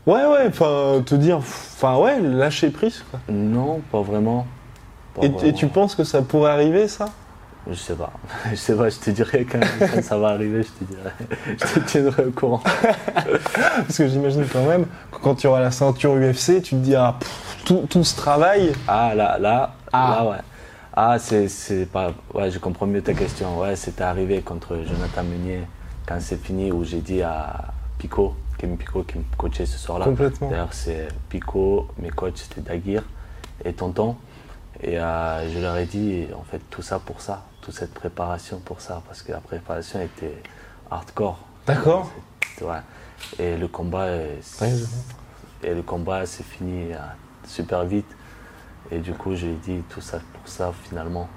Ouais, 0.07 0.25
ouais, 0.25 0.47
enfin, 0.47 1.03
te 1.05 1.13
dire, 1.15 1.37
enfin, 1.37 1.97
ouais, 1.97 2.19
lâcher 2.19 2.69
prise, 2.71 3.03
quoi. 3.11 3.19
non, 3.29 3.81
pas 3.91 4.01
vraiment. 4.01 4.47
Pas 5.13 5.25
Et, 5.43 5.53
tu 5.53 5.67
penses 5.67 5.93
que 5.95 6.03
ça 6.03 6.21
pourrait 6.21 6.51
arriver, 6.51 6.87
ça? 6.87 7.05
Je 7.69 7.75
sais 7.75 7.93
pas. 7.93 8.11
Je 8.49 8.55
sais 8.55 8.73
pas. 8.75 8.89
Je 8.89 8.97
te 8.97 9.11
dirai 9.11 9.45
quand, 9.45 9.59
quand 9.79 10.01
ça 10.01 10.17
va 10.17 10.29
arriver. 10.29 10.63
Je 10.63 10.85
te 10.85 10.91
dirai. 10.91 11.11
Je 11.59 11.79
te 11.79 11.79
tiendrai 11.85 12.25
au 12.25 12.31
courant. 12.31 12.61
Parce 13.75 13.97
que 13.97 14.07
j'imagine 14.07 14.45
quand 14.51 14.65
même 14.65 14.85
que 15.11 15.19
quand 15.21 15.35
tu 15.35 15.45
auras 15.45 15.59
la 15.59 15.69
ceinture 15.69 16.15
UFC, 16.15 16.61
tu 16.63 16.71
te 16.71 16.75
diras, 16.81 17.17
pff, 17.19 17.63
tout, 17.65 17.85
tout 17.87 18.03
ce 18.03 18.15
travail, 18.15 18.71
Ah 18.87 19.13
là, 19.13 19.37
là, 19.37 19.73
Ah. 19.93 20.17
là 20.23 20.29
ouais. 20.31 20.37
Ah, 20.93 21.19
c'est 21.19 21.47
c'est 21.47 21.85
pas. 21.85 22.11
Ouais, 22.33 22.49
je 22.49 22.57
comprends 22.57 22.87
mieux 22.87 23.01
ta 23.03 23.13
question. 23.13 23.59
Ouais, 23.59 23.75
c'était 23.75 24.03
arrivé 24.03 24.41
contre 24.41 24.75
Jonathan 24.77 25.23
Meunier 25.23 25.61
quand 26.07 26.17
c'est 26.19 26.41
fini 26.43 26.71
où 26.71 26.83
j'ai 26.83 26.99
dit 26.99 27.21
à 27.21 27.65
Pico, 28.01 28.33
Pico 28.57 29.03
qui 29.03 29.19
me 29.19 29.23
coachait 29.37 29.67
ce 29.67 29.77
soir-là. 29.77 30.05
Complètement. 30.05 30.49
D'ailleurs, 30.49 30.73
c'est 30.73 31.07
Pico, 31.29 31.87
mes 31.99 32.09
coachs 32.09 32.37
c'était 32.37 32.61
Daguir 32.61 33.03
et 33.63 33.73
Tonton. 33.73 34.15
Et 34.81 34.99
euh, 34.99 35.47
je 35.53 35.59
leur 35.59 35.77
ai 35.77 35.85
dit, 35.85 36.25
en 36.35 36.41
fait, 36.41 36.57
tout 36.71 36.81
ça 36.81 36.97
pour 36.97 37.21
ça, 37.21 37.45
toute 37.61 37.75
cette 37.75 37.93
préparation 37.93 38.59
pour 38.59 38.81
ça, 38.81 39.03
parce 39.05 39.21
que 39.21 39.31
la 39.31 39.39
préparation 39.39 40.01
était 40.01 40.41
hardcore. 40.89 41.37
D'accord. 41.67 42.09
Ouais. 42.61 42.79
Et 43.37 43.55
le 43.55 43.67
combat, 43.67 44.05
euh, 44.05 44.35
Ouais, 44.61 44.73
et 45.61 45.75
le 45.75 45.83
combat 45.83 46.25
s'est 46.25 46.41
fini 46.43 46.93
euh, 46.93 46.97
super 47.45 47.85
vite. 47.85 48.09
Et 48.89 48.97
du 48.97 49.13
coup, 49.13 49.35
j'ai 49.35 49.53
dit 49.53 49.83
tout 49.89 50.01
ça 50.01 50.19
pour 50.33 50.47
ça 50.47 50.73
finalement. 50.85 51.29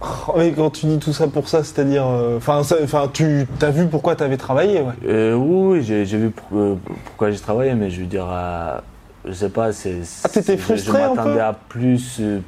Oh, 0.00 0.34
mais 0.36 0.52
quand 0.52 0.70
tu 0.70 0.86
dis 0.86 0.98
tout 0.98 1.12
ça 1.12 1.26
pour 1.26 1.48
ça, 1.48 1.64
c'est-à-dire. 1.64 2.06
euh, 2.06 2.36
Enfin, 2.36 2.60
enfin, 2.60 3.10
tu 3.12 3.46
as 3.60 3.70
vu 3.70 3.86
pourquoi 3.88 4.14
tu 4.14 4.22
avais 4.22 4.36
travaillé, 4.36 4.80
ouais. 4.80 4.92
Euh, 5.06 5.34
oui, 5.34 5.82
j'ai 5.82 6.04
vu 6.04 6.30
pour- 6.30 6.56
euh, 6.58 6.78
pourquoi 7.06 7.30
j'ai 7.32 7.38
travaillé, 7.40 7.74
mais 7.74 7.90
je 7.90 8.00
veux 8.00 8.06
dire, 8.06 8.26
euh, 8.30 8.78
je 9.24 9.32
sais 9.32 9.48
pas, 9.48 9.72
c'est. 9.72 9.96
Ah, 10.24 10.28
t'étais 10.28 10.56
je- 10.56 10.62
frustré 10.62 10.92
Je 10.92 10.98
m'attendais 11.08 11.40
à 11.40 11.52
plus, 11.52 12.18
euh, 12.20 12.40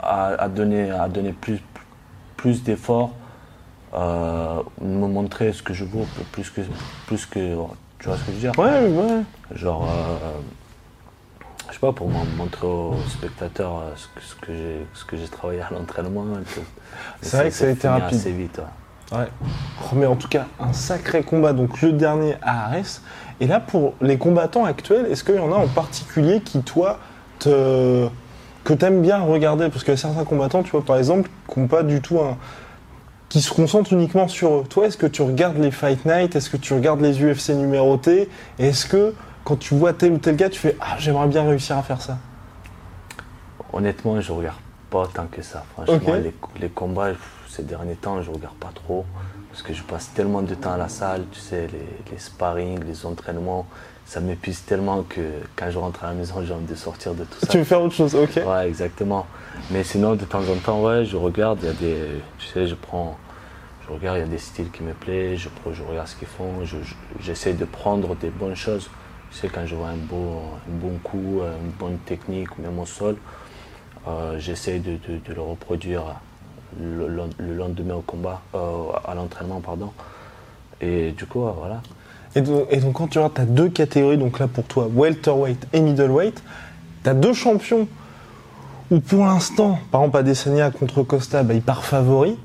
à, 0.00 0.26
à 0.42 0.48
donner, 0.48 0.90
à 0.90 1.08
donner 1.08 1.32
plus, 1.32 1.62
plus 2.36 2.64
d'efforts, 2.64 3.12
euh, 3.94 4.60
me 4.82 5.06
montrer 5.06 5.52
ce 5.52 5.62
que 5.62 5.72
je 5.72 5.84
vaux, 5.84 6.06
plus 6.32 6.50
que, 6.50 6.62
plus 7.06 7.26
que, 7.26 7.54
tu 8.00 8.08
vois 8.08 8.16
ce 8.16 8.24
que 8.24 8.32
je 8.32 8.36
veux 8.36 8.40
dire? 8.40 8.58
Ouais, 8.58 8.88
ouais. 8.88 9.22
Genre, 9.54 9.84
euh, 9.88 10.40
je 11.68 11.74
sais 11.74 11.80
pas, 11.80 11.92
pour 11.92 12.08
montrer 12.08 12.66
aux 12.66 12.96
spectateurs 13.08 13.78
euh, 13.78 13.90
ce 13.96 14.34
que, 14.36 14.52
ce 14.94 15.04
que 15.04 15.16
j'ai, 15.16 15.28
travaillé 15.28 15.60
à 15.60 15.68
l'entraînement. 15.70 16.24
C'est 17.20 17.36
vrai 17.36 17.48
que 17.48 17.54
ça 17.54 17.66
a 17.66 17.68
été 17.70 17.88
rapide. 17.88 18.18
assez 18.18 18.32
vite. 18.32 18.58
ouais. 18.58 18.64
Ouais. 19.12 19.28
Oh, 19.82 19.94
mais 19.94 20.06
en 20.06 20.16
tout 20.16 20.28
cas, 20.28 20.46
un 20.58 20.72
sacré 20.72 21.22
combat. 21.22 21.52
Donc 21.52 21.80
le 21.82 21.92
dernier 21.92 22.34
à 22.42 22.66
Arès. 22.66 23.02
Et 23.40 23.46
là, 23.46 23.60
pour 23.60 23.94
les 24.00 24.18
combattants 24.18 24.64
actuels, 24.64 25.06
est-ce 25.10 25.22
qu'il 25.22 25.36
y 25.36 25.38
en 25.38 25.52
a 25.52 25.56
en 25.56 25.68
particulier 25.68 26.40
qui, 26.40 26.62
toi, 26.62 26.98
te... 27.38 28.08
que 28.64 28.72
t'aimes 28.72 29.02
bien 29.02 29.20
regarder? 29.20 29.68
Parce 29.68 29.84
qu'il 29.84 29.92
y 29.92 29.94
a 29.94 29.98
certains 29.98 30.24
combattants, 30.24 30.62
tu 30.62 30.70
vois, 30.70 30.84
par 30.84 30.96
exemple, 30.96 31.30
qui 31.52 31.60
n'ont 31.60 31.68
pas 31.68 31.82
du 31.82 32.00
tout 32.00 32.18
un... 32.18 32.36
qui 33.28 33.42
se 33.42 33.52
concentrent 33.52 33.92
uniquement 33.92 34.26
sur 34.26 34.54
eux. 34.54 34.64
Toi, 34.68 34.86
est-ce 34.86 34.96
que 34.96 35.06
tu 35.06 35.22
regardes 35.22 35.58
les 35.58 35.70
Fight 35.70 36.04
Night? 36.04 36.34
Est-ce 36.34 36.50
que 36.50 36.56
tu 36.56 36.74
regardes 36.74 37.00
les 37.00 37.22
UFC 37.22 37.50
numérotés? 37.50 38.28
Est-ce 38.58 38.86
que, 38.86 39.14
quand 39.46 39.56
tu 39.56 39.74
vois 39.76 39.92
tel 39.92 40.12
ou 40.12 40.18
tel 40.18 40.34
gars, 40.34 40.50
tu 40.50 40.58
fais 40.58 40.76
«Ah, 40.80 40.96
j'aimerais 40.98 41.28
bien 41.28 41.46
réussir 41.48 41.78
à 41.78 41.82
faire 41.84 42.02
ça 42.02 42.18
Honnêtement, 43.72 44.20
je 44.20 44.32
regarde 44.32 44.58
pas 44.90 45.06
tant 45.12 45.26
que 45.26 45.40
ça. 45.40 45.64
Franchement, 45.74 45.94
les, 46.22 46.34
les 46.60 46.68
combats, 46.68 47.10
ces 47.48 47.62
derniers 47.62 47.94
temps, 47.94 48.20
je 48.22 48.30
regarde 48.30 48.56
pas 48.56 48.72
trop. 48.74 49.04
Parce 49.50 49.62
que 49.62 49.72
je 49.72 49.82
passe 49.84 50.10
tellement 50.14 50.42
de 50.42 50.54
temps 50.54 50.72
à 50.72 50.76
la 50.76 50.88
salle, 50.88 51.22
tu 51.30 51.38
sais, 51.38 51.68
les, 51.68 52.12
les 52.12 52.18
sparring, 52.18 52.82
les 52.84 53.06
entraînements, 53.06 53.66
ça 54.04 54.20
m'épuise 54.20 54.62
tellement 54.64 55.02
que 55.02 55.20
quand 55.54 55.70
je 55.70 55.78
rentre 55.78 56.02
à 56.04 56.08
la 56.08 56.12
maison, 56.14 56.42
j'ai 56.44 56.52
envie 56.52 56.66
de 56.66 56.74
sortir 56.74 57.14
de 57.14 57.22
tout 57.24 57.38
ça. 57.40 57.46
Tu 57.46 57.58
veux 57.58 57.64
faire 57.64 57.80
autre 57.80 57.94
chose 57.94 58.14
Ok. 58.16 58.36
Ouais, 58.44 58.68
exactement. 58.68 59.26
Mais 59.70 59.84
sinon, 59.84 60.16
de 60.16 60.24
temps 60.24 60.42
en 60.42 60.56
temps, 60.56 60.82
ouais, 60.82 61.04
je 61.04 61.16
regarde, 61.16 61.60
il 61.62 61.66
y 61.66 61.70
a 61.70 61.72
des. 61.72 61.96
Tu 62.38 62.46
sais, 62.48 62.66
je 62.66 62.74
prends. 62.74 63.16
Je 63.88 63.94
regarde, 63.94 64.18
il 64.18 64.20
y 64.20 64.24
a 64.24 64.28
des 64.28 64.38
styles 64.38 64.70
qui 64.72 64.82
me 64.82 64.92
plaisent, 64.92 65.38
je, 65.38 65.48
regarde 65.88 66.08
ce 66.08 66.16
qu'ils 66.16 66.26
font, 66.28 66.64
je- 66.64 66.76
je- 66.82 66.94
j'essaie 67.20 67.52
de 67.54 67.64
prendre 67.64 68.14
des 68.16 68.30
bonnes 68.30 68.56
choses. 68.56 68.90
Sais, 69.40 69.48
quand 69.48 69.66
je 69.66 69.74
vois 69.74 69.88
un, 69.88 69.92
un 69.92 70.76
bon 70.80 70.98
coup, 71.04 71.40
une 71.42 71.70
bonne 71.78 71.98
technique, 71.98 72.58
même 72.58 72.78
au 72.78 72.86
sol, 72.86 73.16
euh, 74.08 74.38
j'essaie 74.38 74.78
de, 74.78 74.92
de- 74.92 75.34
le 75.34 75.40
reproduire 75.42 76.02
le, 76.80 77.06
le- 77.08 77.22
le 77.38 77.54
lendemain 77.54 77.96
au 77.96 78.00
combat, 78.00 78.40
euh, 78.54 78.58
à 79.06 79.14
l'entraînement, 79.14 79.60
pardon. 79.60 79.92
Et 80.80 81.12
du 81.12 81.26
coup, 81.26 81.44
euh, 81.46 81.50
voilà. 81.54 81.82
Et 82.34 82.40
donc, 82.40 82.92
quand 82.94 83.08
tu 83.08 83.18
regardes, 83.18 83.34
tu 83.34 83.40
as 83.42 83.44
deux 83.46 83.68
catégories, 83.68 84.16
donc 84.18 84.38
là 84.38 84.46
pour 84.48 84.64
toi, 84.64 84.88
welterweight 84.94 85.66
et 85.74 85.80
middleweight, 85.80 86.42
tu 87.04 87.10
as 87.10 87.14
deux 87.14 87.32
champions 87.34 87.88
où 88.90 89.00
pour 89.00 89.26
l'instant, 89.26 89.78
par 89.90 90.00
exemple 90.02 90.18
Adesanya 90.18 90.70
contre 90.70 91.02
Costa, 91.02 91.42
bah, 91.42 91.52
il 91.54 91.62
part 91.62 91.84
favori. 91.84 92.38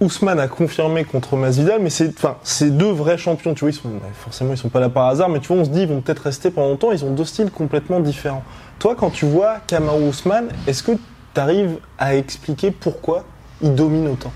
Ousmane 0.00 0.40
a 0.40 0.48
confirmé 0.48 1.04
contre 1.04 1.36
Masvidal, 1.36 1.80
mais 1.80 1.90
c'est 1.90 2.08
enfin, 2.08 2.36
c'est 2.42 2.76
deux 2.76 2.90
vrais 2.90 3.16
champions, 3.16 3.54
tu 3.54 3.60
vois, 3.60 3.70
ils 3.70 3.74
sont, 3.74 3.90
forcément 4.14 4.52
ils 4.52 4.58
sont 4.58 4.68
pas 4.68 4.80
là 4.80 4.88
par 4.88 5.06
hasard, 5.06 5.28
mais 5.28 5.38
tu 5.38 5.48
vois, 5.48 5.58
on 5.58 5.64
se 5.64 5.70
dit 5.70 5.82
ils 5.82 5.88
vont 5.88 6.00
peut-être 6.00 6.20
rester 6.20 6.50
pendant 6.50 6.68
longtemps, 6.68 6.90
ils 6.90 7.04
ont 7.04 7.12
deux 7.12 7.24
styles 7.24 7.50
complètement 7.50 8.00
différents. 8.00 8.42
Toi, 8.80 8.96
quand 8.96 9.10
tu 9.10 9.24
vois 9.24 9.58
Kamaru 9.66 10.08
Ousmane, 10.08 10.48
est-ce 10.66 10.82
que 10.82 10.92
tu 10.92 11.40
arrives 11.40 11.78
à 11.96 12.16
expliquer 12.16 12.72
pourquoi 12.72 13.24
il 13.62 13.74
domine 13.74 14.08
autant? 14.08 14.32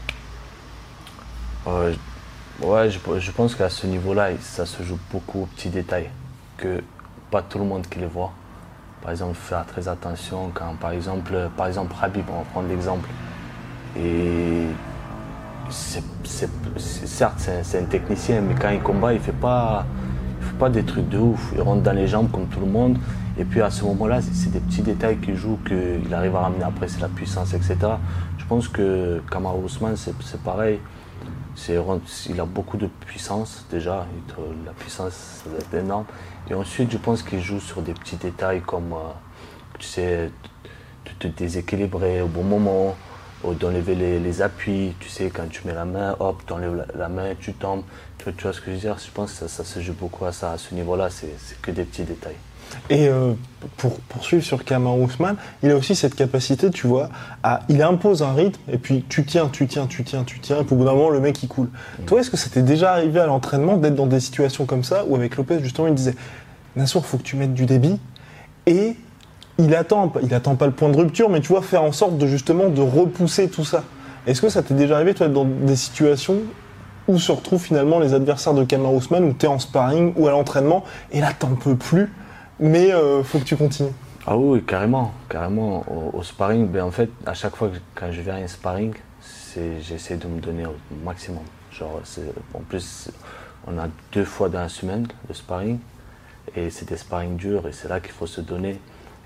Euh, 1.67 1.93
ouais, 2.63 2.89
je, 2.89 3.31
pense 3.33 3.55
qu'à 3.57 3.69
ce 3.69 3.87
niveau-là, 3.87 4.31
ça 4.41 4.65
se 4.65 4.83
joue 4.85 4.99
beaucoup 5.13 5.43
aux 5.43 5.47
petits 5.47 5.69
détails 5.69 6.09
que 6.57 6.83
pas 7.31 7.43
tout 7.43 7.59
le 7.59 7.65
monde 7.65 7.87
qui 7.89 7.99
les 7.99 8.07
voit. 8.07 8.33
Par 9.03 9.11
exemple, 9.11 9.35
faire 9.35 9.67
très 9.67 9.89
attention 9.89 10.51
quand, 10.55 10.77
par 10.81 10.93
exemple, 10.93 11.51
par 11.57 11.67
exemple, 11.67 11.95
Habib, 12.01 12.25
on 12.31 12.45
prendre 12.45 12.69
l'exemple. 12.69 13.09
Et 13.97 14.65
certes, 16.77 17.51
c'est 17.63 17.79
un, 17.79 17.85
technicien, 17.85 18.41
mais 18.41 18.55
quand 18.55 18.71
il 18.71 18.81
combat, 18.81 19.13
il 19.13 19.21
fait 19.21 19.33
pas, 19.33 19.87
fait 20.41 20.57
pas 20.59 20.69
des 20.71 20.85
trucs 20.85 21.09
de 21.09 21.19
ouf. 21.19 21.53
Il 21.55 21.63
rentre 21.63 21.83
dans 21.83 21.93
les 21.93 22.07
jambes 22.07 22.31
comme 22.31 22.47
tout 22.47 22.61
le 22.61 22.67
monde. 22.67 22.99
Et 23.39 23.45
puis 23.45 23.61
à 23.61 23.71
ce 23.71 23.85
moment-là, 23.85 24.21
c'est, 24.21 24.51
des 24.51 24.61
petits 24.61 24.83
détails 24.83 25.19
qui 25.19 25.35
jouent, 25.35 25.59
qu'il 25.67 26.13
arrive 26.13 26.35
à 26.35 26.41
ramener 26.41 26.65
après, 26.65 26.89
c'est 26.89 27.01
la 27.01 27.09
puissance, 27.09 27.55
etc. 27.55 27.77
Je 28.37 28.45
pense 28.47 28.69
que 28.69 29.23
Kamaru 29.31 29.65
Ousmane, 29.65 29.97
c'est, 29.97 30.15
pareil. 30.43 30.81
Il 31.69 32.41
a 32.41 32.45
beaucoup 32.45 32.77
de 32.77 32.87
puissance 32.87 33.67
déjà, 33.71 34.07
la 34.65 34.73
puissance 34.73 35.45
être 35.59 35.75
énorme. 35.75 36.05
Et 36.51 36.55
ensuite, 36.55 36.91
je 36.91 36.99
pense 36.99 37.23
qu'il 37.23 37.41
joue 37.41 37.61
sur 37.61 37.83
des 37.83 37.93
petits 37.93 38.17
détails 38.17 38.61
comme, 38.63 38.93
euh, 38.93 39.13
tu 39.79 39.87
sais, 39.87 40.31
de 41.05 41.11
te 41.19 41.27
déséquilibrer 41.29 42.23
au 42.23 42.29
bon 42.29 42.43
moment, 42.43 42.97
d'enlever 43.45 43.95
les, 43.95 44.19
les 44.19 44.43
appuis, 44.43 44.95
tu 45.01 45.09
sais, 45.09 45.31
quand 45.31 45.49
tu 45.49 45.67
mets 45.67 45.75
la 45.75 45.85
main, 45.85 46.17
hop, 46.21 46.43
tu 46.47 46.53
enlèves 46.53 46.75
la, 46.75 46.87
la 46.97 47.09
main, 47.09 47.35
tu 47.39 47.53
tombes. 47.53 47.83
Tu, 48.19 48.33
tu 48.35 48.43
vois 48.43 48.53
ce 48.53 48.61
que 48.61 48.67
je 48.67 48.73
veux 48.73 48.81
dire? 48.81 48.97
Je 48.99 49.11
pense 49.13 49.33
que 49.33 49.39
ça, 49.39 49.49
ça 49.49 49.65
se 49.65 49.81
joue 49.81 49.95
beaucoup 49.95 50.25
à 50.25 50.33
ça, 50.33 50.53
à 50.53 50.59
ce 50.59 50.75
niveau-là, 50.75 51.09
c'est, 51.11 51.29
que 51.63 51.71
des 51.71 51.85
petits 51.85 52.03
détails. 52.03 52.37
Et 52.91 53.09
euh, 53.09 53.33
pour 53.79 53.99
poursuivre 54.01 54.45
sur 54.45 54.63
Kamaru 54.63 55.05
Usman, 55.05 55.37
il 55.63 55.71
a 55.71 55.77
aussi 55.77 55.95
cette 55.95 56.15
capacité, 56.15 56.69
tu 56.71 56.87
vois, 56.87 57.09
à, 57.43 57.61
il 57.71 57.81
impose 57.81 58.23
un 58.23 58.35
rythme, 58.35 58.61
et 58.71 58.77
puis 58.77 59.05
tu 59.09 59.25
tiens, 59.25 59.49
tu 59.49 59.67
tiens, 59.67 59.87
tu 59.87 60.05
tiens, 60.05 60.25
tu 60.25 60.39
tiens, 60.41 60.61
et 60.61 60.65
puis 60.65 60.75
au 60.75 60.79
bout 60.79 60.85
d'un 60.85 60.93
moment, 60.93 61.09
le 61.09 61.21
mec, 61.21 61.43
il 61.43 61.49
coule. 61.49 61.71
Toi, 62.07 62.21
est-ce 62.21 62.31
que 62.31 62.37
c'était 62.37 62.63
déjà 62.63 62.93
arrivé 62.93 63.21
à 63.21 63.27
l'entraînement 63.27 63.79
d'être 63.79 63.95
dans 63.95 64.07
des 64.07 64.21
situations 64.21 64.67
comme 64.67 64.85
ça, 64.85 65.05
où 65.07 65.15
avec 65.17 65.37
Lopez, 65.37 65.61
justement, 65.63 65.89
il 65.89 65.95
disait, 65.95 66.15
Nassour, 66.77 67.07
faut 67.07 67.17
que 67.17 67.23
tu 67.23 67.37
mettes 67.37 67.55
du 67.55 67.65
débit, 67.65 67.99
et 68.67 68.97
il 69.59 69.75
attend, 69.75 70.13
il 70.23 70.33
attend 70.35 70.55
pas 70.57 70.67
le 70.67 70.73
point 70.73 70.89
de 70.89 70.97
rupture, 70.97 71.29
mais 71.29 71.41
tu 71.41 71.49
vois, 71.49 71.63
faire 71.63 71.83
en 71.83 71.93
sorte 71.93 72.17
de 72.17 72.27
justement 72.27 72.69
de 72.69 72.81
repousser 72.81 73.49
tout 73.49 73.65
ça. 73.65 73.85
Est-ce 74.27 74.41
que 74.41 74.49
ça 74.49 74.63
t'est 74.63 74.75
déjà 74.75 74.97
arrivé, 74.97 75.15
toi, 75.15 75.29
dans 75.29 75.45
des 75.45 75.77
situations 75.77 76.37
où 77.09 77.19
se 77.19 77.33
retrouvent 77.33 77.63
finalement 77.63 77.99
les 77.99 78.15
adversaires 78.15 78.55
de 78.55 78.65
Kamaru 78.65 78.99
Usman, 78.99 79.25
où 79.25 79.33
tu 79.33 79.47
es 79.47 79.49
en 79.49 79.59
sparring 79.59 80.13
ou 80.17 80.29
à 80.29 80.31
l'entraînement, 80.31 80.85
et 81.11 81.21
là, 81.21 81.33
t'en 81.37 81.55
peux 81.55 81.75
plus, 81.75 82.13
mais 82.61 82.93
euh, 82.93 83.23
faut 83.25 83.39
que 83.39 83.45
tu 83.45 83.57
continues? 83.57 83.93
Ah 84.27 84.37
oui, 84.37 84.63
carrément, 84.63 85.13
carrément. 85.29 85.85
Au, 86.13 86.23
sparring, 86.23 86.69
ben 86.69 86.85
en 86.85 86.91
fait, 86.91 87.09
à 87.25 87.33
chaque 87.33 87.57
fois 87.57 87.69
que 87.69 87.79
quand 87.95 88.13
je 88.13 88.21
viens 88.21 88.35
à 88.35 88.39
un 88.39 88.47
sparring, 88.47 88.93
j'essaie 89.81 90.17
de 90.17 90.29
me 90.29 90.41
donner 90.41 90.67
au 90.67 90.75
maximum. 91.03 91.43
Genre, 91.73 92.01
en 92.53 92.61
plus, 92.61 93.11
on 93.67 93.79
a 93.79 93.87
deux 94.13 94.25
fois 94.25 94.51
dans 94.51 94.61
la 94.61 94.69
semaine 94.69 95.07
le 95.29 95.35
sparring, 95.35 95.79
et 96.55 96.69
c'est 96.69 96.87
des 96.87 96.99
sparring 96.99 97.37
durs, 97.37 97.67
et 97.67 97.73
c'est 97.73 97.89
là 97.89 98.01
qu'il 98.01 98.13
faut 98.13 98.27
se 98.27 98.43
donner. 98.43 98.79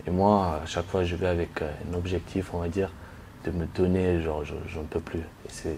Et 0.06 0.10
moi, 0.10 0.60
à 0.62 0.66
chaque 0.66 0.86
fois, 0.86 1.04
je 1.04 1.14
vais 1.16 1.26
avec 1.28 1.62
euh, 1.62 1.70
un 1.90 1.94
objectif, 1.96 2.52
on 2.54 2.58
va 2.58 2.68
dire, 2.68 2.90
de 3.44 3.50
me 3.50 3.66
donner, 3.66 4.20
genre, 4.20 4.44
je, 4.44 4.54
j'en 4.68 4.82
peux 4.82 5.00
plus. 5.00 5.22
C'est, 5.48 5.70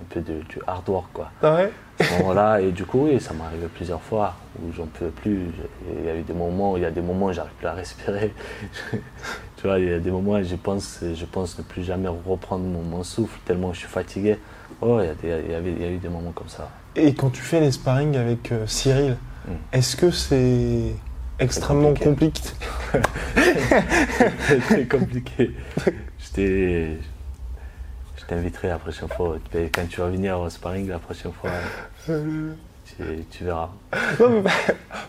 un 0.00 0.04
peu 0.10 0.20
de, 0.20 0.40
du 0.48 0.60
hard 0.66 0.88
work, 0.88 1.06
quoi. 1.12 1.30
Ah 1.42 1.56
ouais? 1.56 1.72
À 1.98 2.04
ce 2.04 2.12
moment-là, 2.18 2.60
et 2.60 2.70
du 2.70 2.84
coup, 2.84 3.06
oui, 3.08 3.20
ça 3.20 3.34
m'est 3.34 3.42
arrivé 3.42 3.66
plusieurs 3.66 4.00
fois 4.00 4.36
où 4.62 4.72
j'en 4.72 4.86
peux 4.86 5.08
plus. 5.08 5.46
Il 5.98 6.06
y 6.06 6.08
a 6.08 6.14
eu 6.14 6.22
des 6.22 6.32
moments, 6.32 6.76
il 6.76 6.84
y 6.84 6.86
a 6.86 6.90
des 6.92 7.00
moments 7.00 7.26
où 7.26 7.32
j'arrive 7.32 7.52
plus 7.58 7.66
à 7.66 7.72
respirer. 7.72 8.32
tu 8.92 9.62
vois, 9.66 9.78
il 9.80 9.88
y 9.88 9.92
a 9.92 9.98
des 9.98 10.12
moments 10.12 10.34
où 10.34 10.42
je 10.44 10.54
pense, 10.54 11.00
je 11.02 11.24
pense 11.24 11.58
ne 11.58 11.64
plus 11.64 11.82
jamais 11.82 12.08
reprendre 12.08 12.64
mon, 12.64 12.82
mon 12.82 13.02
souffle 13.02 13.40
tellement 13.44 13.72
je 13.72 13.80
suis 13.80 13.88
fatigué. 13.88 14.38
Oh, 14.80 15.00
il 15.00 15.06
y, 15.06 15.08
a 15.08 15.14
des- 15.14 15.44
il 15.46 15.50
y 15.50 15.54
avait, 15.54 15.72
il 15.72 15.82
y 15.82 15.84
a 15.84 15.90
eu 15.90 15.96
des 15.98 16.08
moments 16.08 16.30
comme 16.32 16.48
ça. 16.48 16.70
Et 16.94 17.14
quand 17.14 17.30
tu 17.30 17.40
fais 17.42 17.58
les 17.58 17.72
sparring 17.72 18.16
avec 18.16 18.52
euh, 18.52 18.66
Cyril, 18.68 19.16
Mm. 19.46 19.52
est-ce 19.72 19.96
que 19.96 20.10
c'est 20.10 20.94
extrêmement 21.38 21.94
compliqué, 21.94 22.40
C'est 24.48 24.60
très 24.60 24.84
compliqué. 24.84 25.52
Je 26.36 26.94
t'inviterai 28.26 28.68
la 28.68 28.78
prochaine 28.78 29.08
fois. 29.08 29.36
Quand 29.52 29.88
tu 29.88 30.00
vas 30.00 30.08
venir 30.08 30.38
au 30.38 30.48
sparring 30.50 30.88
la 30.88 30.98
prochaine 30.98 31.32
fois, 31.32 31.50
tu, 32.04 33.02
tu 33.30 33.44
verras. 33.44 33.70
Non, 34.20 34.30
mais 34.30 34.42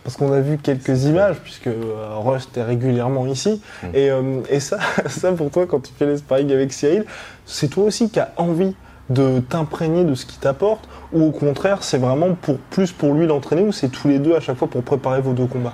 parce 0.03 0.17
qu'on 0.17 0.31
a 0.31 0.39
vu 0.39 0.57
quelques 0.57 1.03
images, 1.05 1.37
puisque 1.39 1.67
euh, 1.67 2.17
Rust 2.17 2.57
est 2.57 2.63
régulièrement 2.63 3.27
ici. 3.27 3.61
Mm. 3.83 3.87
Et, 3.93 4.09
euh, 4.09 4.41
et 4.49 4.59
ça, 4.59 4.79
ça, 5.07 5.31
pour 5.33 5.51
toi, 5.51 5.65
quand 5.67 5.79
tu 5.81 5.91
fais 5.97 6.05
les 6.05 6.17
sparring 6.17 6.51
avec 6.51 6.73
Cyril, 6.73 7.05
c'est 7.45 7.67
toi 7.67 7.85
aussi 7.85 8.09
qui 8.09 8.19
as 8.19 8.33
envie 8.37 8.75
de 9.09 9.39
t'imprégner 9.39 10.03
de 10.03 10.13
ce 10.13 10.25
qu'il 10.25 10.39
t'apporte 10.39 10.87
Ou 11.13 11.23
au 11.23 11.31
contraire, 11.31 11.83
c'est 11.83 11.97
vraiment 11.97 12.35
pour, 12.35 12.57
plus 12.57 12.91
pour 12.91 13.13
lui 13.13 13.25
l'entraîner 13.25 13.63
Ou 13.63 13.71
c'est 13.71 13.89
tous 13.89 14.07
les 14.07 14.19
deux 14.19 14.35
à 14.35 14.39
chaque 14.39 14.57
fois 14.57 14.67
pour 14.67 14.83
préparer 14.83 15.21
vos 15.21 15.33
deux 15.33 15.47
combats? 15.47 15.73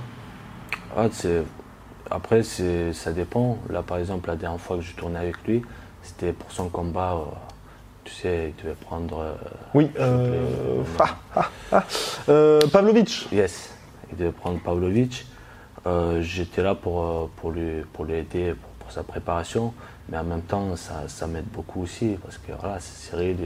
Ah, 0.95 1.07
Après, 2.11 2.43
ça 2.43 3.11
dépend. 3.11 3.57
Là, 3.69 3.81
par 3.81 3.97
exemple, 3.97 4.29
la 4.29 4.35
dernière 4.35 4.59
fois 4.59 4.77
que 4.77 4.83
je 4.83 4.93
tournais 4.95 5.19
avec 5.19 5.35
lui, 5.47 5.61
c'était 6.03 6.33
pour 6.33 6.51
son 6.51 6.69
combat. 6.69 7.13
euh, 7.13 7.23
tu 8.03 8.13
sais, 8.13 8.53
il 8.57 8.63
devait 8.63 8.75
prendre. 8.75 9.19
euh, 9.19 9.33
Oui, 9.73 9.89
euh, 9.99 10.83
ah, 11.35 11.49
ah. 11.71 11.83
Euh, 12.29 12.61
Pavlovitch. 12.71 13.27
Yes, 13.31 13.73
il 14.11 14.17
devait 14.17 14.31
prendre 14.31 14.59
Pavlovic. 14.59 15.25
Euh, 15.87 16.21
J'étais 16.21 16.61
là 16.63 16.75
pour, 16.75 17.29
pour, 17.37 17.51
lui, 17.51 17.81
pour 17.93 18.05
lui 18.05 18.13
aider 18.15 18.53
pour, 18.53 18.69
pour 18.79 18.91
sa 18.91 19.03
préparation, 19.03 19.73
mais 20.09 20.17
en 20.17 20.23
même 20.23 20.41
temps, 20.41 20.75
ça, 20.75 21.03
ça 21.07 21.27
m'aide 21.27 21.45
beaucoup 21.51 21.81
aussi 21.83 22.17
parce 22.23 22.37
que 22.37 22.51
voilà, 22.59 22.79
c'est 22.79 23.09
Cyril, 23.09 23.37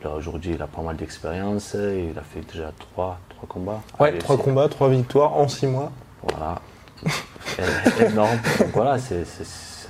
il 0.00 0.06
a, 0.06 0.10
aujourd'hui 0.10 0.52
il 0.54 0.62
a 0.62 0.66
pas 0.66 0.82
mal 0.82 0.96
d'expérience, 0.96 1.74
il 1.74 2.16
a 2.18 2.22
fait 2.22 2.40
déjà 2.52 2.72
trois, 2.78 3.18
trois 3.30 3.48
combats. 3.48 3.80
Ouais, 4.00 4.16
trois 4.18 4.36
combats, 4.38 4.68
trois 4.68 4.88
victoires 4.88 5.36
en 5.36 5.46
six 5.48 5.66
mois. 5.66 5.92
Voilà, 6.22 6.60
énorme. 8.08 8.38
Voilà, 8.72 8.98
c'est 8.98 9.24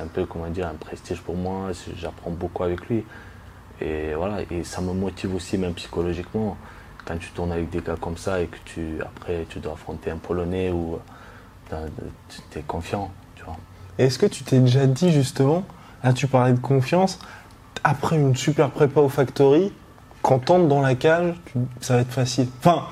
un 0.00 0.06
peu 0.06 0.24
comment 0.24 0.48
dire 0.48 0.66
un 0.66 0.74
prestige 0.74 1.20
pour 1.20 1.36
moi. 1.36 1.70
J'apprends 1.96 2.30
beaucoup 2.30 2.64
avec 2.64 2.88
lui 2.88 3.04
et 3.80 4.14
voilà, 4.14 4.42
et 4.50 4.64
ça 4.64 4.80
me 4.80 4.92
motive 4.92 5.34
aussi 5.34 5.58
même 5.58 5.74
psychologiquement 5.74 6.56
quand 7.04 7.16
tu 7.18 7.30
tournes 7.30 7.52
avec 7.52 7.70
des 7.70 7.80
gars 7.80 7.96
comme 8.00 8.16
ça 8.16 8.40
et 8.40 8.46
que 8.46 8.58
tu 8.64 8.98
après 9.02 9.46
tu 9.48 9.58
dois 9.58 9.72
affronter 9.72 10.10
un 10.10 10.18
Polonais 10.18 10.70
ou 10.70 10.98
tu 11.68 12.58
es 12.58 12.62
confiant, 12.62 13.10
tu 13.34 13.44
vois. 13.44 13.56
Est-ce 13.98 14.18
que 14.18 14.26
tu 14.26 14.44
t'es 14.44 14.58
déjà 14.58 14.86
dit 14.86 15.10
justement, 15.10 15.64
là 16.04 16.12
tu 16.12 16.26
parlais 16.26 16.52
de 16.52 16.60
confiance, 16.60 17.18
après 17.82 18.16
une 18.16 18.36
super 18.36 18.70
prépa 18.70 19.00
au 19.00 19.08
Factory, 19.08 19.72
quand 20.22 20.38
t'entres 20.38 20.68
dans 20.68 20.80
la 20.80 20.94
cage, 20.94 21.34
ça 21.80 21.96
va 21.96 22.02
être 22.02 22.12
facile. 22.12 22.46
Enfin, 22.58 22.84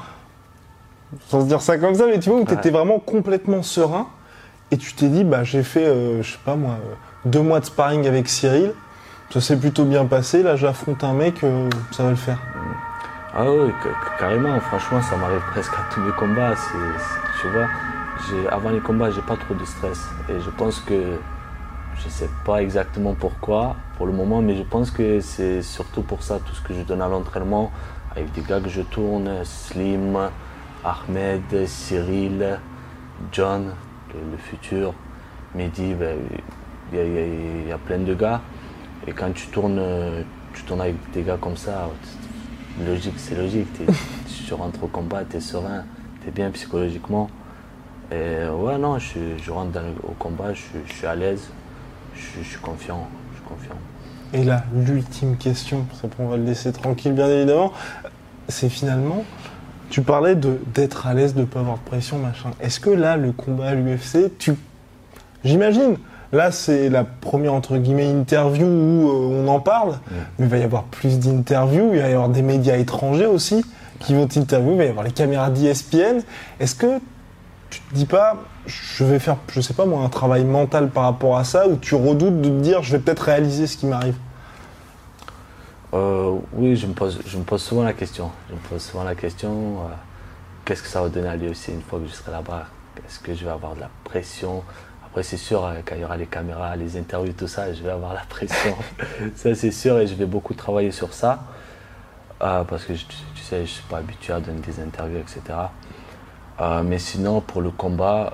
sans 1.28 1.40
se 1.42 1.46
dire 1.46 1.60
ça 1.60 1.78
comme 1.78 1.94
ça, 1.94 2.06
mais 2.06 2.18
tu 2.18 2.30
vois, 2.30 2.40
où 2.40 2.44
t'étais 2.44 2.68
Ouais. 2.70 2.76
vraiment 2.76 2.98
complètement 2.98 3.62
serein, 3.62 4.06
et 4.70 4.76
tu 4.76 4.94
t'es 4.94 5.08
dit, 5.08 5.24
bah 5.24 5.42
j'ai 5.44 5.62
fait, 5.62 5.86
euh, 5.86 6.22
je 6.22 6.32
sais 6.32 6.38
pas 6.44 6.56
moi, 6.56 6.72
euh, 6.72 6.94
deux 7.24 7.42
mois 7.42 7.60
de 7.60 7.64
sparring 7.64 8.06
avec 8.06 8.28
Cyril, 8.28 8.72
ça 9.30 9.40
s'est 9.40 9.56
plutôt 9.56 9.84
bien 9.84 10.04
passé, 10.06 10.42
là 10.42 10.56
j'affronte 10.56 11.02
un 11.04 11.12
mec, 11.12 11.42
euh, 11.44 11.68
ça 11.90 12.04
va 12.04 12.10
le 12.10 12.16
faire. 12.16 12.38
Ah 13.32 13.44
oui, 13.44 13.70
ca- 13.82 13.90
ca- 13.90 14.16
carrément, 14.18 14.58
franchement, 14.60 15.00
ça 15.02 15.16
m'arrive 15.16 15.42
presque 15.52 15.72
à 15.74 15.92
tous 15.94 16.00
mes 16.00 16.12
combats. 16.12 16.54
tu 17.40 17.48
vois, 17.48 17.66
avant 18.50 18.70
les 18.70 18.80
combats, 18.80 19.10
j'ai 19.10 19.22
pas 19.22 19.36
trop 19.36 19.54
de 19.54 19.64
stress. 19.64 20.00
Et 20.28 20.40
je 20.40 20.50
pense 20.50 20.80
que, 20.80 21.16
je 21.96 22.08
sais 22.08 22.28
pas 22.44 22.60
exactement 22.62 23.14
pourquoi 23.14 23.76
pour 23.96 24.06
le 24.06 24.12
moment, 24.12 24.42
mais 24.42 24.56
je 24.56 24.62
pense 24.62 24.90
que 24.90 25.20
c'est 25.20 25.62
surtout 25.62 26.02
pour 26.02 26.22
ça, 26.22 26.38
tout 26.44 26.54
ce 26.54 26.60
que 26.60 26.74
je 26.74 26.82
donne 26.82 27.02
à 27.02 27.08
l'entraînement, 27.08 27.70
avec 28.12 28.32
des 28.32 28.42
gars 28.42 28.60
que 28.60 28.68
je 28.68 28.82
tourne, 28.82 29.30
Slim, 29.44 30.18
Ahmed, 30.84 31.66
Cyril, 31.66 32.58
John, 33.32 33.72
le, 34.14 34.32
le 34.32 34.36
futur, 34.38 34.94
Mehdi, 35.54 35.94
ben, 35.94 36.16
il 36.92 36.98
y, 36.98 37.00
a- 37.00 37.04
y 37.04 37.70
y 37.70 37.78
plein 37.86 37.98
de 37.98 38.14
gars. 38.14 38.40
Et 39.06 39.12
quand 39.12 39.32
tu 39.32 39.46
tournes, 39.48 39.80
tu 40.54 40.62
tournes 40.64 40.80
avec 40.82 40.96
des 41.12 41.22
gars 41.22 41.38
comme 41.40 41.56
ça, 41.56 41.88
logique, 42.84 43.14
c'est 43.18 43.34
logique. 43.36 43.68
Tu 44.46 44.54
rentres 44.54 44.82
au 44.82 44.88
combat, 44.88 45.22
tu 45.24 45.36
es 45.36 45.40
serein, 45.40 45.84
tu 46.22 46.28
es 46.28 46.32
bien 46.32 46.50
psychologiquement. 46.50 47.30
Et 48.10 48.48
ouais, 48.48 48.78
non, 48.78 48.98
je, 48.98 49.48
rentre 49.52 49.70
dans 49.70 49.82
le- 49.82 49.94
au 50.08 50.12
combat, 50.18 50.52
je, 50.54 50.58
suis- 50.60 50.80
je 50.88 50.92
suis 50.92 51.06
à 51.06 51.14
l'aise, 51.14 51.50
je, 52.16 52.20
suis- 52.20 52.42
je 52.42 52.48
suis 52.48 52.58
confiant. 52.58 53.06
Je 53.32 53.36
suis 53.38 53.46
confiant. 53.46 53.76
Et 54.32 54.42
là, 54.42 54.64
l'ultime 54.74 55.36
question, 55.36 55.86
qu'après 56.02 56.24
on 56.24 56.28
va 56.30 56.36
le 56.36 56.42
laisser 56.44 56.72
tranquille 56.72 57.12
bien 57.12 57.28
évidemment, 57.28 57.72
c'est 58.48 58.68
finalement, 58.68 59.24
tu 59.90 60.02
parlais 60.02 60.36
de 60.36 60.58
d'être 60.74 61.06
à 61.06 61.14
l'aise, 61.14 61.34
de 61.34 61.40
ne 61.40 61.44
pas 61.44 61.60
avoir 61.60 61.76
de 61.76 61.82
pression, 61.82 62.18
machin. 62.18 62.50
Est-ce 62.60 62.80
que 62.80 62.90
là, 62.90 63.16
le 63.16 63.32
combat 63.32 63.68
à 63.68 63.74
l'UFC, 63.74 64.38
tu... 64.38 64.54
J'imagine, 65.44 65.96
là 66.32 66.52
c'est 66.52 66.88
la 66.88 67.04
première 67.04 67.54
entre 67.54 67.76
guillemets 67.76 68.08
interview 68.08 68.66
où 68.66 69.08
euh, 69.08 69.42
on 69.42 69.48
en 69.48 69.58
parle, 69.58 69.98
mais 70.38 70.46
il 70.46 70.50
va 70.50 70.58
y 70.58 70.62
avoir 70.62 70.84
plus 70.84 71.18
d'interviews, 71.18 71.90
il 71.94 72.00
va 72.00 72.08
y 72.08 72.12
avoir 72.12 72.28
des 72.28 72.42
médias 72.42 72.76
étrangers 72.76 73.26
aussi 73.26 73.64
qui 74.00 74.14
vont 74.14 74.26
t'interviewer, 74.26 74.74
il 74.74 74.78
va 74.78 74.84
y 74.84 74.88
avoir 74.88 75.04
les 75.04 75.12
caméras 75.12 75.50
d'ESPN. 75.50 76.20
Est-ce 76.58 76.74
que 76.74 77.00
tu 77.70 77.80
te 77.80 77.94
dis 77.94 78.06
pas, 78.06 78.36
je 78.66 79.04
vais 79.04 79.18
faire, 79.18 79.36
je 79.52 79.60
sais 79.60 79.74
pas 79.74 79.86
moi, 79.86 80.02
un 80.02 80.08
travail 80.08 80.44
mental 80.44 80.88
par 80.88 81.04
rapport 81.04 81.36
à 81.36 81.44
ça, 81.44 81.68
ou 81.68 81.76
tu 81.76 81.94
redoutes 81.94 82.40
de 82.40 82.48
te 82.48 82.60
dire, 82.60 82.82
je 82.82 82.92
vais 82.92 82.98
peut-être 82.98 83.20
réaliser 83.20 83.66
ce 83.66 83.76
qui 83.76 83.86
m'arrive? 83.86 84.16
Euh, 85.92 86.38
oui, 86.52 86.76
je 86.76 86.86
me, 86.86 86.92
pose, 86.94 87.20
je 87.26 87.36
me 87.36 87.42
pose 87.42 87.62
souvent 87.62 87.82
la 87.82 87.92
question. 87.92 88.30
Je 88.48 88.54
me 88.54 88.60
pose 88.60 88.82
souvent 88.82 89.04
la 89.04 89.14
question 89.14 89.50
euh, 89.80 89.88
qu'est-ce 90.64 90.82
que 90.82 90.88
ça 90.88 91.02
va 91.02 91.08
donner 91.08 91.28
à 91.28 91.36
l'UFC 91.36 91.68
une 91.68 91.82
fois 91.82 91.98
que 91.98 92.06
je 92.06 92.12
serai 92.12 92.30
là-bas? 92.30 92.66
Est-ce 92.98 93.18
que 93.18 93.34
je 93.34 93.44
vais 93.44 93.50
avoir 93.50 93.74
de 93.74 93.80
la 93.80 93.90
pression? 94.04 94.62
Après, 95.04 95.24
c'est 95.24 95.36
sûr, 95.36 95.64
euh, 95.64 95.74
quand 95.84 95.96
il 95.96 96.02
y 96.02 96.04
aura 96.04 96.16
les 96.16 96.26
caméras, 96.26 96.76
les 96.76 96.96
interviews, 96.96 97.32
tout 97.32 97.48
ça, 97.48 97.72
je 97.72 97.82
vais 97.82 97.90
avoir 97.90 98.14
la 98.14 98.20
pression. 98.28 98.76
ça, 99.34 99.54
c'est 99.54 99.72
sûr, 99.72 99.98
et 99.98 100.06
je 100.06 100.14
vais 100.14 100.26
beaucoup 100.26 100.54
travailler 100.54 100.92
sur 100.92 101.12
ça. 101.12 101.40
Parce 102.38 102.84
que 102.84 102.94
je- 102.94 103.04
tu 103.06 103.42
sais, 103.42 103.56
je 103.56 103.60
ne 103.62 103.66
suis 103.66 103.82
pas 103.82 103.98
habitué 103.98 104.32
à 104.32 104.40
donner 104.40 104.60
des 104.60 104.80
interviews, 104.80 105.18
etc. 105.18 105.42
Mais 106.84 106.98
sinon, 106.98 107.42
pour 107.42 107.60
le 107.60 107.70
combat, 107.70 108.32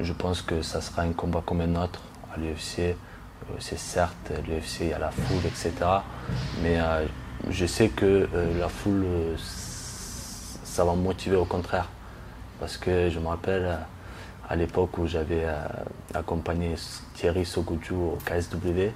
je 0.00 0.12
pense 0.12 0.42
que 0.42 0.62
ça 0.62 0.80
sera 0.80 1.02
un 1.02 1.12
combat 1.12 1.42
comme 1.46 1.60
un 1.60 1.76
autre 1.76 2.00
à 2.34 2.40
l'UFC. 2.40 2.96
Euh, 3.50 3.54
C'est 3.58 3.78
certes 3.78 4.32
l'UFC, 4.46 4.80
il 4.82 4.88
y 4.88 4.92
a 4.92 4.98
la 4.98 5.10
foule, 5.10 5.44
etc. 5.46 5.72
Mais 6.62 6.80
euh, 6.80 7.06
je 7.50 7.66
sais 7.66 7.88
que 7.88 8.28
euh, 8.34 8.58
la 8.58 8.68
foule, 8.68 9.04
euh, 9.04 9.36
ça 9.38 10.84
va 10.84 10.92
me 10.94 11.02
motiver 11.02 11.36
au 11.36 11.44
contraire. 11.44 11.88
Parce 12.60 12.76
que 12.76 13.10
je 13.10 13.18
me 13.18 13.26
rappelle 13.26 13.78
à 14.48 14.56
l'époque 14.56 14.98
où 14.98 15.06
j'avais 15.06 15.44
accompagné 16.14 16.74
Thierry 17.14 17.44
Sogoudjou 17.44 17.96
au 17.96 18.18
KSW. 18.24 18.90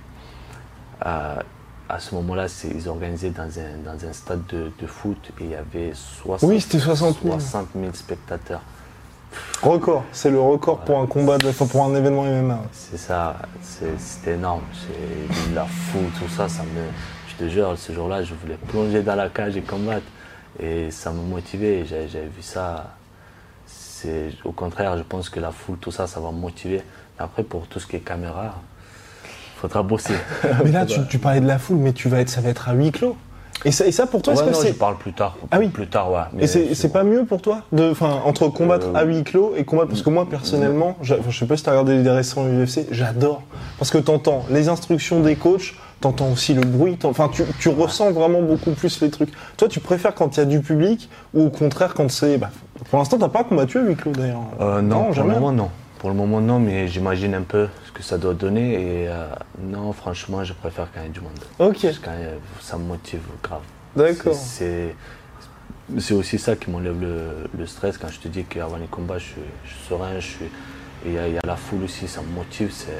à 1.01 1.99
ce 1.99 2.15
moment-là, 2.15 2.47
ils 2.73 2.89
organisaient 2.89 3.31
dans 3.31 3.49
un, 3.59 3.79
dans 3.85 4.07
un 4.07 4.13
stade 4.13 4.47
de, 4.47 4.71
de 4.81 4.87
foot 4.87 5.19
et 5.41 5.45
il 5.45 5.51
y 5.51 5.55
avait 5.57 5.93
60, 5.95 6.49
Oui, 6.49 6.61
c'était 6.61 6.79
60 6.79 7.23
000. 7.23 7.41
60 7.41 7.69
000 7.75 7.93
spectateurs. 7.95 8.61
Record, 9.63 10.05
c'est 10.13 10.31
le 10.31 10.41
record 10.41 10.81
pour 10.81 10.99
un 11.01 11.07
combat, 11.07 11.39
de, 11.39 11.51
pour 11.51 11.85
un 11.85 11.95
événement 11.95 12.25
MMA. 12.25 12.61
C'est 12.73 12.99
ça, 12.99 13.37
c'est- 13.63 13.99
c'était 13.99 14.35
énorme. 14.35 14.63
C'est 14.73 15.55
la 15.55 15.65
foule, 15.65 16.11
tout 16.19 16.29
ça, 16.29 16.49
ça 16.49 16.63
me. 16.63 16.83
Je 17.29 17.45
te 17.45 17.49
jure, 17.51 17.77
ce 17.77 17.93
jour-là, 17.93 18.23
je 18.23 18.35
voulais 18.35 18.59
plonger 18.69 19.03
dans 19.03 19.15
la 19.15 19.29
cage 19.29 19.57
et 19.57 19.63
combattre. 19.63 20.07
Et 20.61 20.91
ça 20.91 21.11
me 21.11 21.21
motivait. 21.21 21.85
J'avais 21.87 22.07
vu 22.27 22.43
ça. 22.43 22.95
C'est 23.67 24.31
au 24.45 24.53
contraire, 24.53 24.97
je 24.97 25.03
pense 25.03 25.29
que 25.29 25.41
la 25.41 25.51
foule, 25.51 25.79
tout 25.79 25.91
ça, 25.91 26.07
ça 26.07 26.21
va 26.21 26.31
me 26.31 26.39
motiver. 26.39 26.83
Mais 27.19 27.25
après, 27.25 27.43
pour 27.43 27.67
tout 27.67 27.81
ce 27.81 27.87
qui 27.87 27.97
est 27.97 28.01
caméra, 28.01 28.55
faudra 29.57 29.83
bosser. 29.83 30.15
Mais 30.65 30.71
là, 30.71 30.87
tu, 30.87 31.01
tu 31.09 31.19
parlais 31.19 31.41
de 31.41 31.47
la 31.47 31.59
foule, 31.59 31.79
mais 31.79 31.93
tu 31.93 32.09
vas 32.09 32.21
être, 32.21 32.29
ça 32.29 32.41
va 32.43 32.51
être 32.51 32.69
à 32.69 32.73
huis 32.75 32.93
clos. 32.93 33.17
Et 33.65 33.73
ça, 33.73 33.87
et 33.87 33.93
ça 33.93 34.07
pour 34.07 34.23
toi, 34.23 34.35
Ouais, 34.35 34.41
est-ce 34.41 34.49
que 34.49 34.55
non, 34.55 34.61
c'est. 34.61 34.69
je 34.69 34.75
parle 34.75 34.97
plus 34.97 35.13
tard. 35.13 35.37
Ah 35.51 35.59
oui. 35.59 35.69
Plus 35.69 35.87
tard, 35.89 36.13
ouais. 36.13 36.21
Mais 36.35 36.45
Et 36.45 36.75
c'est 36.75 36.93
pas 36.93 37.03
mieux 37.05 37.25
pour 37.25 37.41
toi 37.41 37.63
de, 37.73 37.91
enfin, 37.91 38.21
entre 38.25 38.49
combattre 38.49 38.89
Euh, 38.95 38.99
à 38.99 39.05
huis 39.05 39.25
clos 39.25 39.55
et 39.57 39.65
combattre 39.65 39.89
parce 39.89 40.03
que 40.03 40.11
moi 40.11 40.27
personnellement, 40.29 40.97
je 41.03 41.15
sais 41.33 41.47
pas 41.47 41.57
si 41.57 41.65
t'as 41.65 41.71
regardé 41.73 42.01
les 42.03 42.11
récents 42.11 42.45
UFC, 42.45 42.87
j'adore 42.91 43.43
parce 43.79 43.91
que 43.91 43.99
t'entends 43.99 44.45
les 44.51 44.69
instructions 44.69 45.21
des 45.21 45.35
coachs, 45.37 45.75
t'entends 46.01 46.31
aussi 46.33 46.55
le 46.55 46.61
bruit, 46.63 46.99
enfin 47.05 47.29
tu, 47.33 47.43
tu 47.59 47.69
ressens 47.71 48.11
vraiment 48.13 48.43
beaucoup 48.43 48.73
plus 48.73 49.01
les 49.01 49.11
trucs. 49.11 49.31
Toi, 49.57 49.69
tu 49.69 49.81
préfères 49.81 50.15
quand 50.15 50.37
il 50.37 50.41
y 50.41 50.43
a 50.43 50.47
du 50.47 50.61
public 50.61 51.09
ou 51.35 51.47
au 51.47 51.51
contraire 51.51 51.95
quand 51.95 52.11
c'est, 52.11 52.37
bah, 52.39 52.51
pour 52.91 52.99
l'instant 52.99 53.19
t'as 53.19 53.29
pas 53.29 53.43
combattu 53.45 53.79
à 53.79 53.83
huis 53.83 53.97
clos 53.97 54.13
d'ailleurs. 54.13 54.43
Euh, 54.61 54.83
non, 54.83 55.05
pour 55.05 55.15
jamais. 55.15 55.35
moment 55.35 55.53
non. 55.53 55.71
Pour 56.07 56.13
le 56.15 56.21
moment 56.21 56.41
non, 56.41 56.61
mais 56.61 56.87
j'imagine 56.87 57.35
un 57.35 57.43
peu 57.43 57.67
ce 57.85 57.91
que 57.91 58.01
ça 58.01 58.17
doit 58.17 58.33
donner. 58.33 58.75
Et 58.75 59.09
euh, 59.09 59.27
non, 59.59 59.93
franchement, 59.93 60.45
je 60.45 60.53
préfère 60.53 60.87
quand 60.95 61.01
il 61.01 61.07
y 61.07 61.07
a 61.07 61.11
du 61.11 61.21
monde. 61.21 61.33
Ok, 61.59 61.79
Parce 61.83 61.99
que 61.99 62.09
a- 62.09 62.61
ça 62.61 62.79
me 62.79 62.85
motive 62.85 63.23
grave. 63.43 63.63
d'accord. 63.97 64.33
C'est 64.33 64.95
c'est 65.99 66.15
aussi 66.15 66.39
ça 66.39 66.55
qui 66.55 66.71
m'enlève 66.71 67.01
le, 67.01 67.49
le 67.59 67.67
stress 67.67 67.99
quand 67.99 68.07
je 68.07 68.21
te 68.21 68.29
dis 68.29 68.45
qu'avant 68.45 68.77
les 68.77 68.87
combats, 68.87 69.19
je 69.19 69.25
suis, 69.25 69.41
je 69.65 69.71
suis 69.75 69.85
serein, 69.89 70.21
je 70.21 70.27
suis. 70.29 70.45
et 70.45 70.51
Il 71.07 71.13
y, 71.15 71.19
a- 71.19 71.27
y 71.29 71.39
a 71.39 71.41
la 71.45 71.57
foule 71.57 71.83
aussi, 71.83 72.07
ça 72.07 72.21
me 72.23 72.29
motive. 72.29 72.71
C'est, 72.73 72.93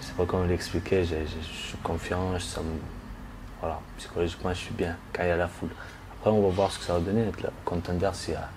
je 0.00 0.06
sais 0.06 0.12
pas 0.16 0.24
comment 0.24 0.44
l'expliquer. 0.44 1.02
Je 1.02 1.16
suis 1.52 1.76
confiant, 1.82 2.38
je- 2.38 2.44
ça 2.44 2.60
me- 2.60 2.78
voilà, 3.60 3.80
psychologiquement, 3.98 4.50
je 4.50 4.60
suis 4.60 4.74
bien 4.74 4.94
quand 5.12 5.24
il 5.24 5.30
y 5.30 5.32
a 5.32 5.36
la 5.36 5.48
foule. 5.48 5.70
Après, 6.20 6.30
on 6.30 6.42
va 6.42 6.48
voir 6.54 6.70
ce 6.70 6.78
que 6.78 6.84
ça 6.84 6.92
va 6.92 7.00
donner. 7.00 7.22
Être 7.26 7.42
là, 7.42 7.50
contender, 7.64 8.08
s'il 8.12 8.34
y 8.34 8.36
a, 8.36 8.48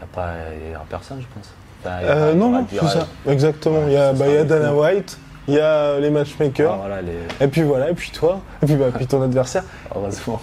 y 0.00 0.02
a 0.02 0.06
pas, 0.06 0.32
il 0.58 0.72
y 0.72 0.74
aura 0.74 0.86
personne, 0.88 1.20
je 1.20 1.26
pense. 1.34 1.52
Euh, 1.86 2.34
non, 2.34 2.50
non, 2.50 2.66
c'est 2.70 2.78
ça, 2.86 3.06
exactement. 3.28 3.80
Il 3.86 3.92
y 3.92 3.96
a, 3.96 4.12
bah, 4.12 4.26
y 4.28 4.36
a 4.36 4.44
Dana. 4.44 4.74
White, 4.74 5.18
il 5.48 5.54
y 5.54 5.60
a 5.60 5.98
les 6.00 6.10
matchmakers, 6.10 6.72
Ah, 6.72 6.76
voilà, 6.78 7.02
les... 7.02 7.18
et 7.44 7.48
puis 7.48 7.62
voilà, 7.62 7.90
et 7.90 7.94
puis 7.94 8.10
toi, 8.10 8.40
et 8.62 8.66
puis, 8.66 8.76
bah, 8.76 8.86
puis 8.94 9.06
ton 9.06 9.20
adversaire. 9.22 9.64
heureusement. 9.94 10.40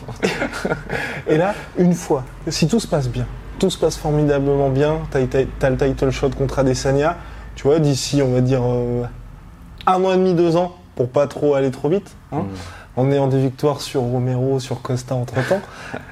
Et 1.27 1.37
là, 1.37 1.53
une 1.77 1.93
fois, 1.93 2.23
si 2.47 2.67
tout 2.67 2.79
se 2.79 2.87
passe 2.87 3.07
bien, 3.09 3.25
tout 3.59 3.69
se 3.69 3.77
passe 3.77 3.97
formidablement 3.97 4.69
bien, 4.69 4.99
t'as 5.11 5.19
t'as 5.59 5.69
le 5.69 5.77
title 5.77 6.11
shot 6.11 6.29
contre 6.31 6.59
Adesanya, 6.59 7.17
tu 7.55 7.63
vois, 7.67 7.79
d'ici, 7.79 8.21
on 8.21 8.31
va 8.33 8.41
dire, 8.41 8.61
euh, 8.63 9.03
un 9.87 10.03
an 10.03 10.11
et 10.13 10.17
demi, 10.17 10.33
deux 10.33 10.55
ans, 10.55 10.75
pour 10.95 11.09
pas 11.09 11.27
trop 11.27 11.55
aller 11.55 11.71
trop 11.71 11.89
vite, 11.89 12.11
hein, 12.31 12.39
Mm. 12.97 12.99
en 13.01 13.11
ayant 13.11 13.27
des 13.27 13.39
victoires 13.39 13.81
sur 13.81 14.01
Romero, 14.01 14.59
sur 14.59 14.81
Costa 14.81 15.15
entre-temps, 15.15 15.61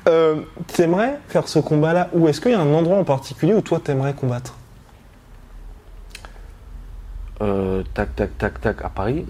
euh, 0.08 0.36
t'aimerais 0.68 1.20
faire 1.28 1.48
ce 1.48 1.60
combat-là, 1.60 2.08
ou 2.14 2.28
est-ce 2.28 2.40
qu'il 2.42 2.52
y 2.52 2.56
a 2.56 2.60
un 2.60 2.74
endroit 2.74 2.98
en 2.98 3.04
particulier 3.04 3.54
où 3.54 3.62
toi 3.62 3.80
t'aimerais 3.84 4.14
combattre? 4.14 4.56
Euh, 7.42 7.84
tac, 7.94 8.16
tac, 8.16 8.38
tac, 8.38 8.60
tac, 8.62 8.84
à 8.84 8.90
Paris. 8.90 9.26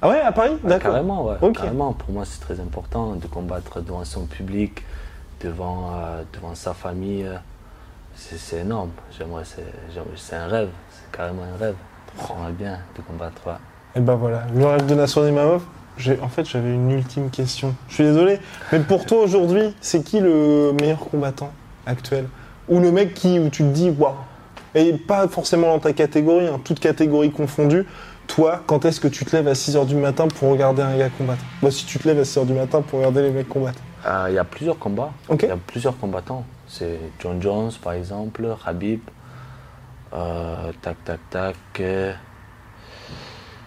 Ah 0.00 0.08
ouais, 0.08 0.20
à 0.20 0.32
Paris 0.32 0.52
Ah, 0.64 0.68
D'accord. 0.68 0.92
Carrément, 0.92 1.26
ouais. 1.26 1.36
Ok. 1.40 1.54
Carrément. 1.56 1.92
Pour 1.92 2.10
moi, 2.10 2.24
c'est 2.24 2.40
très 2.40 2.58
important 2.60 3.14
de 3.14 3.26
combattre 3.26 3.80
devant 3.80 4.04
son 4.04 4.26
public, 4.26 4.82
devant, 5.42 5.90
euh, 5.94 6.22
devant 6.32 6.54
sa 6.54 6.74
famille. 6.74 7.28
C'est 8.14 8.58
énorme. 8.58 8.90
J'aimerais, 9.16 9.44
c'est 10.16 10.36
un 10.36 10.46
rêve. 10.46 10.68
C'est 10.90 11.16
carrément 11.16 11.42
un 11.42 11.56
rêve. 11.58 11.74
J'aimerais 12.28 12.52
bien 12.52 12.78
de 12.96 13.02
combattre. 13.02 13.40
ouais. 13.46 13.52
Et 13.94 14.00
ben 14.00 14.14
voilà, 14.14 14.44
le 14.54 14.64
rêve 14.66 14.86
de 14.86 14.94
Nassour 14.94 15.26
Imamov. 15.26 15.62
En 16.22 16.28
fait, 16.28 16.44
j'avais 16.46 16.72
une 16.74 16.90
ultime 16.90 17.28
question. 17.30 17.74
Je 17.88 17.94
suis 17.94 18.04
désolé, 18.04 18.40
mais 18.72 18.80
pour 18.80 19.04
toi 19.04 19.18
aujourd'hui, 19.22 19.74
c'est 19.82 20.02
qui 20.02 20.20
le 20.20 20.72
meilleur 20.80 20.98
combattant 20.98 21.52
actuel? 21.86 22.26
Ou 22.68 22.80
le 22.80 22.90
mec 22.90 23.12
qui, 23.14 23.38
où 23.38 23.50
tu 23.50 23.62
te 23.62 23.68
dis, 23.68 23.90
waouh 23.90 24.14
Et 24.74 24.92
pas 24.94 25.28
forcément 25.28 25.68
dans 25.68 25.78
ta 25.78 25.92
catégorie, 25.92 26.46
hein, 26.46 26.60
toute 26.64 26.80
catégorie 26.80 27.30
confondue. 27.30 27.86
Toi, 28.26 28.62
quand 28.66 28.84
est-ce 28.84 29.00
que 29.00 29.08
tu 29.08 29.24
te 29.24 29.36
lèves 29.36 29.48
à 29.48 29.52
6h 29.54 29.84
du 29.86 29.96
matin 29.96 30.28
pour 30.28 30.50
regarder 30.50 30.80
un 30.82 30.96
gars 30.96 31.10
combattre? 31.10 31.42
Moi, 31.60 31.70
si 31.70 31.84
tu 31.84 31.98
te 31.98 32.08
lèves 32.08 32.18
à 32.20 32.22
6h 32.22 32.46
du 32.46 32.52
matin 32.54 32.80
pour 32.80 32.98
regarder 33.00 33.22
les 33.22 33.30
mecs 33.30 33.48
combattre. 33.48 33.80
Euh, 34.06 34.26
Il 34.30 34.34
y 34.34 34.38
a 34.38 34.44
plusieurs 34.44 34.78
combats. 34.78 35.12
Il 35.30 35.42
y 35.42 35.50
a 35.50 35.56
plusieurs 35.56 35.98
combattants. 35.98 36.44
C'est 36.66 36.98
John 37.20 37.42
Jones, 37.42 37.70
par 37.82 37.92
exemple, 37.92 38.46
Habib. 38.64 39.00
euh, 40.14 40.72
tac, 40.80 40.96
tac, 41.04 41.20
tac. 41.30 41.80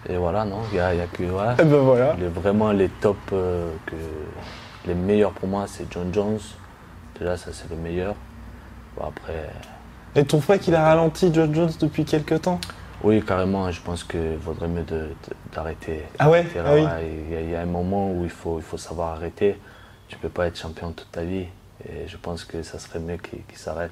Et 0.08 0.16
voilà, 0.16 0.44
non 0.44 0.58
Il 0.72 0.76
y 0.76 0.80
a, 0.80 0.94
il 0.94 0.98
y 0.98 1.02
a 1.02 1.06
que. 1.06 1.22
ouais. 1.24 1.54
Et 1.58 1.64
ben 1.64 1.78
voilà. 1.78 2.14
Les- 2.18 2.28
vraiment 2.28 2.72
les 2.72 2.88
top 2.88 3.16
euh, 3.32 3.70
que 3.86 3.96
les 4.86 4.94
meilleurs 4.94 5.32
pour 5.32 5.48
moi 5.48 5.64
c'est 5.66 5.90
John 5.92 6.14
Jones 6.14 6.38
déjà 7.18 7.36
ça 7.36 7.50
c'est 7.52 7.68
le 7.68 7.74
meilleur 7.76 8.14
Bon, 8.96 9.06
après 9.08 9.50
Et 10.16 10.20
tu 10.22 10.26
trouves 10.28 10.46
pas 10.46 10.58
qu'il 10.58 10.74
a 10.74 10.82
ralenti 10.82 11.30
John 11.32 11.54
Jones 11.54 11.70
depuis 11.80 12.04
quelques 12.04 12.40
temps 12.42 12.60
oui 13.04 13.22
carrément 13.22 13.70
je 13.70 13.80
pense 13.82 14.02
qu'il 14.04 14.36
vaudrait 14.40 14.68
mieux 14.68 14.84
d'arrêter 15.54 16.02
Ah 16.18 16.30
ouais? 16.30 16.46
Ah 16.58 16.72
oui. 16.74 16.80
il, 17.28 17.34
y 17.34 17.36
a, 17.36 17.40
il 17.42 17.50
y 17.50 17.54
a 17.54 17.60
un 17.60 17.66
moment 17.66 18.10
où 18.10 18.24
il 18.24 18.30
faut, 18.30 18.58
il 18.58 18.62
faut 18.64 18.78
savoir 18.78 19.10
arrêter 19.12 19.58
tu 20.08 20.16
peux 20.16 20.28
pas 20.30 20.46
être 20.46 20.58
champion 20.58 20.92
toute 20.92 21.10
ta 21.12 21.22
vie 21.22 21.46
et 21.84 22.08
je 22.08 22.16
pense 22.16 22.44
que 22.44 22.62
ça 22.62 22.78
serait 22.78 22.98
mieux 23.00 23.18
qu'il 23.18 23.58
s'arrête 23.58 23.90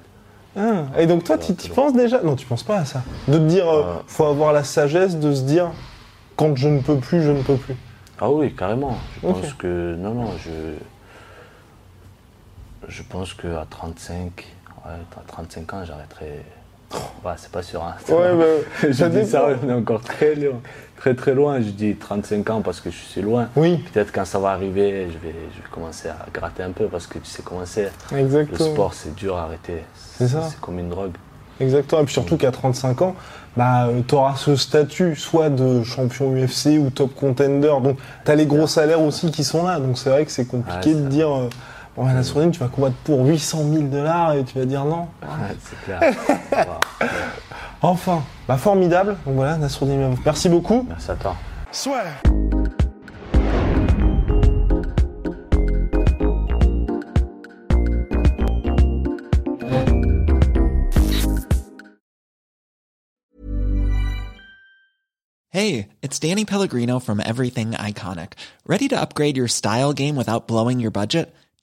Ah, 0.56 0.84
et 0.98 1.06
donc 1.06 1.24
toi, 1.24 1.36
tu 1.36 1.54
toujours. 1.54 1.74
penses 1.74 1.92
déjà? 1.92 2.22
Non, 2.22 2.34
tu 2.36 2.46
penses 2.46 2.62
pas 2.62 2.78
à 2.78 2.84
ça. 2.84 3.02
De 3.28 3.34
te 3.38 3.42
dire, 3.42 3.68
euh, 3.68 3.82
Euh. 3.82 3.94
faut 4.06 4.24
avoir 4.24 4.52
la 4.52 4.64
sagesse 4.64 5.16
de 5.16 5.34
se 5.34 5.42
dire, 5.42 5.70
quand 6.36 6.56
je 6.56 6.68
ne 6.68 6.80
peux 6.80 6.96
plus, 6.98 7.22
je 7.22 7.30
ne 7.32 7.42
peux 7.42 7.56
plus. 7.56 7.76
ah 8.20 8.30
oui 8.30 8.54
carrément 8.54 8.96
je 9.16 9.20
pense 9.28 9.52
que 9.54 9.94
non 9.96 10.14
non 10.14 10.30
je 10.44 10.50
je 12.88 13.02
pense 13.02 13.34
que 13.34 13.48
à 13.56 13.66
35 13.68 14.22
ouais, 14.24 14.44
à 14.63 14.63
35 15.26 15.74
ans 15.74 15.84
j'arrêterai 15.84 16.42
Ouais, 17.24 17.32
c'est 17.36 17.50
pas 17.50 17.62
sûr 17.62 17.82
hein. 17.82 17.94
Ouais, 18.08 18.36
bah, 18.36 18.44
je 18.88 19.04
dis 19.06 19.26
ça, 19.26 19.46
on 19.62 19.68
est 19.68 19.72
encore 19.72 20.00
très 20.00 20.34
loin, 20.34 20.60
très 20.96 21.14
très 21.14 21.34
loin. 21.34 21.60
Je 21.60 21.70
dis 21.70 21.96
35 21.96 22.50
ans 22.50 22.60
parce 22.60 22.80
que 22.80 22.90
je 22.90 22.96
suis 22.96 23.22
loin. 23.22 23.48
Oui, 23.56 23.78
Peut-être 23.92 24.12
quand 24.12 24.24
ça 24.24 24.38
va 24.38 24.50
arriver, 24.50 25.08
je 25.10 25.18
vais, 25.18 25.34
je 25.56 25.62
vais 25.62 25.68
commencer 25.70 26.08
à 26.08 26.26
gratter 26.32 26.62
un 26.62 26.70
peu 26.70 26.86
parce 26.86 27.06
que 27.06 27.18
tu 27.18 27.26
sais 27.26 27.42
comment 27.42 27.64
c'est. 27.64 27.90
Le 28.12 28.46
sport, 28.56 28.94
c'est 28.94 29.14
dur 29.14 29.36
à 29.36 29.44
arrêter. 29.44 29.82
C'est 29.94 30.28
ça. 30.28 30.42
C'est 30.48 30.60
comme 30.60 30.78
une 30.78 30.90
drogue. 30.90 31.14
Exactement. 31.60 32.02
Et 32.02 32.04
puis 32.04 32.12
surtout 32.12 32.36
qu'à 32.36 32.50
35 32.50 33.02
ans, 33.02 33.14
bah, 33.56 33.88
tu 34.06 34.14
auras 34.14 34.36
ce 34.36 34.56
statut 34.56 35.14
soit 35.16 35.50
de 35.50 35.82
champion 35.82 36.32
UFC 36.34 36.78
ou 36.78 36.90
top 36.90 37.14
contender. 37.14 37.72
Donc, 37.82 37.98
tu 38.24 38.30
as 38.30 38.34
les 38.34 38.46
gros 38.46 38.66
salaires 38.66 39.00
aussi 39.02 39.30
qui 39.30 39.44
sont 39.44 39.64
là. 39.64 39.78
Donc, 39.78 39.96
c'est 39.98 40.10
vrai 40.10 40.24
que 40.24 40.32
c'est 40.32 40.46
compliqué 40.46 40.94
Ouais, 40.94 41.00
de 41.00 41.08
dire, 41.08 41.32
euh, 41.32 41.48
la 41.96 42.22
sourdine, 42.22 42.50
tu 42.50 42.60
vas 42.60 42.68
combattre 42.68 42.96
pour 43.04 43.24
800 43.24 43.58
000 43.72 43.82
dollars 43.84 44.34
et 44.34 44.44
tu 44.44 44.58
vas 44.58 44.64
dire 44.64 44.84
non. 44.84 45.08
Ouais, 45.22 45.56
c'est 45.60 45.80
clair. 45.84 46.00
Enfin, 47.82 48.22
bah, 48.48 48.56
formidable. 48.56 49.16
Donc 49.26 49.34
voilà, 49.34 49.58
Imamov. 49.58 50.18
Merci 50.24 50.48
beaucoup. 50.48 50.86
Merci 50.88 51.10
à 51.10 51.16
toi. 51.16 51.36
Hey, 65.50 65.88
it's 66.02 66.18
Danny 66.18 66.46
Pellegrino 66.46 66.98
from 66.98 67.20
Everything 67.20 67.72
Iconic. 67.72 68.32
Ready 68.66 68.88
to 68.88 69.00
upgrade 69.00 69.36
your 69.36 69.46
style 69.46 69.92
game 69.92 70.16
without 70.16 70.48
blowing 70.48 70.80
your 70.80 70.90
budget? 70.90 71.34